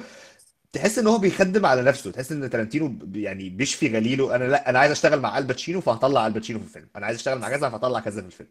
تحس 0.72 0.98
إن 0.98 1.06
هو 1.06 1.18
بيخدم 1.18 1.66
على 1.66 1.82
نفسه 1.82 2.10
تحس 2.10 2.32
إن 2.32 2.50
تارانتينو 2.50 2.88
ب- 2.88 3.16
يعني 3.16 3.48
بيشفي 3.50 3.88
غليله 3.96 4.34
أنا 4.36 4.44
لأ 4.44 4.70
أنا 4.70 4.78
عايز 4.78 4.92
أشتغل 4.92 5.20
مع 5.20 5.38
ألباتشينو 5.38 5.80
فهطلع 5.80 6.26
ألباتشينو 6.26 6.58
في 6.58 6.64
الفيلم. 6.64 6.86
أنا 6.96 7.06
عايز 7.06 7.16
أشتغل 7.18 7.38
مع 7.38 7.48
كذا 7.48 7.68
فهطلع 7.70 8.00
كذا 8.00 8.20
في 8.20 8.26
الفيلم. 8.26 8.48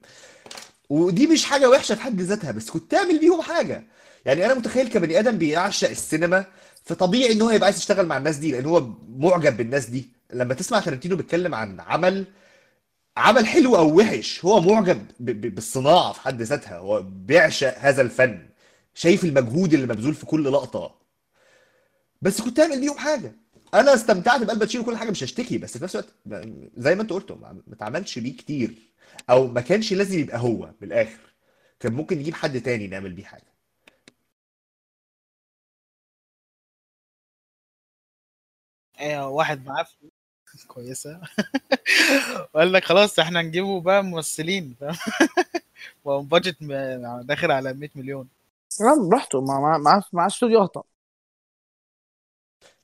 ودي 0.90 1.28
مش 1.28 1.46
حاجة 1.46 1.70
وحشة 1.70 1.96
في 1.96 2.02
حد 2.02 2.22
ذاتها 2.22 2.52
بس 2.52 2.70
كنت 2.70 2.92
تعمل 2.92 3.20
بيهم 3.20 3.42
حاجة. 3.42 3.84
يعني 4.26 4.46
أنا 4.46 4.54
متخيل 4.54 4.88
كبني 4.88 5.20
آدم 5.20 5.38
بيعشق 5.38 5.90
السينما 5.90 6.46
فطبيعي 6.86 7.32
إن 7.32 7.42
هو 7.42 7.50
يبقى 7.50 7.66
عايز 7.66 7.78
يشتغل 7.78 8.06
مع 8.06 8.18
الناس 8.18 8.38
دي 8.38 8.52
لأن 8.52 8.66
هو 8.66 8.88
معجب 9.18 9.58
بالناس 9.58 9.86
دي. 9.86 10.10
لما 10.34 10.54
تسمع 10.54 10.80
تارانتينو 10.80 11.16
بيتكلم 11.16 11.56
عن 11.56 11.80
عمل 11.80 12.26
عمل 13.20 13.46
حلو 13.48 13.76
أو 13.76 13.98
وحش 14.00 14.46
هو 14.46 14.62
معجب 14.62 15.08
بالصناعة 15.56 16.14
في 16.14 16.22
حد 16.22 16.42
ذاتها 16.42 16.78
هو 16.78 17.02
بيعشق 17.02 17.78
هذا 17.78 18.02
الفن 18.02 18.50
شايف 18.94 19.24
المجهود 19.24 19.74
اللي 19.74 19.88
مبذول 19.88 20.14
في 20.16 20.26
كل 20.26 20.44
لقطة. 20.54 21.00
بس 22.22 22.42
كنت 22.42 22.58
تعمل 22.58 22.82
بيهم 22.82 22.98
حاجة. 22.98 23.36
أنا 23.74 23.94
استمتعت 23.94 24.42
بالباتشينو 24.44 24.84
كل 24.86 24.98
حاجة 24.98 25.12
مش 25.12 25.24
هشتكي 25.24 25.58
بس 25.58 25.78
في 25.78 25.84
نفس 25.84 25.96
الوقت 25.96 26.14
زي 26.78 26.96
ما 26.96 27.02
أنت 27.02 27.10
قلت 27.14 27.32
ما 27.32 27.62
اتعملش 27.74 28.20
بيه 28.20 28.38
كتير 28.38 28.76
أو 29.30 29.48
ما 29.48 29.62
كانش 29.62 29.94
لازم 29.94 30.20
يبقى 30.20 30.40
هو 30.40 30.66
من 30.82 30.88
الآخر. 30.88 31.20
كان 31.80 31.94
ممكن 31.94 32.18
نجيب 32.20 32.34
حد 32.34 32.62
تاني 32.62 32.88
نعمل 32.88 33.14
بيه 33.14 33.24
حاجة. 33.24 33.54
إيه 39.00 39.28
واحد 39.28 39.66
معاه 39.66 39.86
كويسة. 40.68 41.22
وقال 42.54 42.74
لك 42.74 42.84
خلاص 42.84 43.20
إحنا 43.20 43.42
نجيبه 43.42 43.82
بقى 43.82 44.04
ممثلين 44.04 44.76
فاهم؟ 44.80 44.98
بادجت 46.30 46.58
داخل 47.24 47.52
على 47.52 47.74
100 47.74 47.90
مليون. 47.96 48.28
نعم 48.82 49.10
براحته. 49.10 49.42
مع 49.42 49.78
مع 49.78 50.04
مع, 50.14 50.28
استوديو 50.28 50.62
اخطا 50.62 50.84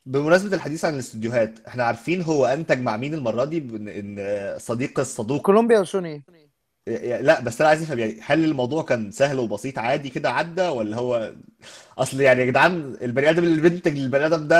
بمناسبة 0.06 0.56
الحديث 0.56 0.86
عن 0.86 0.94
الاستوديوهات 0.94 1.60
إحنا 1.68 1.84
عارفين 1.84 2.22
هو 2.22 2.46
أنتج 2.46 2.80
مع 2.80 2.98
مين 2.98 3.14
المرة 3.14 3.46
دي؟ 3.46 3.58
إن 3.58 4.56
صديق 4.60 5.00
الصدوق. 5.00 5.42
كولومبيا 5.42 5.80
وسوني. 5.80 6.24
لا 6.88 7.42
بس 7.42 7.62
أنا 7.62 7.70
عايز 7.70 7.82
أفهم 7.84 8.00
يعني 8.00 8.20
هل 8.24 8.44
الموضوع 8.46 8.84
كان 8.84 9.12
سهل 9.12 9.40
وبسيط 9.40 9.80
عادي 9.80 10.10
كده 10.10 10.32
عدى 10.32 10.62
ولا 10.68 10.98
هو 10.98 11.34
أصل 11.98 12.22
يعني 12.22 12.42
يا 12.42 12.46
جدعان 12.46 12.98
البني 13.02 13.30
آدم 13.30 13.44
اللي 13.44 13.62
بينتج 13.62 13.98
للبني 14.00 14.26
آدم 14.26 14.48
ده 14.48 14.58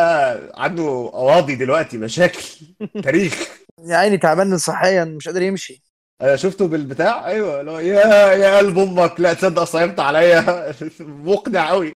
عنده 0.56 0.84
قواضي 1.14 1.56
دلوقتي 1.56 1.98
مشاكل 1.98 2.44
تاريخ. 3.04 3.58
يا 3.80 3.96
عيني 3.98 4.18
تعبان 4.18 4.58
صحيا 4.58 5.06
مش 5.06 5.28
قادر 5.28 5.42
يمشي. 5.42 5.84
أنا 6.22 6.36
شفته 6.36 6.68
بالبتاع؟ 6.68 7.28
أيوه 7.28 7.62
هو 7.62 7.80
يا 7.80 8.06
يا 8.34 8.58
قلب 8.58 8.78
أمك 8.80 9.20
لا 9.20 9.34
تصدق 9.34 9.64
صيمت 9.64 10.00
عليا. 10.00 10.74
مقنع 11.00 11.70
قوي 11.70 11.94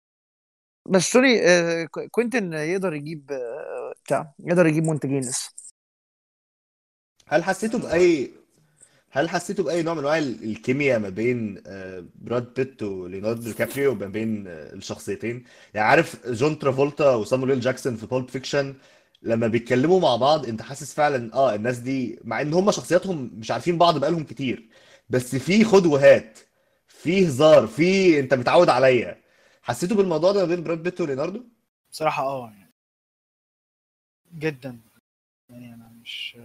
بس 0.92 1.02
sorry 1.12 1.42
آه، 1.50 1.86
كو- 1.86 2.08
كوينتن 2.12 2.54
يقدر 2.54 2.94
يجيب 2.94 3.32
آه، 3.32 3.94
بتاع 4.06 4.34
يقدر 4.40 4.66
يجيب 4.68 4.84
منتجين 4.84 5.20
لسه. 5.20 5.52
هل 7.28 7.44
حسيته 7.44 7.78
بأي 7.80 8.32
هل 9.18 9.30
حسيته 9.30 9.64
بأي 9.64 9.84
نوع 9.84 9.94
من 9.94 10.00
أنواع 10.00 10.18
ال- 10.18 10.44
الكيمياء 10.44 11.00
ما 11.00 11.10
بين 11.10 11.64
آه، 11.68 12.06
براد 12.16 12.54
بيت 12.54 12.84
وليوناردو 12.84 13.42
دي 13.42 13.54
كابريو 13.54 13.92
وما 13.92 14.06
بين 14.08 14.48
آه، 14.48 14.74
الشخصيتين؟ 14.74 15.44
يعني 15.74 15.88
عارف 15.88 16.28
جون 16.30 16.60
ترافولتا 16.60 17.16
وسامويل 17.16 17.60
جاكسون 17.60 17.96
في 17.96 18.06
Pulp 18.06 18.30
Fiction 18.30 18.76
لما 19.22 19.48
بيتكلموا 19.48 20.00
مع 20.00 20.16
بعض 20.16 20.46
انت 20.48 20.62
حاسس 20.62 20.94
فعلا 20.94 21.34
آه 21.34 21.56
الناس 21.56 21.78
دي 21.78 22.20
مع 22.24 22.42
إن 22.42 22.54
هم 22.54 22.72
شخصياتهم 22.72 23.32
مش 23.34 23.52
عارفين 23.52 23.78
بعض 23.78 23.98
بقالهم 24.00 24.24
كتير 24.24 24.70
بس 25.10 25.36
في 25.36 25.64
خد 25.64 25.86
وهات 25.86 26.40
في 26.88 27.28
هزار 27.28 27.68
في 27.68 28.20
انت 28.20 28.34
متعود 28.34 28.70
عليا. 28.70 29.22
حسيته 29.62 29.96
بالموضوع 29.96 30.32
ده 30.32 30.40
ما 30.46 30.56
بين 30.56 30.64
براد 30.64 30.84
بيت 30.84 31.02
وليوناردو؟ 31.02 31.44
بصراحة 31.92 32.24
آه 32.24 32.52
يعني 32.52 32.74
جدا. 34.34 34.80
يعني 35.50 35.74
أنا 35.74 35.90
مش 36.02 36.38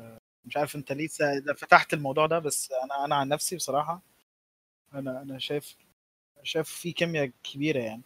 مش 0.53 0.57
عارف 0.57 0.77
انت 0.77 0.93
ليه 0.93 1.09
فتحت 1.57 1.95
الموضوع 1.95 2.27
ده 2.27 2.39
بس 2.39 2.73
أنا 2.85 3.05
أنا 3.05 3.17
عن 3.17 3.29
نفسي 3.29 3.57
بصراحة 3.57 4.03
أنا 4.95 5.23
أنا 5.23 5.39
شايف 5.39 5.77
شايف 6.43 6.69
في 6.71 6.93
كيمياء 6.93 7.33
كبيرة 7.45 7.81
يعني. 7.81 8.03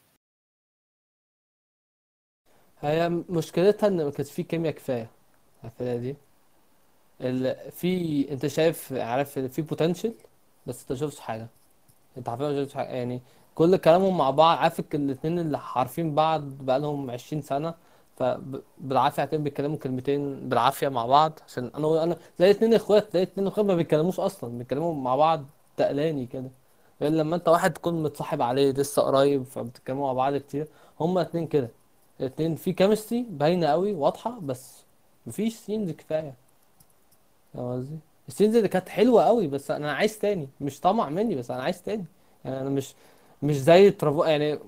هي 2.81 3.09
مشكلتها 3.09 3.87
إن 3.87 4.05
ما 4.05 4.11
كانش 4.11 4.31
في 4.33 4.43
كيمياء 4.43 4.75
كفاية 4.75 5.11
الفرقه 5.65 5.97
دي. 5.97 6.17
ال... 7.21 7.73
في 7.73 8.33
أنت 8.33 8.47
شايف 8.47 8.93
عارف 8.93 9.39
في 9.39 9.63
بوتنشال 9.63 10.15
بس 10.67 10.81
أنت 10.83 11.01
شفتش 11.01 11.21
حاجة. 11.21 11.47
أنت 12.19 12.29
عارفين 12.29 12.47
ما 12.49 12.63
شفتش 12.65 12.75
حاجة 12.77 12.89
يعني 12.89 13.21
كل 13.55 13.77
كلامهم 13.77 14.19
مع 14.19 14.31
بعض 14.31 14.59
عارف 14.59 14.81
الاتنين 14.95 15.39
اللي 15.39 15.61
عارفين 15.77 16.15
بعض 16.15 16.43
بقالهم 16.43 17.11
20 17.11 17.43
سنة 17.43 17.75
فبالعافية 18.17 19.23
هتلاقيهم 19.23 19.45
بيتكلموا 19.45 19.77
كلمتين 19.79 20.49
بالعافية 20.49 20.89
مع 20.89 21.07
بعض 21.07 21.39
عشان 21.49 21.71
أنا 21.75 22.03
أنا 22.03 22.17
زي 22.39 22.51
اتنين 22.51 22.75
إخوات 22.75 23.13
زي 23.13 23.23
اتنين 23.23 23.47
إخوات 23.47 23.67
ما 23.67 23.75
بيتكلموش 23.75 24.21
أصلا 24.21 24.59
بيتكلموا 24.59 24.95
مع 24.95 25.17
بعض 25.17 25.45
تقلاني 25.77 26.27
كده. 26.27 26.51
غير 27.03 27.11
لما 27.13 27.37
أنت 27.37 27.49
واحد 27.49 27.73
تكون 27.73 28.03
متصاحب 28.03 28.43
عليه 28.43 28.73
لسه 28.73 29.03
قريب 29.03 29.45
فبتتكلموا 29.45 30.07
مع 30.07 30.13
بعض 30.13 30.37
كتير. 30.37 30.69
هما 31.01 31.21
اتنين 31.21 31.47
كده. 31.47 31.69
الاتنين 32.21 32.57
في 32.57 32.73
chemistry 32.73 33.27
باينة 33.31 33.67
قوي 33.67 33.93
واضحة 33.95 34.39
بس 34.43 34.83
مفيش 35.27 35.57
scenes 35.57 35.91
كفاية. 35.91 36.35
فاهم 37.55 37.73
قصدي؟ 37.73 37.99
ال 38.29 38.33
scenes 38.33 38.57
اللي 38.57 38.69
كانت 38.69 38.89
حلوة 38.89 39.25
قوي 39.25 39.47
بس 39.47 39.71
أنا 39.71 39.93
عايز 39.93 40.19
تاني. 40.19 40.49
مش 40.61 40.81
طمع 40.81 41.09
مني 41.09 41.35
بس 41.35 41.51
أنا 41.51 41.63
عايز 41.63 41.83
تاني. 41.83 42.05
يعني 42.45 42.61
أنا 42.61 42.71
مش 42.71 42.95
مش 43.43 43.57
زي 43.61 43.91
ترافو 43.91 44.25
يعني 44.25 44.59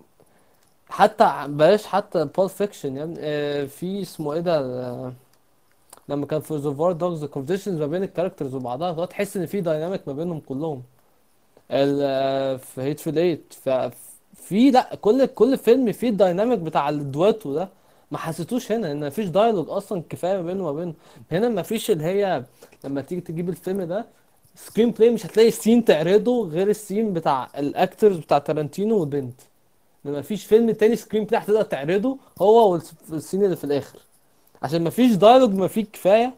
حتى 0.90 1.44
بلاش 1.48 1.86
حتى 1.86 2.24
Pulp 2.24 2.48
Fiction 2.48 2.96
يعني 2.96 3.14
في 3.68 4.02
اسمه 4.02 4.32
إيه 4.32 4.40
ده 4.40 4.58
آه، 4.60 5.12
لما 6.08 6.26
كان 6.26 6.40
في 6.40 6.58
Reservoir 6.58 6.92
Dogs 6.92 7.22
ال 7.24 7.28
conversations 7.28 7.80
ما 7.80 7.86
بين 7.86 8.02
ال 8.02 8.07
characters 8.07 8.54
وبعضها 8.54 8.90
هو 8.92 9.04
تحس 9.04 9.36
إن 9.36 9.46
في 9.46 9.60
dynamic 9.60 10.00
ما 10.08 10.12
بينهم 10.12 10.40
كلهم. 10.40 10.82
ال- 11.70 12.00
آه، 12.02 12.56
في 12.56 12.80
Hateful 12.82 13.18
Eight 13.18 13.54
في 14.34 14.70
لا 14.70 14.94
كل 15.00 15.26
كل 15.26 15.58
فيلم 15.58 15.92
فيه 15.92 16.08
ال 16.08 16.14
dynamic 16.15 16.58
بتاع 16.58 16.88
الدويتو 16.88 17.54
ده. 17.54 17.68
ما 18.10 18.18
حسيتوش 18.18 18.72
هنا 18.72 18.92
إن 18.92 19.06
مفيش 19.06 19.28
dialogue 19.28 19.68
أصلا 19.70 20.02
كفاية 20.10 20.36
ما 20.36 20.42
بينه 20.42 20.68
وما 20.68 20.72
بينه. 20.80 20.94
هنا 21.32 21.48
مفيش 21.48 21.90
اللي 21.90 22.04
هي 22.04 22.44
لما 22.84 23.00
تيجي 23.02 23.20
تجيب 23.20 23.48
الفيلم 23.48 23.82
ده 23.82 24.06
screenplay 24.56 25.10
مش 25.10 25.26
هتلاقي 25.26 25.48
ال 25.48 25.54
scene 25.54 25.84
تعرضه 25.84 26.48
غير 26.48 26.68
ال 26.70 26.77
scene 26.77 27.12
بتاع 27.12 27.48
ال 27.58 27.67
actors 27.67 28.16
بتاع 28.16 28.38
تارانتينو 28.38 28.98
والبنت. 29.00 29.40
لما 30.04 30.18
مفيش 30.18 30.44
فيلم 30.46 30.70
تاني 30.70 30.96
screenplay 30.96 31.40
هتقدر 31.42 31.62
تعرضه 31.62 32.18
هو 32.42 32.70
والس- 32.72 32.94
وال 33.10 33.20
scene 33.20 33.44
اللي 33.44 33.56
في 33.56 33.64
الآخر. 33.64 33.98
عشان 34.62 34.84
مفيش 34.84 35.12
dialogue 35.16 35.54
ما 35.54 35.68
فيه 35.68 35.84
كفاية. 35.84 36.34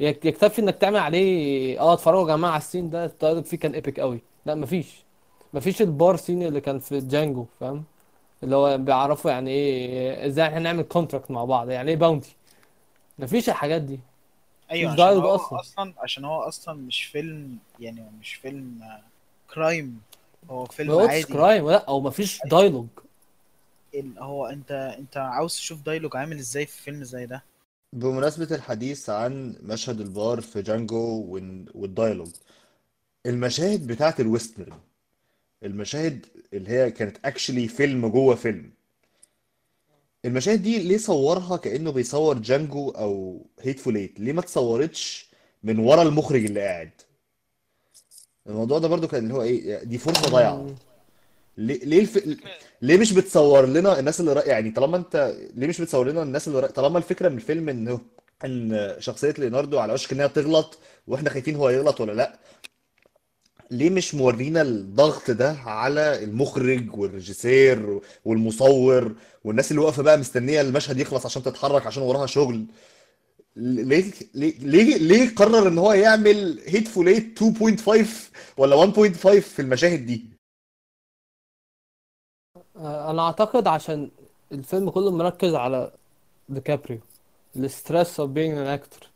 يك- 0.00 0.24
يكتفي 0.24 0.62
إنك 0.62 0.76
تعمل 0.76 0.96
عليه 0.98 1.80
آه 1.80 1.92
اتفرجوا 1.94 2.30
يا 2.30 2.36
جماعة 2.36 2.50
على 2.52 2.58
ال 2.60 2.65
scene 2.65 2.90
ده 2.90 3.04
ال 3.04 3.08
dialogue 3.08 3.44
فيه 3.44 3.56
كان 3.58 3.72
epic 3.74 4.00
قوي 4.00 4.20
لا 4.46 4.54
مفيش 4.54 5.04
مفيش 5.54 5.82
ال 5.82 5.91
bar 5.91 6.16
scene 6.16 6.42
اللي 6.42 6.60
كان 6.60 6.78
في 6.78 7.00
Django 7.00 7.46
فاهم؟ 7.60 7.84
اللي 8.42 8.56
هو 8.56 8.78
بيعرفوا 8.78 9.30
يعني 9.30 9.50
إيه 9.50 10.26
إزاي 10.26 10.46
إحنا 10.46 10.58
نعمل 10.58 10.82
contract 10.82 11.30
مع 11.30 11.44
بعض 11.44 11.70
يعني 11.70 11.90
إيه 11.90 11.96
bounty 11.96 12.36
مفيش 13.18 13.48
الحاجات 13.48 13.82
دي. 13.82 14.00
أيوه 14.70 14.92
عشان 14.92 15.04
هو 15.04 15.34
أصلا. 15.34 15.60
أصلا 15.60 15.92
عشان 15.98 16.24
هو 16.24 16.40
أصلا 16.42 16.74
مش 16.74 17.04
فيلم 17.04 17.58
يعني 17.80 18.04
مش 18.20 18.34
فيلم 18.34 18.80
crime 19.54 20.00
هو 20.50 20.64
فيلم 20.64 20.90
عادي. 20.98 21.22
كرايم 21.22 21.70
لا 21.70 21.84
أو 21.88 22.00
مفيش 22.00 22.40
دايلوج 22.44 22.86
ال- 23.94 24.18
هو 24.18 24.46
أنت 24.46 24.70
أنت 24.98 25.16
عاوز 25.16 25.54
تشوف 25.54 25.82
dialogue 25.82 26.16
عامل 26.16 26.38
إزاي 26.38 26.66
في 26.66 26.82
فيلم 26.82 27.04
زي 27.04 27.26
ده؟ 27.26 27.42
بمناسبة 27.92 28.54
الحديث 28.56 29.10
عن 29.10 29.56
مشهد 29.62 30.00
البار 30.00 30.40
في 30.40 30.62
Django 30.62 31.24
وال- 31.28 31.66
وال 31.74 31.85
dialogue 31.85 32.28
المشاهد 33.26 33.86
بتاعت 33.86 34.20
ال 34.20 34.27
western 34.27 34.72
المشاهد 35.62 36.26
اللي 36.52 36.70
هي 36.70 36.90
كانت 36.90 37.16
actually 37.24 37.68
فيلم 37.68 38.08
جوه 38.08 38.34
فيلم 38.34 38.70
المشاهد 40.24 40.62
دي 40.62 40.78
ليه 40.88 40.96
صورها 40.98 41.56
كأنه 41.56 41.92
بيصور 41.92 42.38
Django 42.38 42.90
أو 42.90 43.40
Hateful 43.60 43.96
Eight 43.96 44.20
ليه 44.20 44.32
ما 44.32 44.40
اتصورتش 44.40 45.30
من 45.62 45.78
ورا 45.78 46.02
المخرج 46.02 46.44
اللي 46.44 46.60
قاعد؟ 46.60 46.90
الموضوع 48.48 48.78
ده 48.78 48.88
برضو 48.88 49.08
كان 49.08 49.22
اللي 49.22 49.34
هو 49.34 49.42
إيه 49.42 49.84
دي 49.84 49.98
فرصة 49.98 50.30
ضايعة. 50.30 50.54
مم. 50.56 50.74
ليه 51.58 51.84
ليه 51.84 52.00
الف... 52.00 52.36
ليه 52.82 52.96
مش 52.98 53.12
بتصور 53.12 53.66
لنا 53.66 53.98
الناس 53.98 54.20
اللي 54.20 54.32
رأي... 54.32 54.48
يعني 54.48 54.70
طالما 54.70 54.96
انت 54.96 55.34
ليه 55.54 55.66
مش 55.66 55.80
بتصور 55.80 56.08
لنا 56.10 56.22
الناس 56.22 56.48
اللي 56.48 56.60
رأي... 56.60 56.68
طالما 56.72 56.98
الفكرة 56.98 57.28
من 57.28 57.36
الفيلم 57.36 57.68
انه 57.68 58.00
إن 58.44 58.94
شخصية 58.98 59.34
ليوناردو 59.38 59.78
على 59.78 59.92
وشك 59.92 60.12
انها 60.12 60.26
تغلط 60.26 60.78
وإحنا 61.06 61.30
خايفين 61.30 61.56
هو 61.56 61.70
يغلط 61.70 62.00
ولا 62.00 62.12
لأ. 62.12 62.38
ليه 63.70 63.90
مش 63.90 64.14
مورينا 64.14 64.62
الضغط 64.62 65.30
ده 65.30 65.50
على 65.64 66.24
المخرج 66.24 66.98
والريجيسير 66.98 68.00
والمصور 68.24 69.14
والناس 69.44 69.70
اللي 69.70 69.82
واقفة 69.82 70.02
بقى 70.02 70.18
مستنية 70.18 70.60
المشهد 70.60 71.00
يخلص 71.00 71.26
عشان 71.26 71.42
تتحرك 71.42 71.86
عشان 71.86 72.02
وراها 72.02 72.26
شغل؟ 72.26 72.64
ليه 73.56 74.12
ليه 74.34 74.96
ليه 74.98 75.34
قرر 75.34 75.68
إن 75.68 75.78
هو 75.78 75.92
يعمل 75.92 76.60
Hateful 76.66 77.08
Eight 77.08 77.38
2.5 77.42 78.06
ولا 78.56 78.76
1.5 78.92 79.28
في 79.40 79.62
المشاهد 79.62 80.06
دي؟ 80.06 80.24
آه، 82.76 83.10
أنا 83.10 83.22
أعتقد 83.22 83.66
عشان 83.66 84.10
الفيلم 84.52 84.90
كله 84.90 85.10
مركز 85.10 85.54
على 85.54 85.92
ديكابريو 86.48 86.98
ال 87.56 87.65
stress 87.65 88.20
of 88.20 88.30
being 88.30 88.58
an 88.58 88.66
actor 88.66 89.10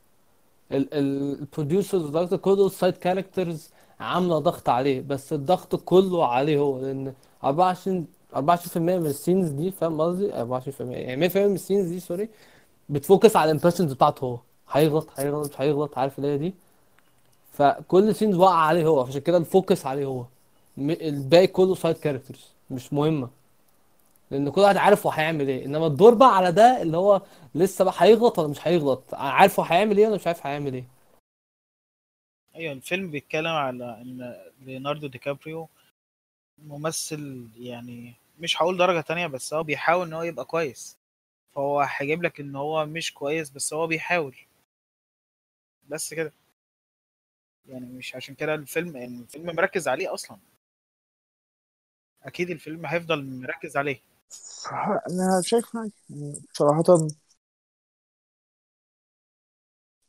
ال 0.73 0.86
producers 0.86 2.03
وال 2.17 2.21
director 2.21 2.39
كله 2.39 2.67
ال 2.67 2.72
side 2.72 2.95
characters 2.97 3.71
عاملة 4.01 4.39
ضغط 4.39 4.69
عليه 4.69 5.01
بس 5.01 5.33
الضغط 5.33 5.77
كله 5.77 6.27
عليه 6.27 6.59
هو 6.59 6.81
لأن 6.81 7.15
24 7.45 8.07
24% 8.35 8.39
من 8.77 9.07
ال 9.07 9.13
scenes 9.13 9.49
دي 9.51 9.71
فاهم 9.71 10.01
قصدي؟ 10.01 10.33
24% 10.33 10.81
يعني 10.81 11.31
100% 11.31 11.37
من 11.37 11.55
ال 11.55 11.60
scenes 11.60 11.89
دي 11.89 12.01
sorry 12.01 12.29
بت 12.91 13.04
focus 13.04 13.37
على 13.37 13.51
ال 13.51 13.54
impressions 13.54 13.93
بتاعته 13.93 14.25
هو. 14.25 14.39
هيغلط 14.71 15.09
هيغلط 15.17 15.51
مش 15.55 15.61
هيغلط 15.61 15.99
عارف 15.99 16.19
اللي 16.19 16.29
هي 16.29 16.39
دي؟ 16.39 16.55
فكل 17.53 18.15
scenes 18.15 18.37
واقع 18.37 18.55
عليه 18.55 18.87
هو 18.87 19.01
عشان 19.01 19.21
كده 19.21 19.37
ال 19.39 19.47
focus 19.47 19.87
عليه 19.87 20.05
هو. 20.07 20.25
الباقي 20.79 21.47
كله 21.47 21.75
side 21.75 21.97
characters 21.99 22.47
مش 22.71 22.93
مهمة. 22.93 23.31
لأن 24.31 24.51
كل 24.51 24.61
واحد 24.61 24.77
عارف 24.77 25.07
هو 25.07 25.13
هيعمل 25.13 25.49
إيه. 25.49 25.65
إنما 25.67 25.87
الدور 25.87 26.15
بقى 26.15 26.37
على 26.37 26.53
ده 26.53 26.83
اللي 26.83 26.97
هو 26.97 27.23
لسه 27.55 27.85
بقى 27.85 27.95
هيغلط 27.99 28.39
ولا 28.39 28.49
مش 28.49 28.69
هيغلط؟ 28.69 29.03
عارف 29.13 29.61
هو 29.61 29.67
هيعمل 29.67 29.99
إيه 29.99 30.07
ولا 30.07 30.15
مش 30.17 30.27
عارف 30.27 30.47
هيعمل 30.47 30.75
إيه. 30.75 30.85
أيوه 32.57 32.73
الفيلم 32.73 33.11
بيتكلم 33.11 33.47
على 33.53 34.01
إن 34.01 34.37
ليوناردو 34.67 35.07
دي 35.07 35.19
كابريو 35.19 35.69
ممثل 36.59 37.49
يعني 37.59 38.15
مش 38.41 38.63
هقول 38.63 38.77
درجة 38.77 39.01
تانية 39.01 39.27
بس 39.27 39.55
هو 39.55 39.63
بيحاول 39.63 40.07
إن 40.07 40.13
هو 40.13 40.23
يبقى 40.23 40.45
كويس. 40.45 40.97
فهو 41.55 41.81
هيجيب 41.81 42.23
لك 42.23 42.41
إن 42.41 42.57
هو 42.57 42.87
مش 42.87 43.15
كويس 43.15 43.51
بس 43.51 43.75
هو 43.75 43.87
بيحاول. 43.87 44.37
بس 45.89 46.15
كده. 46.15 46.33
يعني 47.67 47.87
مش 47.87 48.17
عشان 48.17 48.35
كده 48.35 48.55
الفيلم 48.55 48.97
يعني 48.97 49.19
الفيلم 49.21 49.47
مركز 49.57 49.89
عليه 49.89 50.15
أصلا. 50.15 50.39
أكيد 52.23 52.51
الفيلم 52.51 52.87
هيفضل 52.87 53.25
مركز 53.25 53.77
عليه. 53.77 54.01
أنا 55.11 55.43
شايف 55.45 55.75
معاك 55.75 55.93
يعني 56.11 56.43
صراحة 56.53 56.83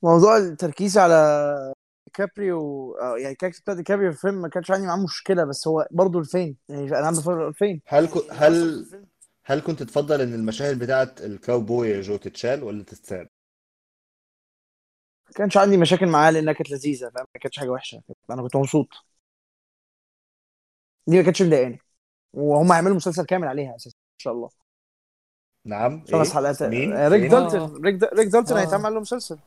موضوع 0.03 0.37
التركيز 0.37 0.97
على 0.97 1.73
ديكابريو 2.05 2.91
آه، 3.01 3.17
يعني 3.17 3.31
ال 3.31 3.34
character 3.34 3.61
بتاع 3.61 3.73
ديكابريو 3.73 4.11
في 4.11 4.17
الفيلم 4.17 4.41
ما 4.41 4.49
كانش 4.49 4.71
عندي 4.71 4.87
معاه 4.87 5.03
مشكلة 5.03 5.43
بس 5.43 5.67
هو 5.67 5.87
برضه 5.91 6.19
الفين 6.19 6.57
يعني 6.69 6.87
أنا 6.87 7.07
عم 7.07 7.13
بتفرج 7.13 7.47
الفين 7.47 7.81
هل 7.87 8.07
ك... 8.07 8.11
هل 8.31 8.85
هل 9.45 9.61
كنت 9.61 9.83
تفضل 9.83 10.21
إن 10.21 10.33
المشاهد 10.33 10.79
بتاعت 10.79 11.21
الكاوبوي 11.21 11.89
يا 11.89 12.01
جو 12.01 12.17
تتشال 12.17 12.63
ولا 12.63 12.83
تتساب؟ 12.83 13.29
ما 15.25 15.31
كانش 15.35 15.57
عندي 15.57 15.77
مشاكل 15.77 16.07
معاه 16.07 16.31
لأنها 16.31 16.53
كانت 16.53 16.71
لذيذة 16.71 17.09
فاهم؟ 17.09 17.25
ما 17.35 17.39
كانتش 17.41 17.59
حاجة 17.59 17.69
وحشة. 17.69 18.01
أنا 18.29 18.41
كنت 18.41 18.55
مبسوط. 18.55 18.87
دي 21.07 21.17
ما 21.17 21.23
كانتش 21.23 21.41
مضايقاني. 21.41 21.79
وهم 22.33 22.71
هيعملوا 22.71 22.95
مسلسل 22.95 23.25
كامل 23.25 23.47
عليها 23.47 23.75
أساسا 23.75 23.97
إن 23.97 24.19
شاء 24.19 24.33
الله. 24.33 24.49
نعم. 25.65 26.05
خمس 26.05 26.27
إيه؟ 26.27 26.33
حلقات 26.33 26.63
مين؟ 26.63 26.93
آه، 26.93 27.07
ريك 27.07 27.21
فين؟ 27.21 27.29
دالتون 27.29 27.85
ريك. 27.85 28.03
ريك 28.03 28.27
دالتون 28.27 28.57
آه. 28.57 28.61
هيتعمل 28.61 28.93
له 28.93 28.99
مسلسل. 28.99 29.39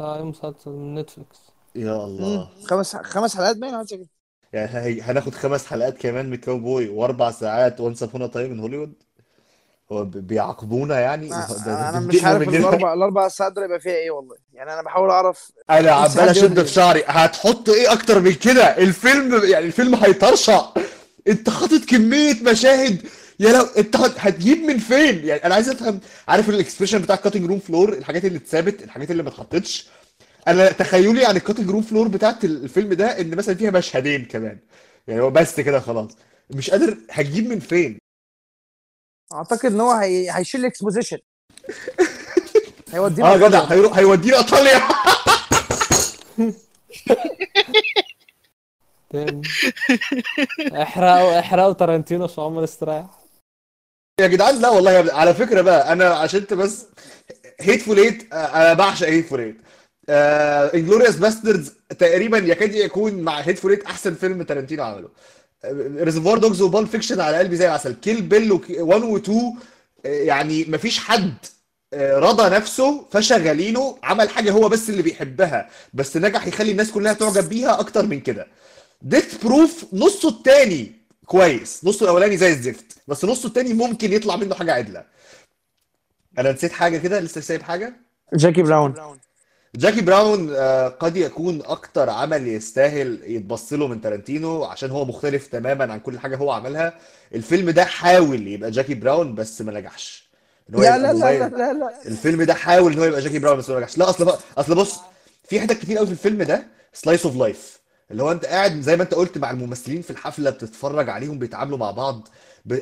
آه 0.00 0.24
مسلسل؟ 0.24 0.70
من 0.70 0.94
نتفليكس. 0.94 1.52
يا 1.74 1.92
مم. 1.92 2.00
الله 2.00 2.50
خمس 2.64 2.96
خمس 2.96 3.36
حلقات 3.36 3.56
باين 3.56 3.84
كده. 3.86 4.08
يعني. 4.52 5.02
هناخد 5.02 5.34
خمس 5.34 5.66
حلقات 5.66 5.98
كمان 5.98 6.30
من 6.30 6.36
كاوبوي 6.36 6.88
وأربع 6.88 7.30
ساعات 7.30 7.80
Once 7.80 8.02
Upon 8.02 8.30
a 8.30 8.34
Time 8.34 8.50
in 8.50 8.60
Hollywood 8.60 9.02
بيعاقبونا 9.92 11.00
يعني؟ 11.00 11.34
أنا 11.66 12.00
مش 12.00 12.24
عارف 12.24 12.48
الاربع 12.48 12.94
الأربع 12.94 13.28
ساعات 13.28 13.52
دول 13.52 13.64
يبقى 13.64 13.80
فيها 13.80 13.92
إيه 13.94 14.10
والله. 14.10 14.36
يعني 14.54 14.72
أنا 14.72 14.82
بحاول 14.82 15.10
أعرف 15.10 15.50
أنا 15.70 15.90
عمال 15.90 16.18
اشد 16.28 16.62
في 16.62 16.72
شعري. 16.72 17.02
هتحط 17.06 17.68
إيه 17.68 17.92
أكتر 17.92 18.20
من 18.20 18.34
كده؟ 18.34 18.64
الفيلم 18.78 19.40
يعني 19.44 19.66
الفيلم 19.66 19.94
هيطرشق 19.94 20.78
أنت 21.28 21.50
حاطط 21.50 21.84
كمية 21.88 22.34
مشاهد. 22.42 23.06
يا 23.40 23.52
لو 23.52 23.62
أنت 23.78 23.96
هت- 23.96 24.14
هتجيب 24.18 24.58
من 24.58 24.78
فين؟ 24.78 25.24
يعني 25.24 25.44
أنا 25.44 25.54
عايز 25.54 25.68
أفهم. 25.68 26.00
عارف 26.28 26.48
ال 26.48 26.53
expression 26.53 26.98
بتاع 27.02 27.16
ال 27.16 27.19
cutting 27.19 27.44
room 27.50 27.58
floor 27.58 27.92
الحاجات 27.92 28.24
اللي 28.24 28.38
اتسابت 28.38 28.82
الحاجات 28.82 29.10
اللي 29.10 29.22
ما 29.22 29.28
اتحطتش. 29.28 29.88
أنا 30.48 30.72
تخيلي 30.72 31.24
عن 31.26 31.36
ال 31.36 31.40
cutting 31.40 31.70
room 31.70 31.82
floor 31.82 32.08
بتاعت 32.08 32.44
الفيلم 32.44 32.92
ده 32.94 33.20
إن 33.20 33.36
مثلا 33.36 33.54
فيها 33.54 33.70
مشهدين 33.70 34.24
كمان. 34.24 34.58
يعني 35.08 35.20
هو 35.20 35.30
بس 35.30 35.60
كده 35.60 35.80
خلاص. 35.80 36.10
مش 36.50 36.70
قادر 36.70 36.96
هتجيب 37.10 37.48
من 37.48 37.58
فين؟ 37.60 37.98
أعتقد 39.32 39.72
إن 39.72 39.80
هو 39.80 39.90
هي... 39.92 40.30
هيشيل 40.36 40.64
exposition 40.64 41.18
هيودينا 42.92 43.34
آه 43.34 43.36
جدع. 43.36 43.64
هيروح 43.64 43.98
هيودينا 43.98 44.38
إيطاليا. 44.38 44.80
احرقوا 50.82 51.38
إحرقوا 51.38 51.72
تارانتينو 51.72 52.24
عشان 52.24 52.44
عمر 52.44 52.64
استريح 52.64 53.06
يا 54.20 54.26
جدعان 54.26 54.60
لا 54.60 54.68
والله 54.68 54.92
يا. 54.92 55.14
على 55.14 55.34
فكرة 55.34 55.60
بقى 55.62 55.92
أنا 55.92 56.04
عشان 56.08 56.40
أنت 56.40 56.54
بس 56.54 56.86
Hateful 57.60 57.98
Eight 57.98 58.32
أنا 58.32 58.74
بعشق 58.74 59.08
Hateful 59.08 59.40
Eight 59.40 59.56
Inglourious 60.74 61.16
Basterds 61.16 61.72
تقريبا 61.98 62.38
يكاد 62.38 62.74
يكون 62.74 63.14
مع 63.22 63.40
Hateful 63.40 63.70
Eight 63.70 63.84
أحسن 63.84 64.14
فيلم 64.14 64.42
تارانتينو 64.42 64.82
عمله. 64.82 65.08
Reservoir 65.96 66.38
Dogs 66.38 66.60
و 66.62 66.67
Pulp 66.67 66.86
Fiction 66.86 67.20
على 67.20 67.36
قلبي 67.36 67.56
زي 67.56 67.66
العسل. 67.66 67.92
Kill 67.94 68.22
Bill 68.22 68.52
1 68.52 69.02
و 69.02 69.16
2 69.16 69.52
يعني 70.04 70.64
مفيش 70.68 70.98
حد 70.98 71.34
آه، 71.94 72.18
رضى 72.18 72.56
نفسه 72.56 73.06
فشغالينه 73.10 73.98
عمل 74.02 74.28
حاجة 74.28 74.50
هو 74.50 74.68
بس 74.68 74.90
اللي 74.90 75.02
بيحبها. 75.02 75.70
بس 75.94 76.16
نجح 76.16 76.46
يخلي 76.46 76.70
الناس 76.70 76.90
كلها 76.90 77.12
تعجب 77.12 77.48
بيها 77.48 77.80
أكتر 77.80 78.06
من 78.06 78.20
كده. 78.20 78.46
Death 79.02 79.44
Proof 79.44 79.84
نصه 79.92 80.28
التاني 80.28 80.92
كويس. 81.26 81.80
نصه 81.84 82.04
الأولاني 82.04 82.36
زي 82.36 82.48
الزفت. 82.52 82.84
بس 83.08 83.24
نصه 83.24 83.46
التاني 83.46 83.72
ممكن 83.74 84.12
يطلع 84.12 84.36
منه 84.36 84.54
حاجة 84.54 84.72
عدلة. 84.72 85.04
أنا 86.38 86.52
نسيت 86.52 86.72
حاجة 86.72 86.98
كده؟ 86.98 87.20
لسه 87.20 87.40
سايب 87.40 87.62
حاجة؟ 87.62 87.96
Jackie 88.34 88.62
Brown. 88.62 88.94
Jackie 89.74 90.00
Brown 90.00 90.50
آه، 90.56 90.88
قد 90.88 91.16
يكون 91.16 91.62
أكتر 91.64 92.10
عمل 92.10 92.48
يستاهل 92.48 93.20
يتبص 93.26 93.72
له 93.72 93.86
من 93.88 94.00
تارانتينو 94.00 94.64
عشان 94.64 94.90
هو 94.90 95.04
مختلف 95.04 95.46
تماما 95.46 95.92
عن 95.92 96.00
كل 96.00 96.18
حاجة 96.18 96.36
هو 96.36 96.50
عملها. 96.52 96.94
الفيلم 97.34 97.70
ده 97.70 97.84
حاول 97.84 98.48
يبقى 98.48 98.70
Jackie 98.70 98.94
Brown 98.94 99.34
بس 99.34 99.62
ما 99.62 99.72
نجحش. 99.72 100.30
لا 100.68 100.98
لا 100.98 101.12
لا 101.12 101.38
لا 101.38 101.48
لا 101.48 101.72
لا. 101.72 101.90
الفيلم 102.06 102.42
ده 102.42 102.54
حاول 102.54 102.92
إن 102.92 102.98
هو 102.98 103.04
يبقى 103.04 103.20
Jackie 103.20 103.38
Brown 103.38 103.58
بس 103.58 103.70
ما 103.70 103.78
نجحش. 103.78 103.98
لا 103.98 104.10
أصل 104.10 104.38
أصل 104.58 104.74
بص 104.74 104.98
في 105.48 105.60
حتت 105.60 105.72
كتير 105.72 105.96
قوي 105.98 106.06
في 106.06 106.12
الفيلم 106.12 106.42
ده 106.42 106.66
slice 106.92 107.26
of 107.26 107.36
life 107.36 107.80
اللي 108.10 108.22
هو 108.22 108.32
أنت 108.32 108.44
قاعد 108.46 108.80
زي 108.80 108.96
ما 108.96 109.02
أنت 109.02 109.14
قلت 109.14 109.38
مع 109.38 109.50
الممثلين 109.50 110.02
في 110.02 110.10
الحفلة 110.10 110.50
بتتفرج 110.50 111.08
عليهم 111.08 111.38
بيتعاملوا 111.38 111.78
مع 111.78 111.90
بعض 111.90 112.28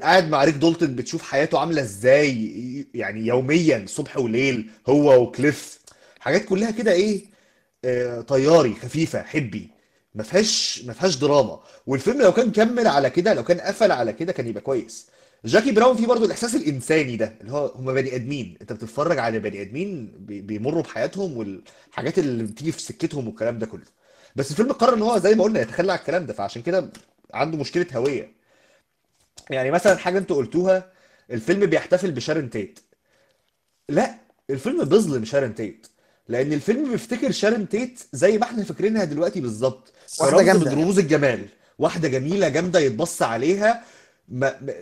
قاعد 0.03 0.29
مع 0.29 0.45
ريك 0.45 0.55
دالتون 0.55 0.95
بتشوف 0.95 1.23
حياته 1.23 1.59
عاملة 1.59 1.83
إزاي 1.83 2.87
يعني 2.95 3.27
يوميا 3.27 3.85
صبح 3.89 4.17
وليل 4.19 4.71
هو 4.89 5.23
وكليف. 5.23 5.78
حاجات 6.29 6.45
كلها 6.45 6.71
كده 6.71 6.93
إيه 6.93 7.25
آه، 7.85 8.21
طياري 8.21 8.75
خفيفة 8.75 9.23
حبي 9.23 9.71
ما 10.15 10.23
فيهاش 10.23 10.83
ما 10.87 10.93
فيهاش 10.93 11.17
دراما. 11.17 11.61
والفيلم 11.87 12.23
لو 12.23 12.33
كان 12.33 12.53
كمل 12.53 12.87
على 12.87 13.11
كده 13.11 13.35
لو 13.35 13.45
كان 13.45 13.61
قفل 13.61 13.93
على 13.93 14.13
كده 14.13 14.33
كان 14.33 14.47
يبقى 14.47 14.61
كويس. 14.63 15.07
Jackie 15.45 15.73
Brown 15.73 15.97
فيه 15.97 16.07
برضو 16.07 16.25
الإحساس 16.25 16.55
الإنساني 16.55 17.17
ده 17.17 17.35
اللي 17.41 17.53
هو 17.53 17.67
هم 17.67 17.95
بني 17.95 18.15
آدمين. 18.15 18.59
أنت 18.61 18.73
بتتفرج 18.73 19.19
على 19.19 19.39
بني 19.39 19.63
آدمين 19.63 20.13
بي- 20.19 20.41
بيمروا 20.41 20.83
بحياتهم 20.83 21.37
والحاجات 21.37 22.19
اللي 22.19 22.43
بتيجي 22.45 22.73
في 22.73 22.81
سكتهم 22.83 23.27
والكلام 23.29 23.59
ده 23.59 23.67
كله. 23.67 23.85
بس 24.37 24.51
الفيلم 24.51 24.73
قرر 24.73 24.95
إن 24.95 25.03
هو 25.03 25.19
زي 25.19 25.35
ما 25.35 25.45
قلنا 25.45 25.61
يتخلى 25.61 25.93
عن 25.93 25.99
الكلام 25.99 26.27
ده 26.27 26.33
فعشان 26.33 26.63
كده 26.63 26.91
عنده 27.35 27.59
مشكلة 27.59 27.87
هوية. 27.95 28.33
يعني 29.51 29.71
مثلا 29.71 29.97
حاجة 29.97 30.19
أنتوا 30.19 30.37
قلتوها 30.37 30.93
الفيلم 31.31 31.67
بيحتفل 31.67 32.11
بشارون 32.13 32.51
تيت. 32.51 32.79
لا 33.89 34.15
الفيلم 34.51 34.85
بيظلم 34.85 35.25
شارون 35.25 35.55
تيت. 35.55 35.87
لأن 36.29 36.53
الفيلم 36.53 36.91
بيفتكر 36.91 37.31
شارون 37.31 37.69
تيت 37.69 38.01
زي 38.13 38.39
ما 38.39 38.45
إحنا 38.45 38.65
فاكرينها 38.65 39.05
دلوقتي 39.05 39.41
بالظبط. 39.41 39.93
جامدة. 40.43 40.71
من 40.75 40.79
رموز 40.83 40.99
الجمال. 40.99 41.47
واحدة 41.79 42.09
جميلة 42.09 42.49
جامدة 42.49 42.79
يتبص 42.81 43.23
عليها. 43.23 43.83
ما 44.29 44.55
ما- 44.61 44.75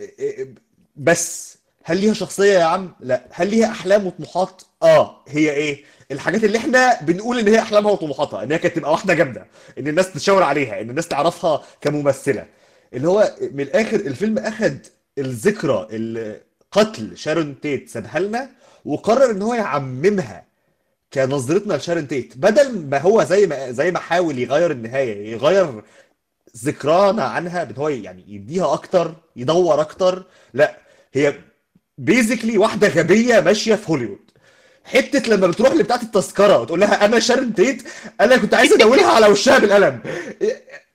بس 0.95 1.57
هل 1.83 1.97
ليها 1.97 2.13
شخصية 2.13 2.59
يا 2.59 2.63
عم؟ 2.63 2.91
لا. 2.99 3.25
هل 3.31 3.49
ليها 3.49 3.67
أحلام 3.71 4.07
وطموحات؟ 4.07 4.61
آه. 4.83 5.23
هي 5.27 5.51
إيه؟ 5.51 5.83
الحاجات 6.11 6.43
اللي 6.43 6.57
إحنا 6.57 7.01
بنقول 7.01 7.39
إن 7.39 7.47
هي 7.47 7.59
أحلامها 7.59 7.91
وطموحاتها 7.91 8.43
إن 8.43 8.51
هي 8.51 8.57
كانت 8.57 8.75
تبقى 8.75 8.91
واحدة 8.91 9.13
جامدة 9.13 9.47
إن 9.79 9.87
الناس 9.87 10.13
تشاور 10.13 10.43
عليها 10.43 10.81
إن 10.81 10.89
الناس 10.89 11.07
تعرفها 11.07 11.63
كممثلة. 11.81 12.45
اللي 12.93 13.07
هو 13.07 13.35
من 13.51 13.61
الآخر 13.61 13.95
الفيلم 13.95 14.37
أخد 14.37 14.77
الذكرى 15.17 15.87
اللي 15.91 16.41
قتل 16.71 17.17
شارون 17.17 17.59
تيت 17.61 17.89
سابها 17.89 18.19
لنا 18.19 18.49
وقرر 18.85 19.31
إن 19.31 19.41
هو 19.41 19.53
يعممها. 19.53 20.43
كنظرتنا 21.13 21.73
لشارون 21.73 22.07
تيت. 22.07 22.37
بدل 22.37 22.85
ما 22.89 22.97
هو 22.97 23.23
زي 23.23 23.47
ما 23.47 23.71
زي 23.71 23.91
ما 23.91 23.99
حاول 23.99 24.39
يغير 24.39 24.71
النهاية 24.71 25.31
يغير 25.31 25.83
ذكرانا 26.57 27.23
عنها 27.23 27.63
بإن 27.63 27.75
هو 27.77 27.89
يعني 27.89 28.23
يديها 28.27 28.73
أكتر 28.73 29.15
يدور 29.35 29.81
أكتر 29.81 30.23
لا 30.53 30.77
هي 31.13 31.33
basically 31.97 32.57
واحدة 32.57 32.87
غبية 32.87 33.39
ماشية 33.39 33.75
في 33.75 33.91
هوليوود. 33.91 34.19
حتة 34.85 35.29
لما 35.29 35.47
بتروح 35.47 35.71
لبتاعه 35.73 36.01
التذكرة 36.01 36.59
وتقول 36.59 36.79
لها 36.79 37.05
أنا 37.05 37.19
شارون 37.19 37.53
تيت 37.53 37.83
أنا 38.21 38.37
كنت 38.37 38.53
عايز 38.53 38.73
اديلها 38.73 39.07
على 39.11 39.27
وشها 39.27 39.59
بالقلم. 39.59 39.99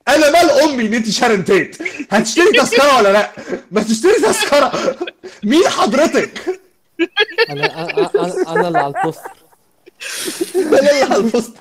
أنا 0.09 0.31
مال 0.31 0.51
أمي 0.51 0.87
إن 0.87 0.95
أنت 0.95 1.11
شارون 1.11 1.45
تيت. 1.45 1.77
هتشتري 2.11 2.53
تذكرة 2.53 2.97
ولا 2.99 3.13
لا؟ 3.13 3.31
ما 3.71 3.83
تشتري 3.83 4.13
تذكرة. 4.13 4.97
مين 5.43 5.69
حضرتك؟ 5.69 6.61
أنا 7.51 7.85
أنا 7.85 8.11
أنا, 8.49 8.69
اللي 8.69 8.79
على 8.79 8.95
البوستر 8.97 9.42
على 11.03 11.17
البوستر 11.17 11.61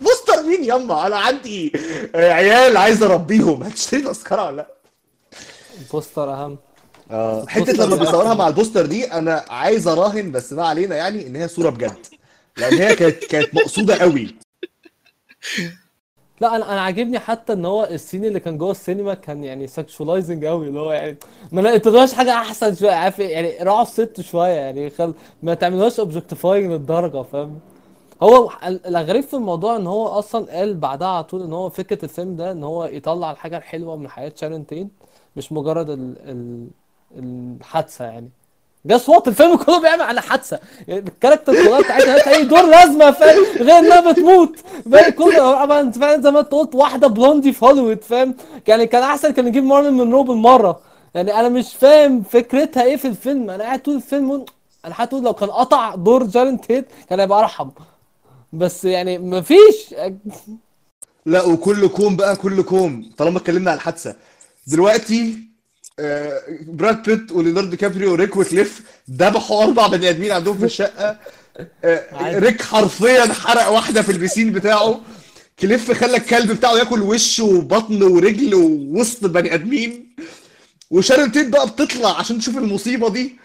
بوستر 0.00 0.42
مين 0.42 0.64
ياما 0.64 1.06
أنا 1.06 1.16
عندي 1.16 1.72
آه، 2.14 2.32
عيال 2.32 2.76
عايز 2.76 3.02
أربيهم. 3.02 3.62
هتشتري 3.62 4.00
تذكرة 4.02 4.46
ولا 4.46 4.56
لأ؟ 4.56 4.66
البوستر 5.78 6.32
أهم. 6.34 6.58
آه 7.10 7.46
حتة 7.46 7.72
لما 7.86 7.96
بيصورها 7.96 8.34
مع 8.34 8.48
البوستر 8.48 8.86
دي 8.86 9.12
أنا 9.12 9.44
عايز 9.48 9.88
أراهن 9.88 10.32
بس 10.32 10.52
ما 10.52 10.66
علينا 10.66 10.96
يعني 10.96 11.26
إن 11.26 11.36
هي 11.36 11.48
صورة 11.48 11.70
بجد. 11.70 12.06
لأن 12.56 12.74
هي 12.74 12.96
كانت 12.96 13.24
كانت 13.24 13.54
مقصودة 13.54 13.96
قوي. 13.96 14.34
لا 16.40 16.56
أنا 16.56 16.72
أنا 16.72 16.80
عاجبني 16.80 17.18
حتى 17.18 17.52
إن 17.52 17.64
هو 17.64 17.84
ال 17.84 17.91
scene 17.91 18.24
اللي 18.24 18.40
كان 18.40 18.58
جوه 18.58 18.70
السينما 18.70 19.14
كان 19.14 19.44
يعني 19.44 19.66
sexualizing 19.66 20.44
قوي 20.44 20.68
اللي 20.68 20.80
هو 20.80 20.92
يعني 20.92 21.16
ما 21.52 21.60
لقيتلهاش 21.60 22.12
حاجة 22.14 22.34
أحسن 22.34 22.74
شوية. 22.74 22.90
عارف 22.92 23.20
إيه؟ 23.20 23.28
يعني 23.28 23.56
راعوا 23.60 23.82
الست 23.82 24.20
شوية 24.20 24.48
يعني 24.52 24.90
خل 24.90 25.14
ما 25.42 25.54
تعملوهاش 25.54 26.00
objectifying 26.00 26.72
للدرجة 26.72 27.22
فاهم؟ 27.22 27.60
هو 28.22 28.50
ال- 28.66 28.86
الغريب 28.86 29.24
في 29.24 29.34
الموضوع 29.34 29.76
إن 29.76 29.86
هو 29.86 30.06
أصلا 30.08 30.56
قال 30.58 30.74
بعدها 30.74 31.08
على 31.08 31.24
طول 31.24 31.42
إن 31.42 31.52
هو 31.52 31.68
فكرة 31.68 32.04
الفيلم 32.04 32.36
ده 32.36 32.52
إن 32.52 32.64
هو 32.64 32.84
يطلع 32.84 33.30
الحاجة 33.30 33.56
الحلوة 33.56 33.96
من 33.96 34.08
حياة 34.08 34.32
شارون 34.36 34.66
تيت 34.66 34.90
مش 35.36 35.52
مجرد 35.52 35.90
ال 35.90 36.14
ال 36.28 36.68
الحادثة 37.18 38.04
يعني. 38.04 38.30
guess 38.86 39.08
what 39.08 39.28
الفيلم 39.28 39.56
كله 39.56 39.80
بيعمل 39.80 40.02
على 40.02 40.20
حادثة. 40.22 40.58
يعني 40.88 41.00
ال 41.08 41.12
character 41.12 41.52
كلها 41.64 41.80
بتاعتها 41.80 42.30
اي 42.36 42.44
دور 42.44 42.62
لازمة 42.66 43.10
فاهم 43.10 43.44
غير 43.58 43.78
إنها 43.78 44.12
بتموت. 44.12 44.56
باقي 44.86 45.12
كله 45.12 45.66
فعلا 45.90 46.20
زي 46.22 46.30
ما 46.30 46.40
أنت 46.40 46.52
قلت 46.52 46.74
واحدة 46.74 47.06
blondie 47.08 47.52
في 47.52 47.64
هوليوود 47.66 48.02
فاهم 48.04 48.34
يعني 48.68 48.86
كان 48.86 49.02
أحسن 49.02 49.30
كان 49.32 49.44
نجيب 49.44 49.64
مارلين 49.64 49.92
مونرو 49.92 50.22
بالمرة. 50.22 50.80
يعني 51.14 51.40
أنا 51.40 51.48
مش 51.48 51.74
فاهم 51.74 52.22
فكرتها 52.22 52.82
إيه 52.82 52.96
في 52.96 53.08
الفيلم. 53.08 53.50
أنا 53.50 53.64
قاعد 53.64 53.82
طول 53.82 53.94
الفيلم 53.94 54.44
أنا 54.84 54.94
حتى 54.94 55.20
لو 55.20 55.32
كان 55.32 55.50
قطع 55.50 55.94
دور 55.94 56.22
شارون 56.24 56.60
تيت 56.60 56.86
كان 57.10 57.20
هيبقى 57.20 57.38
أرحم. 57.40 57.68
بس 58.52 58.84
يعني 58.84 59.18
مفيش. 59.18 59.94
لا 61.26 61.42
وكل 61.42 61.88
كوم 61.88 62.16
بقى 62.16 62.36
كل 62.36 62.62
كوم. 62.62 63.10
طالما 63.18 63.38
اتكلمنا 63.38 63.70
على 63.70 63.76
الحادثة. 63.78 64.16
دلوقتي 64.66 65.38
آه، 65.98 66.40
براد 66.66 67.02
بيت 67.02 67.32
وليوناردو 67.32 67.76
كابريو 67.76 68.12
وريك 68.12 68.36
وكليف 68.36 68.82
ذبحوا 69.10 69.62
أربع 69.62 69.86
بني 69.86 70.10
آدمين 70.10 70.32
عندهم 70.32 70.58
في 70.58 70.64
الشقة. 70.64 71.18
آه،. 71.84 72.38
ريك 72.38 72.62
حرفيا 72.62 73.32
حرق 73.32 73.68
واحدة 73.68 74.02
في 74.02 74.12
البسين 74.12 74.52
بتاعه. 74.52 75.00
كليف 75.58 75.92
خلى 75.92 76.16
الكلب 76.16 76.52
بتاعه 76.52 76.74
ياكل 76.74 77.02
وش 77.02 77.40
وبطن 77.40 78.02
ورجل 78.02 78.54
ووسط 78.54 79.26
بني 79.26 79.54
آدمين. 79.54 80.16
وشارون 80.90 81.32
تيت 81.32 81.48
بقى 81.48 81.66
بتطلع 81.66 82.18
عشان 82.18 82.38
تشوف 82.38 82.58
المصيبة 82.58 83.08
دي. 83.10 83.41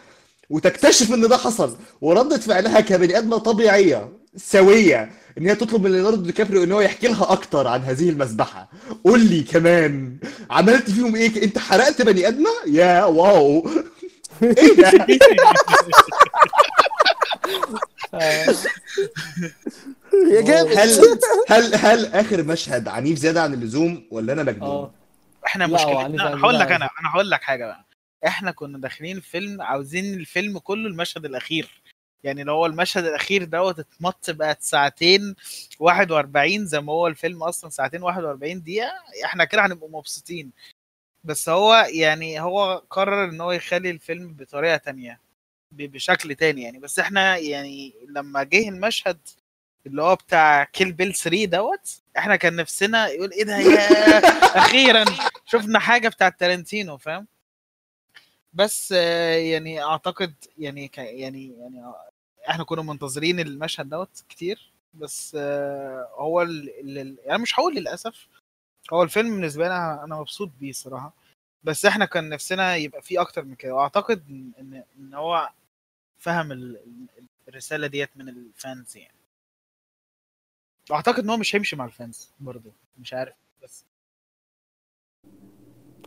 وتكتشف 0.50 1.14
إن 1.14 1.22
ده 1.28 1.38
حصل. 1.38 1.78
وردة 2.02 2.38
فعلها 2.38 2.80
كبني 2.80 3.18
آدمة 3.18 3.38
طبيعية 3.38 4.10
سوية 4.36 5.10
إن 5.38 5.46
هي 5.48 5.56
تطلب 5.56 5.84
من 5.84 5.92
ليوناردو 5.92 6.22
دي 6.22 6.32
كابريو 6.32 6.64
إن 6.64 6.72
هو 6.72 6.82
يحكي 6.82 7.08
لها 7.08 7.32
أكتر 7.32 7.68
عن 7.68 7.82
هذه 7.84 8.10
المذبحة. 8.10 8.70
قول 9.04 9.20
لي 9.26 9.42
كمان 9.44 10.18
عملت 10.50 10.90
فيهم 10.90 11.16
إيه؟ 11.16 11.44
أنت 11.44 11.58
حرقت 11.60 12.02
بني 12.02 12.28
آدمة؟ 12.28 12.50
يا 12.68 13.06
wow. 13.06 13.70
إيه 14.44 14.76
ده؟ 14.76 15.06
آه، 18.14 18.46
يا 20.34 20.42
جامد. 20.42 20.78
هل 20.78 21.16
هل 21.48 21.76
هل 21.76 22.06
آخر 22.06 22.44
مشهد 22.44 22.88
عنيف 22.88 23.20
زيادة 23.20 23.42
عن 23.42 23.54
اللزوم 23.54 24.08
ولا 24.12 24.34
أنا 24.34 24.44
مجنون؟ 24.44 24.70
آه. 24.70 24.92
إحنا 25.46 25.68
مشكلتنا 25.68 26.24
عن 26.24 26.40
هقول 26.40 26.60
لك. 26.60 26.72
أنا 26.72 26.90
أنا 27.02 27.10
هقول 27.14 27.32
لك 27.32 27.42
حاجة 27.42 27.66
بقى. 27.66 27.87
إحنا 28.26 28.52
كنا 28.52 28.78
داخلين 28.78 29.18
الفيلم 29.18 29.62
عاوزين 29.62 30.14
الفيلم 30.14 30.60
كله 30.60 30.88
المشهد 30.88 31.26
الأخير. 31.26 31.82
يعني 32.24 32.44
لو 32.44 32.54
هو 32.54 32.66
المشهد 32.66 33.06
الأخير 33.06 33.44
دوت 33.44 33.80
اتمط 33.80 34.30
بقت 34.30 34.62
ساعتين 34.62 35.36
41 35.80 36.66
زي 36.66 36.82
ما 36.82 36.94
هو 36.94 37.08
الفيلم 37.08 37.44
أصلا 37.44 37.70
ساعتين 37.70 38.02
41 38.04 38.62
دقيقة 38.64 38.92
إحنا 39.26 39.46
كده 39.46 39.66
هنبقى 39.66 39.90
مبسوطين. 39.90 40.52
بس 41.24 41.50
هو 41.50 41.88
يعني 41.90 42.40
هو 42.42 42.84
قرر 42.90 43.30
إن 43.30 43.42
هو 43.42 43.52
يخلي 43.52 43.90
الفيلم 43.90 44.34
بطريقة 44.34 44.78
تانية 44.78 45.20
بشكل 45.72 46.36
تاني 46.36 46.62
يعني. 46.62 46.80
بس 46.80 47.00
إحنا 47.00 47.38
يعني 47.38 47.94
لما 48.10 48.44
جه 48.44 48.70
المشهد 48.70 49.18
اللي 49.88 50.02
هو 50.02 50.16
بتاع 50.16 50.64
كيل 50.64 50.92
بيل 50.92 51.16
3 51.16 51.46
دوت 51.46 52.02
إحنا 52.18 52.36
كان 52.36 52.56
نفسنا 52.56 53.08
يقول 53.08 53.32
إيه 53.32 53.44
ده 53.44 53.58
يا 53.58 54.20
أخيرا؟ 54.58 55.06
شفنا 55.46 55.80
حاجة 55.80 56.10
بتاعت 56.10 56.40
تارنتينو 56.40 56.98
فاهم؟ 56.98 57.28
بس 58.54 58.92
يعني 58.92 59.84
أعتقد 59.84 60.34
يعني 60.58 60.92
يعني 60.98 61.54
يعني 61.60 61.84
إحنا 62.50 62.64
كنا 62.64 62.82
منتظرين 62.82 63.40
المشهد 63.40 63.90
دوت 63.90 64.24
كتير 64.30 64.72
بس 64.94 65.36
هو 66.16 66.42
ال... 66.42 66.70
ال... 66.80 66.98
ال- 66.98 67.18
يعني 67.26 67.42
مش 67.42 67.60
هقول 67.60 67.76
للأسف 67.76 68.28
هو 68.94 69.04
الفيلم 69.04 69.30
بالنسبة 69.36 69.68
لي 69.68 69.76
أنا 69.78 70.04
أنا 70.04 70.16
مبسوط 70.20 70.50
بيه 70.60 70.72
صراحة 70.72 71.14
بس 71.64 71.86
إحنا 71.86 72.06
كان 72.06 72.30
نفسنا 72.30 72.76
يبقى 72.76 73.02
فيه 73.02 73.22
أكتر 73.22 73.44
من 73.46 73.56
كده 73.56 73.76
وأعتقد 73.76 74.24
إن 74.60 74.84
إن 74.98 75.14
هو 75.14 75.50
فهم 76.20 76.52
ال... 76.52 76.78
ال- 76.78 77.26
الرسالة 77.48 77.88
ديت 77.88 78.10
من 78.18 78.30
ال 78.30 78.43
fans 78.43 78.98
يعني. 78.98 79.18
واعتقد 80.90 81.24
إن 81.24 81.30
هو 81.30 81.38
مش 81.38 81.56
هيمشي 81.56 81.76
مع 81.76 81.86
ال 81.86 81.95
fans 81.95 82.30
برضه 82.40 82.72
مش 82.98 83.14
عارف 83.14 83.34
بس 83.64 83.84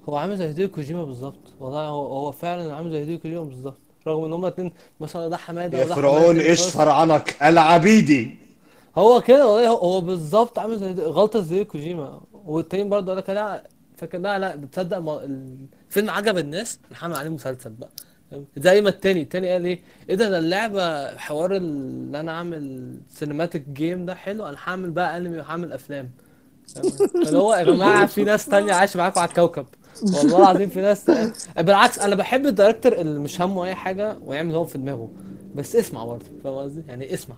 هو 0.09 0.16
عامل 0.16 0.36
زي 0.36 0.44
هيديو 0.44 0.68
كوجيما 0.68 1.05
بالظبط. 1.05 1.53
والله 1.61 1.80
هو 1.88 2.07
هو 2.07 2.32
فعلا 2.32 2.74
عامل 2.74 2.90
زي 2.90 2.98
هيديو 2.98 3.18
كوجيما 3.18 3.42
بالظبط. 3.42 3.78
رغم 4.07 4.24
إن 4.24 4.32
هما 4.32 4.48
اتنين 4.48 4.72
مثلا 5.01 5.28
ده 5.28 5.36
حمادة 5.36 5.78
يا 5.78 5.84
وده 5.84 5.94
فرعون 5.94 6.22
حمادة 6.24 6.40
إيش 6.42 6.62
فرعنك 6.62 7.36
العبيدي. 7.42 8.36
هو 8.98 9.20
كده 9.20 9.46
والله. 9.48 9.68
هو, 9.68 9.76
هو 9.76 10.01
بالظبط 10.01 10.59
عامل 10.59 10.78
زي 10.78 11.03
غلطة 11.03 11.40
زي 11.40 11.64
كوجيما. 11.64 12.20
والتاني 12.32 12.84
برضه 12.84 13.07
قال 13.12 13.18
لك 13.18 13.30
لا 13.30 13.66
فاكر 13.96 14.18
لا 14.18 14.38
لا 14.38 14.57
تصدق 14.72 14.98
ما 14.98 15.24
الفيلم 15.24 16.11
عجب 16.11 16.38
الناس. 16.38 16.78
نعمل 16.92 17.16
عليه 17.16 17.30
مسلسل 17.30 17.70
بقى. 17.70 17.90
فاهم؟ 18.30 18.44
زي 18.57 18.80
ما 18.82 18.88
التاني. 18.88 19.22
التاني 19.22 19.53
قال 19.53 19.64
إيه؟ 19.64 19.80
إيه 20.11 20.14
ده 20.14 20.28
ده 20.30 20.38
اللعبة 20.38 21.16
حوار 21.16 21.57
ال- 21.57 21.62
إن 22.09 22.14
أنا 22.14 22.32
أعمل 22.32 22.94
cinematic 23.11 23.68
game 23.68 24.06
ده 24.07 24.14
حلو. 24.14 24.46
أنا 24.46 24.57
هعمل 24.64 24.90
بقى 24.90 25.16
انمي 25.16 25.38
وهعمل 25.38 25.72
أفلام. 25.72 26.11
فاهم؟ 26.74 26.92
اللي 27.26 27.38
هو 27.38 27.55
يا 27.55 27.62
جماعة 27.64 28.07
في 28.07 28.24
ناس 28.24 28.46
تانية 28.46 28.72
عايشة 28.72 28.98
معاكم 28.98 29.20
على 29.20 29.28
الكوكب. 29.28 29.66
والله 30.03 30.38
العظيم 30.38 30.68
في 30.68 30.80
ناس 30.80 31.05
تانية. 31.05 31.32
بالعكس 31.57 31.98
أنا 31.98 32.14
بحب 32.14 32.46
ال 32.46 32.52
director 32.52 32.92
اللي 32.92 33.18
مش 33.20 33.40
همه 33.40 33.64
أي 33.64 33.74
حاجة 33.74 34.18
ويعمل 34.24 34.55
هو 34.55 34.64
في 34.64 34.78
دماغه. 34.78 35.09
بس 35.55 35.76
اسمع 35.76 36.05
برضه 36.05 36.24
فاهم 36.44 36.55
قصدي؟ 36.55 36.82
يعني 36.88 37.14
اسمع. 37.14 37.36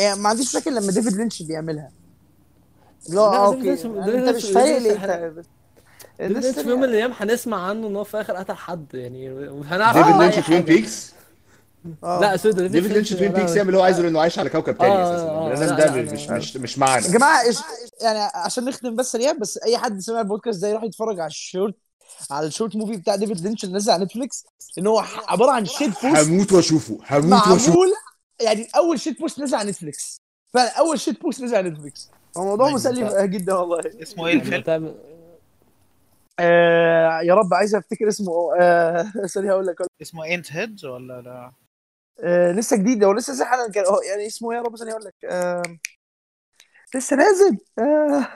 يعني 0.00 0.20
ما 0.20 0.28
عنديش 0.28 0.48
مشاكل 0.48 0.70
لما 0.70 0.92
ديفيد 0.92 1.12
لينش 1.12 1.42
بيعملها. 1.42 1.90
لا 3.08 3.20
آه، 3.20 3.46
okay. 3.46 3.72
أنت 3.72 4.36
مش 4.36 4.44
فايق 4.44 4.78
ليه 4.78 4.92
ديفيد 4.92 5.44
لينش 6.20 6.58
في 6.58 6.68
يوم 6.68 6.78
من 6.78 6.84
الأيام 6.84 7.12
هنسمع 7.16 7.66
عنه 7.66 7.86
إن 7.86 7.96
هو 7.96 8.04
في 8.04 8.14
الآخر 8.14 8.34
قتل 8.36 8.54
حد 8.54 8.86
يعني. 8.94 9.30
وهنعرف 9.30 9.96
ديفيد 9.96 10.20
لينش 10.20 10.38
حاجة. 10.38 10.60
Peaks 10.60 11.12
آه. 11.12 11.19
لا 12.02 12.36
sorry 12.36 12.68
ديفيد 12.68 12.92
لينش 12.92 13.12
Twin 13.14 13.32
Peaks 13.32 13.56
يعمل 13.56 13.68
اللي 13.68 13.78
هو 13.78 13.82
عايزه 13.82 14.02
لأنه 14.02 14.20
عايش 14.20 14.38
على 14.38 14.50
كوكب 14.50 14.78
تاني 14.78 14.92
آه، 14.92 15.14
أساسا. 15.14 15.28
آه، 15.30 15.46
البني 15.52 15.84
آدم 15.84 15.96
لا، 15.96 16.02
ده 16.02 16.12
مش. 16.12 16.28
مش 16.30 16.56
مش 16.56 16.78
معانا 16.78 17.06
يا 17.06 17.12
جماعة 17.12 17.42
إيش 17.42 17.58
يعني 18.02 18.18
عشان 18.34 18.64
نختم 18.64 18.96
بس 18.96 19.12
سريع 19.12 19.32
بس 19.32 19.58
أي 19.58 19.78
حد 19.78 19.98
سمع 20.00 20.20
البودكاست 20.20 20.62
ده 20.62 20.68
يروح 20.68 20.82
يتفرج 20.84 21.20
على 21.20 21.26
الشورت 21.28 21.74
على 22.30 22.46
ال 22.46 22.51
short 22.51 22.76
movie 22.76 22.96
بتاع 22.96 23.16
ديفيد 23.16 23.40
لينش 23.40 23.64
اللي 23.64 23.76
نزل 23.76 23.92
على 23.92 24.04
نتفليكس 24.04 24.46
إن 24.78 24.86
هو 24.86 25.02
عبارة 25.28 25.50
عن 25.50 25.66
shitpost 25.66 26.06
هموت 26.28 26.52
وأشوفه 26.52 26.98
هموت 27.10 27.32
وأشوفه. 27.48 27.68
معمول 27.70 27.88
يعني 28.40 28.68
أول 28.76 29.00
shitpost 29.00 29.40
نزل 29.40 29.54
على 29.56 29.70
نتفليكس 29.70 30.20
فعلا 30.54 30.78
أول 30.78 31.00
shitpost 31.00 31.40
نزل 31.42 31.56
على 31.56 31.70
نتفليكس 31.70 32.10
هو 32.36 32.44
موضوع. 32.44 32.70
مسلي 32.70 33.28
جدا 33.28 33.54
والله. 33.54 33.80
اسمه 34.02 34.26
إيه 34.26 34.34
الفيلم؟ 34.34 34.94
آه 36.40 37.20
يا 37.20 37.34
رب 37.34 37.54
عايز 37.54 37.74
أفتكر 37.74 38.08
اسمه. 38.08 38.32
آه 38.60 39.02
ثانية 39.34 39.50
هقول 39.50 39.66
لك. 39.66 39.76
اسمه 40.02 40.26
انت 40.26 40.52
هيد 40.52 40.84
ولا 40.84 41.20
لا؟ 41.22 41.52
آه 42.24 42.52
لسه 42.52 42.76
جديد 42.76 43.04
هو 43.04 43.12
لسه 43.12 43.44
حالا 43.44 43.70
كان 43.72 43.84
يعني 44.10 44.26
اسمه 44.26 44.52
إيه 44.52 44.58
يا 44.58 44.62
رب؟ 44.62 44.76
ثانية 44.76 44.92
هقول 44.92 45.04
لك. 45.04 45.14
آه 45.24 45.62
لسه 46.94 47.16
نازل. 47.16 47.58
آه. 47.78 48.28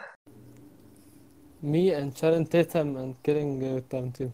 مي 1.62 1.98
اند 1.98 2.16
شارون 2.16 2.48
تيتم 2.48 2.96
اند 2.96 3.14
كيلينج 3.24 3.82
تارنتينو 3.90 4.30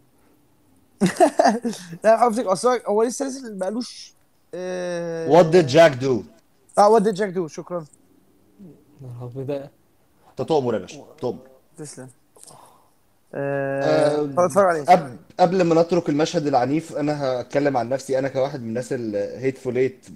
لا 2.05 2.28
افتكر 2.28 2.53
أصلا 2.53 2.82
هو 2.88 3.03
لسه 3.03 3.24
نازل 3.24 3.59
بقالوش 3.59 4.14
وات 5.30 5.46
ديد 5.46 5.66
جاك 5.66 5.92
دو 5.92 6.22
آه 6.78 6.88
وات 6.88 7.03
ديد 7.03 7.14
جاك 7.14 7.28
دو 7.28 7.48
شكرا. 7.48 7.84
بداية 9.36 9.70
أنت 10.30 10.48
تؤمر 10.48 10.74
يا 10.74 10.78
باشا 10.78 11.07
تؤمر. 11.20 11.46
تسلم. 11.76 12.09
اتفرج 13.34 14.64
عليه. 14.66 14.82
قبل 14.84 15.16
قبل 15.40 15.62
ما 15.62 15.82
نترك 15.82 16.08
المشهد 16.08 16.46
العنيف 16.46 16.96
أنا 16.96 17.22
هتكلم 17.40 17.76
عن 17.76 17.88
نفسي. 17.88 18.18
أنا 18.18 18.28
كواحد 18.28 18.62
من 18.62 18.68
الناس 18.68 18.88
ال 18.92 19.03
Hateful 19.03 19.76
Eight 19.76 20.06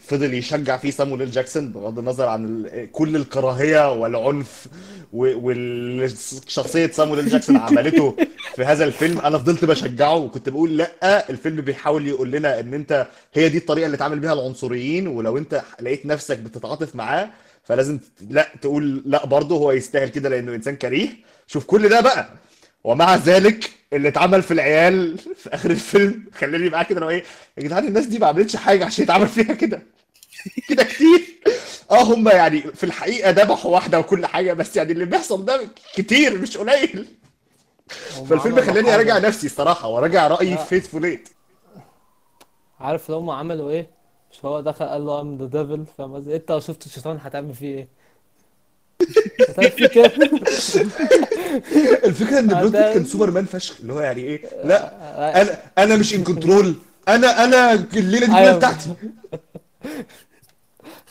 فضل 0.00 0.34
يشجع 0.34 0.76
فيه 0.76 0.90
سامويل 0.90 1.30
جاكسون 1.30 1.72
بغض 1.72 1.98
النظر 1.98 2.26
عن 2.28 2.44
ال- 2.44 2.92
كل 2.92 3.16
الكراهية 3.16 3.92
والعنف 3.92 4.66
والشخصية 5.12 6.86
سامويل 6.86 7.28
جاكسون 7.28 7.56
عملته 7.66 8.16
في 8.56 8.64
هذا 8.64 8.84
الفيلم. 8.84 9.18
أنا 9.18 9.38
فضلت 9.38 9.64
بشجعه 9.64 10.16
وكنت 10.16 10.48
بقول 10.48 10.76
لأ 10.76 11.30
الفيلم 11.30 11.60
بيحاول 11.60 12.08
يقول 12.08 12.30
لنا 12.30 12.60
إن 12.60 12.74
أنت 12.74 13.06
هي 13.34 13.48
دي 13.48 13.58
الطريقة 13.58 13.86
اللي 13.86 13.94
اتعامل 13.94 14.18
بيها 14.18 14.32
العنصريين 14.32 15.06
ولو 15.08 15.38
أنت 15.38 15.62
لقيت 15.80 16.06
نفسك 16.06 16.38
بتتعاطف 16.38 16.94
معاه 16.96 17.30
فلازم 17.64 17.98
لأ 18.30 18.48
تقول 18.62 19.02
لأ 19.06 19.26
برضه 19.26 19.56
هو 19.56 19.72
يستاهل 19.72 20.08
كده 20.08 20.28
لأنه 20.28 20.54
إنسان 20.54 20.76
كريه. 20.76 21.08
شوف 21.46 21.64
كل 21.64 21.88
ده 21.88 22.00
بقى. 22.00 22.28
ومع 22.88 23.16
ذلك 23.16 23.70
اللي 23.92 24.08
اتعمل 24.08 24.42
في 24.42 24.50
العيال 24.50 25.18
في 25.18 25.54
آخر 25.54 25.70
الفيلم 25.70 26.24
خلاني 26.34 26.68
معاه 26.68 26.82
كده 26.82 26.98
أنا 26.98 27.08
إيه 27.08 27.24
يا 27.58 27.62
جدعان 27.62 27.86
الناس 27.86 28.06
دي 28.06 28.18
ما 28.18 28.26
عملتش 28.26 28.56
حاجة 28.56 28.84
عشان 28.84 29.04
يتعمل 29.04 29.28
فيها 29.28 29.54
كده. 29.54 29.82
كده 30.68 30.84
كتير. 30.84 31.20
آه 31.90 32.02
هم 32.02 32.28
يعني 32.28 32.60
في 32.60 32.84
الحقيقة 32.84 33.30
ذبحوا 33.30 33.70
واحدة 33.70 33.98
وكل 33.98 34.26
حاجة 34.26 34.52
بس 34.52 34.76
يعني 34.76 34.92
اللي 34.92 35.04
بيحصل 35.04 35.44
ده 35.44 35.68
كتير 35.94 36.38
مش 36.38 36.56
قليل. 36.56 37.06
فالفيلم 38.30 38.60
خلاني 38.60 38.94
أراجع 38.94 39.18
نفسي 39.18 39.46
الصراحة 39.46 39.88
وراجع 39.88 40.28
رأيي. 40.28 40.56
في 40.56 40.82
ايت 41.04 41.28
عارف 42.80 43.10
لو 43.10 43.16
هم 43.18 43.30
عملوا 43.30 43.70
إيه؟ 43.70 43.90
مش 44.32 44.44
هو 44.44 44.60
دخل 44.60 44.84
قال 44.84 45.06
له 45.06 45.20
I'm 45.20 45.38
the 45.38 45.46
devil 45.46 45.84
فاهم 45.98 46.14
قصدي؟ 46.14 46.36
أنت 46.36 46.50
لو 46.50 46.60
شفت 46.60 46.86
الشيطان 46.86 47.18
هتعمل 47.22 47.54
فيه 47.54 47.74
إيه؟ 47.76 47.88
كده. 49.94 50.04
الفكرة 52.04 52.38
إن 52.38 52.46
بيت 52.46 52.72
ده- 52.72 52.92
كان 52.94 53.04
سوبرمان 53.04 53.44
فشخ 53.44 53.80
اللي 53.80 53.92
هو 53.92 54.00
يعني 54.00 54.20
إيه؟ 54.20 54.42
لا 54.64 55.42
أنا 55.42 55.62
أنا 55.78 55.96
مش 55.96 56.14
in 56.14 56.24
control 56.24 56.74
أنا 57.08 57.44
أنا 57.44 57.72
الليلة 57.72 58.20
دي 58.20 58.26
كلها 58.26 58.38
أيوة. 58.38 58.56
بتاعتي. 58.56 58.94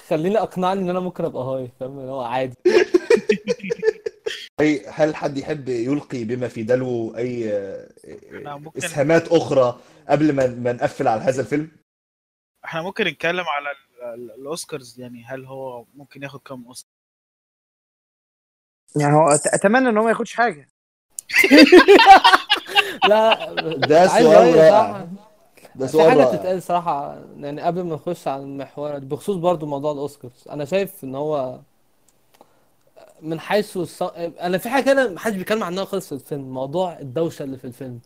خليني 0.10 0.38
أقنعني 0.40 0.82
إن 0.82 0.90
أنا 0.90 1.00
ممكن 1.00 1.26
أبقى 1.26 1.44
high 1.44 1.70
فاهم؟ 1.80 2.00
اللي 2.00 2.12
هو 2.12 2.22
عادي. 2.22 2.56
أي 4.60 4.86
هل 4.88 5.16
حد 5.16 5.38
يحب 5.38 5.70
يلقي 5.70 6.24
بما 6.24 6.48
في 6.48 6.64
دلو 6.64 7.18
أي 7.18 7.50
آه، 7.54 7.90
إسهامات 8.78 9.28
أخرى 9.28 9.80
قبل 10.10 10.34
ما 10.34 10.48
ما 10.48 10.74
نقفل 10.74 11.08
على 11.08 11.22
هذا 11.22 11.42
الفيلم؟ 11.42 11.72
إحنا 12.66 12.82
ممكن 12.82 13.04
نتكلم 13.08 13.46
على 13.48 13.70
ال- 13.72 14.14
ال- 14.32 14.32
الأوسكارز 14.42 15.00
يعني 15.00 15.24
هل 15.26 15.46
هو 15.46 15.86
ممكن 15.94 16.24
ياخد 16.24 16.40
كام 16.46 16.66
أوسكار؟ 16.66 16.92
يعني 18.96 19.16
هو 19.16 19.30
أت- 19.38 19.54
أتمنى 19.54 19.90
إن 19.90 19.98
هو 19.98 20.04
ما 20.04 20.10
ياخدش 20.10 20.34
حاجة 20.34 20.70
لا 23.10 23.54
ده 23.78 24.08
سؤال 24.08 24.56
رائع. 24.56 24.70
صراحة. 24.70 25.08
ده 25.76 25.86
في 25.86 25.92
سؤال 25.92 26.10
حاجة 26.10 26.20
رائع. 26.24 26.36
تتقال 26.36 26.64
صراحة 26.64 27.18
يعني 27.40 27.62
قبل 27.62 27.82
ما 27.84 27.96
نخش 27.96 28.28
على 28.28 28.44
المحور 28.44 29.00
بخصوص 29.00 29.36
برضو 29.36 29.66
موضوع 29.66 29.92
الأوسكارز 29.92 30.44
أنا 30.50 30.66
شايف 30.66 31.04
إن 31.04 31.16
هو 31.16 31.60
من 33.22 33.40
حيث 33.40 33.78
الص... 33.78 34.04
أنا 34.42 34.58
في 34.58 34.70
حاجة 34.70 34.84
كده 34.84 35.10
محدش 35.14 35.36
بيتكلم 35.38 35.64
عنها 35.64 35.86
خالص 35.86 36.06
في 36.08 36.12
الفيلم 36.12 36.54
موضوع 36.54 37.00
الدوشة 37.00 37.44
اللي 37.44 37.58
في 37.58 37.66
الفيلم 37.66 38.00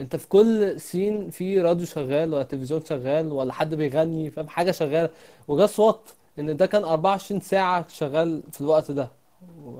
أنت 0.00 0.16
في 0.16 0.28
كل 0.28 0.80
سين 0.80 1.30
في 1.30 1.60
راديو 1.60 1.86
شغال 1.86 2.34
ولا 2.34 2.42
تلفزيون 2.42 2.84
شغال 2.84 3.32
ولا 3.32 3.52
حد 3.52 3.74
بيغني 3.74 4.30
فاهم 4.30 4.48
حاجة 4.48 4.70
شغالة 4.70 5.10
وجاس 5.48 5.78
وات 5.80 6.00
إن 6.38 6.56
ده 6.56 6.66
كان 6.66 6.84
24 6.84 7.40
ساعة 7.40 7.86
شغال 7.88 8.42
في 8.52 8.60
الوقت 8.60 8.90
ده 8.90 9.08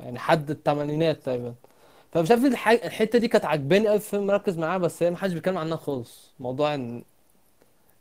يعني 0.02 0.18
حد 0.18 0.50
التمانينات 0.50 1.16
تقريبا. 1.22 1.54
فمش 2.12 2.30
عارف 2.30 2.42
ليه 2.42 2.48
الح- 2.48 2.68
الحتة 2.68 3.18
دي 3.18 3.28
كانت 3.28 3.44
عجباني 3.44 3.88
قوي 3.88 3.98
في 3.98 4.04
الفيلم 4.06 4.26
مركز 4.26 4.58
معاها 4.58 4.78
بس 4.78 5.02
هي 5.02 5.10
محدش 5.10 5.32
بيتكلم 5.32 5.58
عنها 5.58 5.76
خالص. 5.76 6.30
موضوع 6.40 6.74
إن 6.74 7.02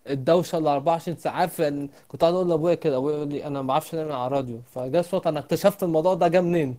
الدوشة 0.10 0.58
ال 0.58 0.68
24 0.68 1.18
ساعة 1.18 1.34
عارف 1.34 1.60
يعني 1.60 1.90
كنت 2.08 2.22
قاعد 2.22 2.34
أقول 2.34 2.50
لأبويا 2.50 2.76
كده 2.76 2.98
أبويا 2.98 3.16
يقول 3.16 3.28
لي 3.30 3.46
أنا 3.48 3.62
ما 3.62 3.68
بعرفش 3.68 3.94
انام 3.94 4.12
على 4.12 4.28
الراديو. 4.28 4.60
فجاء 4.76 5.02
صوت 5.02 5.28
أنا 5.28 5.40
اكتشفت 5.40 5.84
الموضوع 5.84 6.14
ده 6.14 6.28
جه 6.28 6.42
منين؟ 6.42 6.78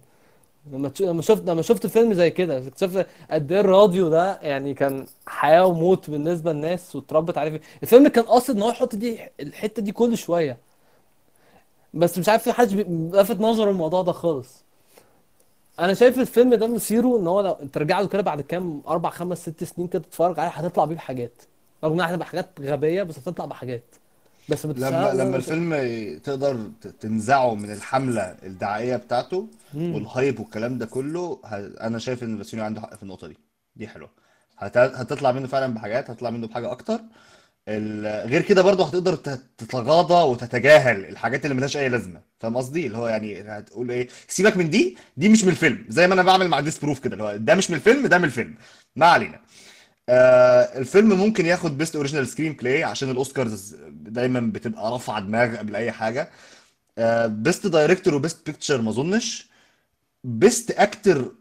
لما 0.72 0.90
لما 1.00 1.22
شفت 1.22 1.42
لما 1.48 1.62
شفت 1.62 1.86
فيلم 1.86 2.14
زي 2.14 2.30
كده 2.30 2.58
اكتشفت 2.66 3.06
قد 3.30 3.52
إيه 3.52 3.60
الراديو 3.60 4.08
ده 4.08 4.38
يعني 4.42 4.74
كان 4.74 5.06
حياة 5.26 5.66
وموت 5.66 6.10
بالنسبة 6.10 6.52
للناس 6.52 6.96
واتربت 6.96 7.38
عليه. 7.38 7.60
الفيلم 7.82 8.08
كان 8.08 8.24
قاصد 8.24 8.56
إن 8.56 8.62
هو 8.62 8.68
يحط 8.70 8.94
دي 8.96 9.18
الحتة 9.40 9.82
دي 9.82 9.92
كل 9.92 10.16
شوية. 10.18 10.56
بس 11.94 12.18
مش 12.18 12.28
عارف 12.28 12.42
في 12.42 12.52
حد 12.52 12.72
لافت 13.12 13.40
نظره 13.40 13.70
الموضوع 13.70 14.02
ده 14.02 14.12
خالص. 14.12 14.64
أنا 15.80 15.94
شايف 15.94 16.18
الفيلم 16.18 16.54
ده 16.54 16.66
مصيره 16.66 17.18
ان 17.20 17.26
هو 17.26 17.40
لو 17.40 17.52
ترجع 17.72 18.00
له 18.00 18.08
كده 18.08 18.22
بعد 18.22 18.40
كام 18.40 18.82
أربع 18.88 19.10
خمس 19.10 19.38
ست 19.38 19.64
سنين 19.64 19.88
كده 19.88 20.02
تتفرج 20.02 20.40
عليه 20.40 20.50
هتطلع 20.50 20.84
بيه 20.84 20.94
بحاجات. 20.94 21.42
رغم 21.84 21.92
انها 21.92 22.10
هتبقى 22.14 22.26
حاجات 22.26 22.48
غبية 22.60 23.02
بس 23.02 23.18
هتطلع 23.18 23.44
بحاجات. 23.46 23.84
بس 24.48 24.64
لما 24.66 24.72
بتسأل 24.74 25.18
لما 25.18 25.36
الفيلم 25.36 25.74
تقدر 26.24 26.70
ت- 26.82 26.86
تنزعه 26.88 27.54
من 27.54 27.70
الحملة 27.72 28.22
الدعائية 28.42 28.96
بتاعته 28.96 29.46
مم. 29.74 29.94
وال 29.94 30.10
hype 30.10 30.40
والكلام 30.40 30.78
ده 30.78 30.86
كله 30.86 31.40
ه- 31.44 31.86
أنا 31.86 31.98
شايف 31.98 32.22
إن 32.22 32.36
باسيوني 32.38 32.66
عنده 32.66 32.80
حق 32.80 32.94
في 32.96 33.02
النقطة 33.02 33.26
دي. 33.26 33.36
دي 33.76 33.88
حلوة. 33.88 34.10
هت- 34.58 34.76
هتطلع 34.76 35.32
منه 35.32 35.46
فعلا 35.46 35.74
بحاجات 35.74 36.10
هتطلع 36.10 36.30
منه 36.30 36.46
بحاجة 36.46 36.72
أكتر. 36.72 36.94
ال- 36.94 37.00
غير 38.26 38.42
كده 38.42 38.62
برضه 38.62 38.86
هتقدر 38.86 39.14
تتغاضى 39.58 40.30
وتتجاهل 40.30 41.04
الحاجات 41.04 41.44
اللي 41.44 41.54
ملهاش 41.56 41.76
أي 41.76 41.88
لازمة 41.88 42.20
فاهم 42.40 42.56
قصدي؟ 42.56 42.86
اللي 42.86 42.98
هو 42.98 43.08
يعني 43.08 43.40
هتقول 43.42 43.90
إيه 43.90 44.08
سيبك 44.28 44.56
من 44.56 44.70
دي 44.70 44.96
دي 45.16 45.28
مش 45.28 45.44
من 45.44 45.50
الفيلم 45.50 45.84
زي 45.88 46.06
ما 46.08 46.14
أنا 46.14 46.22
بعمل 46.22 46.48
مع 46.48 46.60
Death 46.60 46.78
Proof 46.78 46.98
كده 46.98 47.12
اللي 47.12 47.24
هو 47.24 47.36
ده 47.36 47.54
مش 47.54 47.70
من 47.70 47.76
الفيلم 47.76 48.06
ده 48.06 48.18
من 48.18 48.24
الفيلم 48.24 48.54
ما 48.96 49.06
علينا. 49.06 49.40
آه 50.08 50.78
الفيلم 50.78 51.08
ممكن 51.18 51.46
ياخد 51.46 51.78
best 51.78 51.96
original 51.96 52.28
screenplay 52.28 52.84
عشان 52.84 53.10
الأوسكارز 53.10 53.76
دايما 53.90 54.40
بتبقى 54.40 54.90
رافعة 54.92 55.20
دماغ 55.20 55.56
قبل 55.56 55.76
أي 55.76 55.92
حاجة. 55.92 56.30
best 57.26 57.66
director 57.66 58.14
و 58.14 58.21
best 58.21 58.46
picture 58.46 58.82
ما 58.82 58.90
أظنش. 58.90 59.48
best 60.24 60.70
actor 60.70 61.32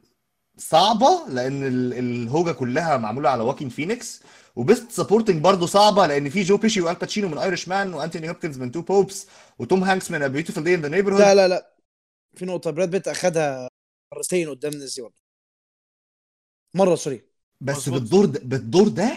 صعبة 0.57 1.19
لأن 1.29 1.63
ال- 1.63 1.93
الهوجة 1.93 2.51
كلها 2.51 2.97
معمولة 2.97 3.29
على 3.29 3.43
واكين 3.43 3.69
فينيكس 3.69 4.21
و 4.57 4.64
best 4.64 4.91
supporting 4.91 5.43
برضه 5.43 5.65
صعبة 5.65 6.07
لأن 6.07 6.29
في 6.29 6.43
جو 6.43 6.57
بيشي 6.57 6.81
والباتشينو 6.81 7.27
من 7.27 7.37
Irishman 7.37 7.93
وانتوني 7.93 8.29
هوبكنز 8.29 8.57
من 8.57 8.71
Two 8.71 8.81
Popes 8.81 9.27
وتوم 9.59 9.83
هانكس 9.83 10.11
من 10.11 10.27
Beautiful 10.27 10.63
Day 10.63 10.75
in 10.75 10.81
the 10.81 10.89
Neighborhood 10.89 11.21
لا 11.21 11.35
لا 11.35 11.47
لا. 11.47 11.75
في 12.35 12.45
نقطة 12.45 12.71
براد 12.71 12.91
بيت 12.91 13.07
أخدها 13.07 13.69
مرتين 14.13 14.49
قدام 14.49 14.73
الناس 14.73 14.95
دي 14.95 15.01
برضه. 15.01 15.15
مرة 16.75 16.95
sorry. 16.95 17.21
بس. 17.61 17.89
بالدور 17.89 18.25
ده 18.25 18.39
بالدور 18.43 18.87
ده؟ 18.87 19.11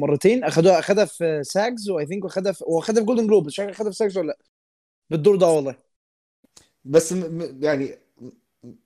مرتين؟ 0.00 0.44
أخدوها 0.44 0.78
أخدها 0.78 1.04
في 1.04 1.40
SAGs 1.44 1.90
و 1.90 2.06
I 2.06 2.09
think 2.09 2.24
واخدها 2.24 2.52
في 2.52 2.64
وأخدها 2.66 3.00
في 3.00 3.06
Golden 3.06 3.26
Globe 3.26 3.46
مش 3.46 3.56
فاكر 3.56 3.70
أخدها 3.70 3.90
في 3.90 3.96
ساجز 3.96 4.18
ولا 4.18 4.26
لأ. 4.26 4.38
بالدور 5.10 5.36
ده 5.36 5.46
والله. 5.46 5.76
بس. 6.84 7.12
م- 7.12 7.64
يعني 7.64 7.98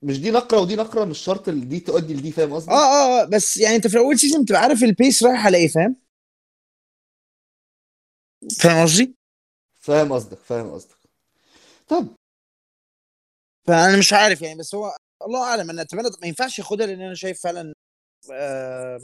مش 0.03 0.21
دي 0.21 0.31
نقرة 0.31 0.61
ودي 0.61 0.77
نقرة 0.77 1.05
مش 1.05 1.19
شرط 1.19 1.51
دي 1.51 1.81
تؤدي 1.81 2.15
لدي 2.15 2.33
فاهم 2.33 2.53
قصدي؟ 2.53 2.71
آه 2.71 2.75
آه 2.75 3.23
آه 3.23 3.25
بس 3.25 3.57
يعني 3.57 3.77
أنت 3.77 3.87
في 3.87 3.95
الأول 3.95 4.19
season 4.19 4.43
بتبقى 4.45 4.61
عارف 4.61 4.83
ال 4.83 4.91
best 4.91 5.23
رايح 5.23 5.47
على 5.47 5.57
إيه 5.57 5.69
فاهم 5.69 5.97
فاهم 8.61 8.83
قصدي؟ 8.83 9.15
فاهم 9.81 10.13
قصدك 10.13 10.39
فاهم 10.39 10.71
قصدك 10.71 10.97
طب 11.89 12.07
فأنا 13.67 13.99
مش 13.99 14.13
عارف 14.13 14.43
يعني 14.43 14.59
بس 14.59 14.75
هو 14.75 14.97
الله 15.27 15.43
أعلم 15.45 15.71
أنا 15.71 15.83
أتمنى 15.83 16.09
ما 16.23 16.27
ينفعش 16.27 16.59
ياخدها 16.59 16.87
لأن 16.87 17.01
أنا 17.03 17.15
شايف 17.15 17.43
فعلا 17.43 17.73
آه 18.33 18.99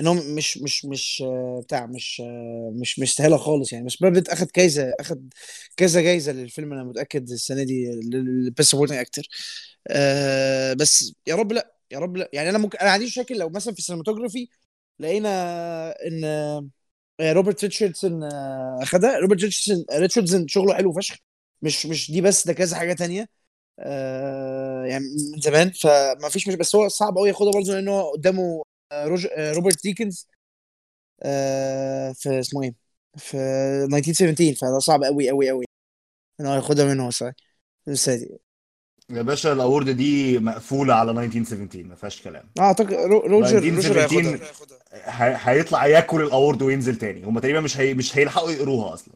ان 0.00 0.06
هو 0.06 0.14
مش 0.14 0.58
مش 0.58 0.84
مش 0.84 1.22
آه، 1.26 1.60
بتاع 1.64 1.86
مش 1.86 2.22
آه 2.24 2.72
مش 2.76 2.98
مستاهله 2.98 3.36
خالص 3.36 3.72
يعني. 3.72 3.86
بس 3.86 3.96
براد 3.96 4.28
أخد 4.28 4.50
كذا 4.50 4.94
أخد 5.00 5.34
كذا 5.76 6.00
جايزة 6.00 6.32
للفيلم 6.32 6.72
أنا 6.72 6.84
متأكد 6.84 7.30
السنة 7.30 7.62
دي 7.62 7.86
لل 8.04 8.26
best 8.26 8.70
supporting 8.70 8.98
actor 8.98 9.22
بس 10.80 11.14
يا 11.26 11.34
رب 11.34 11.52
لا 11.52 11.72
يا 11.90 11.98
رب 11.98 12.16
لا. 12.16 12.30
يعني 12.32 12.50
أنا 12.50 12.58
ممكن 12.58 12.78
أنا 12.78 12.86
ما 12.88 12.92
عنديش 12.92 13.10
مشاكل 13.10 13.38
لو 13.38 13.48
مثلا 13.48 13.72
في 13.74 13.78
ال 13.78 13.83
cinematography 13.83 14.48
لقينا 15.00 15.28
إن 16.06 16.24
روبرت 17.20 17.62
ريتشاردسون 17.64 18.22
آه، 18.24 18.78
أخدها. 18.82 19.18
روبرت 19.18 19.42
ريتشاردسون 19.44 19.84
ريتشاردسون 20.00 20.48
شغله 20.48 20.74
حلو 20.74 20.92
فشخ. 20.92 21.16
مش 21.62 21.86
مش 21.86 22.10
دي 22.10 22.20
بس 22.20 22.46
ده 22.46 22.52
كذا 22.52 22.76
حاجة 22.76 22.92
تانية. 22.92 23.28
يعني 24.86 25.04
من 25.34 25.40
زمان 25.40 25.70
فما 25.70 26.28
فيش 26.28 26.48
مش 26.48 26.54
بس 26.54 26.76
هو 26.76 26.88
صعب 26.88 27.16
قوي 27.16 27.28
ياخدها 27.28 27.52
برضه 27.52 27.72
لأن 27.74 27.88
هو 27.88 28.12
قدامه 28.12 28.62
روبرت 29.38 29.82
ديكنز 29.82 30.28
آه 31.22 32.12
في 32.12 32.40
اسمه 32.40 32.62
إيه 32.62 32.74
في 33.18 33.36
1917 33.36 34.54
فده 34.54 34.78
صعب 34.78 35.04
قوي 35.04 35.28
قوي 35.30 35.48
قوي 35.50 35.64
إن 36.40 36.46
هو 36.46 36.54
ياخدها 36.54 36.84
منه 36.84 37.10
صحيح 37.10 37.34
السنة 37.88 38.16
دي 38.16 38.38
يا 39.10 39.22
باشا 39.22 39.52
ال 39.52 39.58
award 39.58 39.90
دي 39.90 40.38
مقفولة 40.38 40.94
على 40.94 41.10
1917 41.10 41.84
ما 41.88 41.94
فيهاش 41.94 42.22
كلام. 42.22 42.44
أعتقد 42.60 42.92
رو- 42.92 43.26
روجر 43.26 43.28
روجر 43.28 43.58
1917 43.58 44.44
هياخدها. 44.44 44.78
هي- 44.92 45.36
هيطلع 45.40 45.86
ياكل 45.86 46.22
ال 46.22 46.29
award 46.29 46.62
وينزل 46.62 46.96
تاني. 46.96 47.24
هم 47.24 47.38
تقريبا 47.38 47.60
مش 47.60 47.80
هي... 47.80 47.94
مش 47.94 48.18
هيلحقوا 48.18 48.50
يقروها 48.50 48.94
أصلا. 48.94 49.14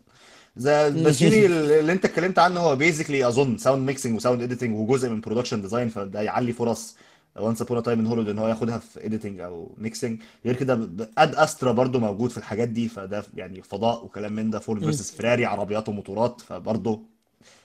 زي 0.57 0.91
باسيوني 0.91 1.47
اللي 1.47 1.93
أنت 1.93 2.05
اتكلمت 2.05 2.39
عنه 2.39 2.61
هو 2.61 2.77
basically 2.77 3.29
أظن 3.29 3.59
sound 3.59 3.87
mixing 3.87 4.17
و 4.17 4.21
sound 4.21 4.43
editing 4.43 4.77
وجزء 4.77 5.09
من 5.09 5.21
production 5.21 5.63
design 5.63 5.89
فده 5.89 6.23
يعلي 6.23 6.53
فرص 6.53 6.97
Once 7.37 7.63
Upon 7.63 7.83
a 7.83 7.86
Time 7.86 7.99
in 7.99 8.07
Hollywood 8.07 8.29
إن 8.29 8.39
هو 8.39 8.49
ياخدها 8.49 8.79
في 8.79 9.05
editing 9.07 9.41
أو 9.41 9.75
mixing 9.79 10.23
غير 10.45 10.57
كده 10.57 10.75
Ad 11.19 11.35
Astra 11.35 11.73
برضو 11.73 11.99
موجود 12.01 12.31
في 12.31 12.39
الحاجات 12.39 12.69
دي 12.69 12.89
فده 12.89 13.25
يعني 13.35 13.63
فضاء 13.63 14.05
وكلام 14.05 14.33
من 14.33 14.51
ده 14.51 14.59
Ford 14.59 14.81
versus 14.85 15.11
Ferrari 15.17 15.45
عربيات 15.45 15.89
وموتورات 15.89 16.41
فبرضو 16.41 17.03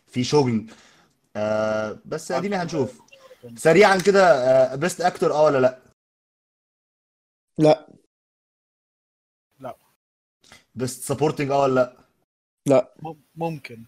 في 0.08 0.24
شغل 0.24 0.66
آه 1.36 2.00
بس 2.06 2.32
ادينا 2.32 2.64
هنشوف. 2.64 3.02
سريعا 3.56 3.98
كده 3.98 4.24
آه 4.34 4.76
best 4.76 5.02
actor 5.02 5.34
آه 5.34 5.44
ولا 5.44 5.58
لا؟ 5.58 5.80
لا. 7.58 7.88
best 10.76 11.04
supporting 11.04 11.52
آه 11.52 11.62
ولا 11.62 11.74
لا؟ 11.76 11.98
لا. 12.66 12.94
مم- 13.02 13.22
ممكن. 13.36 13.86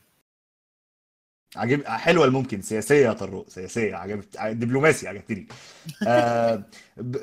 عجب 1.57 1.83
حلوة 1.85 2.25
الممكن 2.25 2.61
سياسية 2.61 3.05
يا 3.07 3.13
طروق 3.13 3.49
سياسية 3.49 3.95
عجبت 3.95 4.37
دبلوماسي 4.41 5.07
عجبتني. 5.07 5.47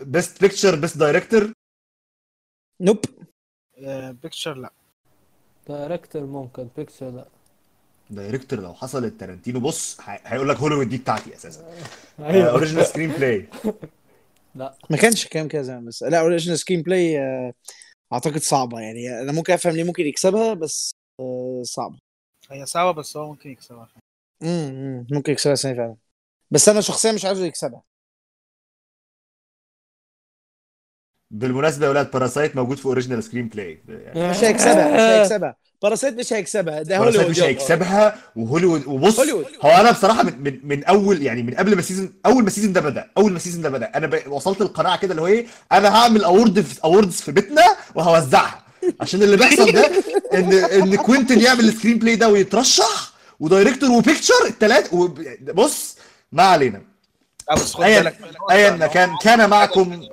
best 0.05 0.41
picture 0.41 0.77
best 0.77 0.97
director 0.99 1.53
nope 2.81 2.99
picture 4.23 4.55
لا. 4.55 4.71
director 5.69 6.27
ممكن 6.27 6.69
picture 6.77 7.11
لا. 7.11 7.27
director 8.11 8.61
لو 8.61 8.75
حصلت 8.75 9.21
تارانتينو 9.21 9.61
بص 9.61 10.01
هي- 10.01 10.21
هيقول 10.25 10.49
لك 10.49 10.57
هوليوود 10.57 10.89
دي 10.89 10.99
بتاعتي 10.99 11.35
أساسا. 11.35 11.75
أيوه. 12.21 12.51
original 12.51 12.87
screenplay 12.87 13.49
لا. 14.55 14.75
ما 14.91 14.97
كانش 14.97 15.27
كده 15.27 15.63
زمان 15.63 15.85
بس 15.85 16.03
لا 16.03 16.21
original 16.21 16.59
screenplay 16.59 17.19
أعتقد 18.13 18.39
صعبة 18.39 18.81
يعني. 18.81 19.21
أنا 19.21 19.33
ممكن 19.33 19.53
أفهم 19.53 19.73
ليه 19.77 19.85
ممكن 19.85 20.07
يكسبها 20.07 20.55
بس 20.55 20.95
آه، 21.21 21.63
صعبة. 21.65 21.99
هي 22.51 22.67
صعبة 22.67 22.91
بس 23.01 23.17
هو 23.17 23.29
ممكن 23.29 23.51
يكسبها. 23.51 23.89
امم 24.43 25.07
ممكن 25.11 25.33
يكسبها 25.33 25.53
السنة 25.53 25.73
دي 25.73 25.79
فعلا 25.79 25.97
بس 26.51 26.69
أنا 26.69 26.81
شخصيا 26.81 27.13
مش 27.13 27.25
عايزه 27.25 27.45
يكسبها. 27.47 27.83
بالمناسبة 31.31 31.87
يا 31.87 31.91
ولاد 31.91 32.11
Parasite 32.11 32.57
موجود 32.57 32.77
في 32.77 32.87
original 32.87 33.25
screenplay 33.25 33.83
يعني 33.89 34.31
مش 34.31 34.45
هيكسبها 34.45 34.95
مش 34.95 35.01
هيكسبها. 35.01 35.57
Parasite 35.83 36.15
مش 36.15 36.33
هيكسبها. 36.33 36.83
ده 36.83 36.99
Parasite 36.99 37.17
هوليوود 37.17 37.31
مش. 37.31 37.43
هيكسبها 37.43 38.19
وهوليوود 38.37 38.87
وبص 38.87 39.19
هوليوود. 39.19 39.47
هو 39.63 39.71
أنا 39.71 39.91
بصراحة 39.91 40.23
من, 40.23 40.43
من 40.43 40.61
من 40.69 40.85
أول 40.85 41.23
يعني 41.23 41.43
من 41.43 41.55
قبل 41.55 41.73
ما 41.75 41.79
السيزون 41.81 42.15
أول 42.27 42.43
ما 42.43 42.47
ال 42.47 42.50
season 42.50 42.73
ده 42.73 42.81
بدأ 42.81 43.11
أول 43.19 43.31
ما 43.31 43.37
ال 43.37 43.40
season 43.40 43.63
ده 43.63 43.71
بدأ 43.71 43.97
أنا. 43.97 44.29
وصلت 44.29 44.61
القناعة 44.61 44.99
كده 44.99 45.11
اللي 45.11 45.23
هو 45.23 45.27
إيه 45.27 45.47
أنا 45.73 45.97
هعمل 45.97 46.25
award 46.25 46.61
في 46.61 46.85
awards 46.85 47.21
في 47.21 47.33
بيتنا 47.33 47.63
وهوزعها. 47.95 48.65
عشان 49.01 49.23
اللي 49.23 49.37
بيحصل 49.37 49.73
ده 49.73 49.91
إن 50.35 50.53
إن 50.53 50.97
كوينتن 50.97 51.41
يعمل 51.41 51.61
ال 51.69 51.99
screenplay 51.99 52.17
ده 52.17 52.29
ويترشح 52.29 53.14
و 53.41 53.46
director 53.46 53.91
و 53.91 53.98
picture 53.98 54.47
الثلاث 54.47 54.95
وب... 54.95 55.21
بص 55.55 55.99
ما 56.33 56.43
علينا. 56.43 56.83
بس 57.53 57.75
خد 57.75 57.85
بالك 57.85 58.19
ايا 58.51 58.87
كان 58.87 59.17
كان 59.23 59.51
معكم 59.51 60.09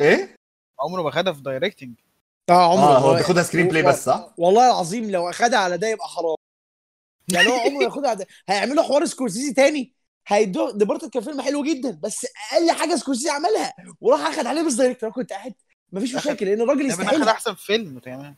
إيه؟ 0.00 0.36
عمره 0.80 1.02
ما 1.02 1.10
خدها 1.10 1.32
في 1.32 1.40
directing 1.40 1.94
آه 2.50 2.72
عمره 2.72 2.96
آه 2.96 2.98
هو 2.98 3.14
بياخدها 3.14 3.42
screenplay 3.42 3.82
بس 3.82 4.04
صح؟ 4.04 4.34
والله 4.38 4.66
العظيم 4.66 5.10
لو 5.10 5.30
أخدها 5.30 5.58
على 5.58 5.78
ده 5.78 5.88
يبقى 5.88 6.08
حرام 6.08 6.36
يعني 7.32 7.48
هو 7.48 7.52
عمره 7.60 7.84
ياخدها 7.84 8.10
على 8.10 8.18
ده. 8.18 8.26
هيعملوا 8.48 8.82
حوار 8.82 9.06
سكورسيزي 9.06 9.52
تاني. 9.52 9.94
هيدوه 10.26 10.72
Departed 10.72 11.10
كان 11.10 11.22
فيلم 11.22 11.40
حلو 11.40 11.62
جدا 11.62 11.98
بس 12.02 12.26
أقل 12.52 12.70
حاجة 12.70 12.96
سكورسيزي 12.96 13.30
عملها 13.30 13.72
وراح 14.00 14.20
أخد 14.20 14.46
عليه 14.46 14.62
best 14.62 14.72
director. 14.72 15.08
أنا 15.08 15.14
كنت 15.14 15.32
قاعد 15.32 15.54
مفيش 15.92 16.14
مشاكل 16.14 16.46
لأن 16.46 16.60
الراجل 16.60 16.86
يستاهلها 16.86 17.30
أحسن 17.30 17.54
فيلم 17.54 18.00
آه 18.06 18.36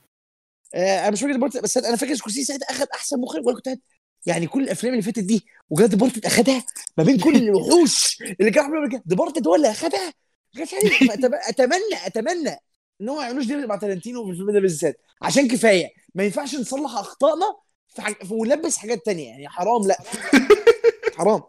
أنا 0.75 1.11
مش 1.11 1.21
فاكر 1.21 1.33
Departed 1.33 1.63
بس 1.63 1.77
أنا 1.77 1.97
فاكر 1.97 2.15
سكورسيزي 2.15 2.45
ساعتها 2.45 2.71
أخد 2.71 2.87
أحسن 2.95 3.21
مخرج 3.21 3.47
وأنا 3.47 3.57
كنت 3.57 3.67
قاعد 3.67 3.81
يعني 4.27 4.47
كل 4.47 4.63
الأفلام 4.63 4.93
اللي 4.93 5.03
فاتت 5.03 5.19
دي 5.19 5.47
وجا 5.71 5.87
Departed 5.87 6.27
أخدها 6.27 6.65
ما 6.99 7.05
بين 7.05 7.21
كل 7.21 7.37
الوحوش 7.37 8.23
اللي 8.41 8.51
كانوا 8.51 8.77
عاملين 8.77 9.03
Departed 9.07 9.47
هو 9.49 9.55
اللي 9.55 9.71
أخدها؟ 9.71 10.13
أتمنى 11.49 12.07
أتمنى 12.07 12.59
إن 13.01 13.09
هم 13.09 13.17
ما 13.17 13.23
يعملوش 13.23 13.47
دي 13.47 13.67
مع 13.67 13.77
تارنتينو 13.77 14.25
في 14.25 14.31
الفيلم 14.31 14.51
ده 14.51 14.61
بالذات. 14.61 15.01
عشان 15.23 15.49
كفاية 15.49 15.89
ما 16.15 16.25
ينفعش 16.25 16.55
نصلح 16.55 16.91
أخطائنا 16.99 17.57
في 17.89 18.03
حاج... 18.03 18.15
ونلبس 18.31 18.77
حاجات 18.77 19.07
تانية. 19.07 19.29
يعني 19.29 19.49
حرام 19.49 19.87
لأ. 19.87 19.99
حرام. 21.19 21.43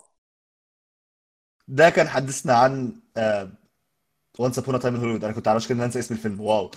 ده 1.68 1.90
كان 1.90 2.08
حدثنا 2.08 2.54
عن 2.54 3.02
Once 4.40 4.60
Upon 4.60 4.80
Time 4.80 4.96
Hollywood 4.96 5.24
أنا 5.24 5.34
كنت 5.34 5.48
عارف 5.48 5.70
كده 5.70 5.86
انسى 5.86 6.00
اسم 6.00 6.14
الفيلم. 6.14 6.42
wow. 6.42 6.72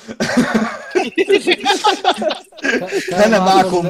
كان 3.11 3.31
معكم 3.31 3.87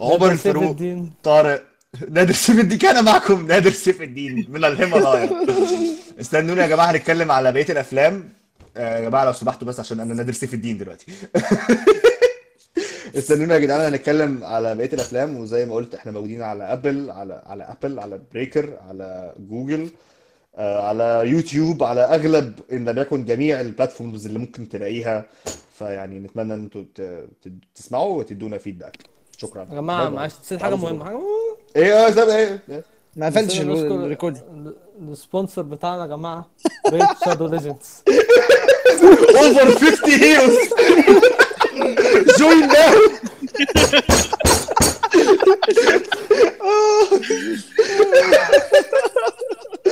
عمر 0.00 0.32
الفاروق 0.32 0.76
طارق 1.22 1.62
نادر 2.08 2.32
سيف 2.32 2.60
الدين. 2.60 2.78
كان 2.78 3.04
معكم 3.04 3.46
نادر 3.46 3.70
سيف 3.70 4.02
الدين 4.02 4.46
من 4.48 4.64
الهيمالايا. 4.64 5.30
استنوني 6.20 6.60
يا 6.60 6.66
جماعة 6.66 6.90
هنتكلم 6.90 7.32
على 7.32 7.52
بقية 7.52 7.66
الأفلام. 7.70 8.28
آه، 8.76 8.98
يا 8.98 9.08
جماعة 9.08 9.24
لو 9.24 9.32
سمحتوا 9.32 9.68
بس 9.68 9.80
عشان 9.80 10.00
أنا 10.00 10.14
نادر 10.14 10.32
سيف 10.32 10.54
الدين 10.54 10.78
دلوقتي. 10.78 11.06
استنونا 13.18 13.54
يا 13.54 13.58
جدعان 13.58 13.80
هنتكلم 13.80 14.44
على 14.44 14.74
بقية 14.74 14.92
الأفلام. 14.92 15.36
وزي 15.36 15.66
ما 15.66 15.74
قلت 15.74 15.94
إحنا 15.94 16.12
موجودين 16.12 16.42
على 16.42 16.72
Apple 16.72 17.10
على 17.10 17.42
على 17.46 17.64
Apple 17.64 17.98
على 17.98 18.20
Breaker 18.32 18.78
على 18.88 19.34
جوجل 19.38 19.90
على 20.58 21.22
يوتيوب 21.24 21.82
على 21.84 22.00
أغلب 22.00 22.60
إن 22.72 22.88
لم 22.88 22.98
يكن 22.98 23.24
جميع 23.24 23.60
ال 23.60 23.67
platforms 23.67 24.26
اللي 24.26 24.38
ممكن 24.38 24.68
تلاقيها. 24.68 25.24
فيعني 25.78 26.18
نتمنى 26.18 26.54
إن 26.54 26.70
ت- 26.70 27.22
تسمعوا 27.74 28.18
وتدونا 28.18 28.58
feedback 28.58 28.96
شكرا. 29.36 29.60
يا 29.70 29.74
جماعة. 29.74 30.08
معلش 30.08 30.34
نسيت 30.42 30.62
حاجة 30.62 30.74
مهمة. 30.76 31.04
حاجة 31.04 31.20
إيه 31.76 32.08
أستاذ 32.08 32.28
إيه 32.28 32.62
إيه؟ 32.70 32.84
ما 33.16 33.26
قفلتش 33.26 33.60
ال 33.60 33.70
record. 33.70 34.36
ال- 34.36 34.76
ال 35.12 35.18
sponsor 35.18 35.62
بتاعنا 35.62 36.02
يا 36.02 36.06
جماعة 36.06 36.50
Raid 36.92 37.06
Shadow 37.24 37.46
Legends 37.46 38.02
over 39.36 39.70
50 39.78 40.10
heroes 40.20 40.68
join 42.38 42.62
now 42.72 42.92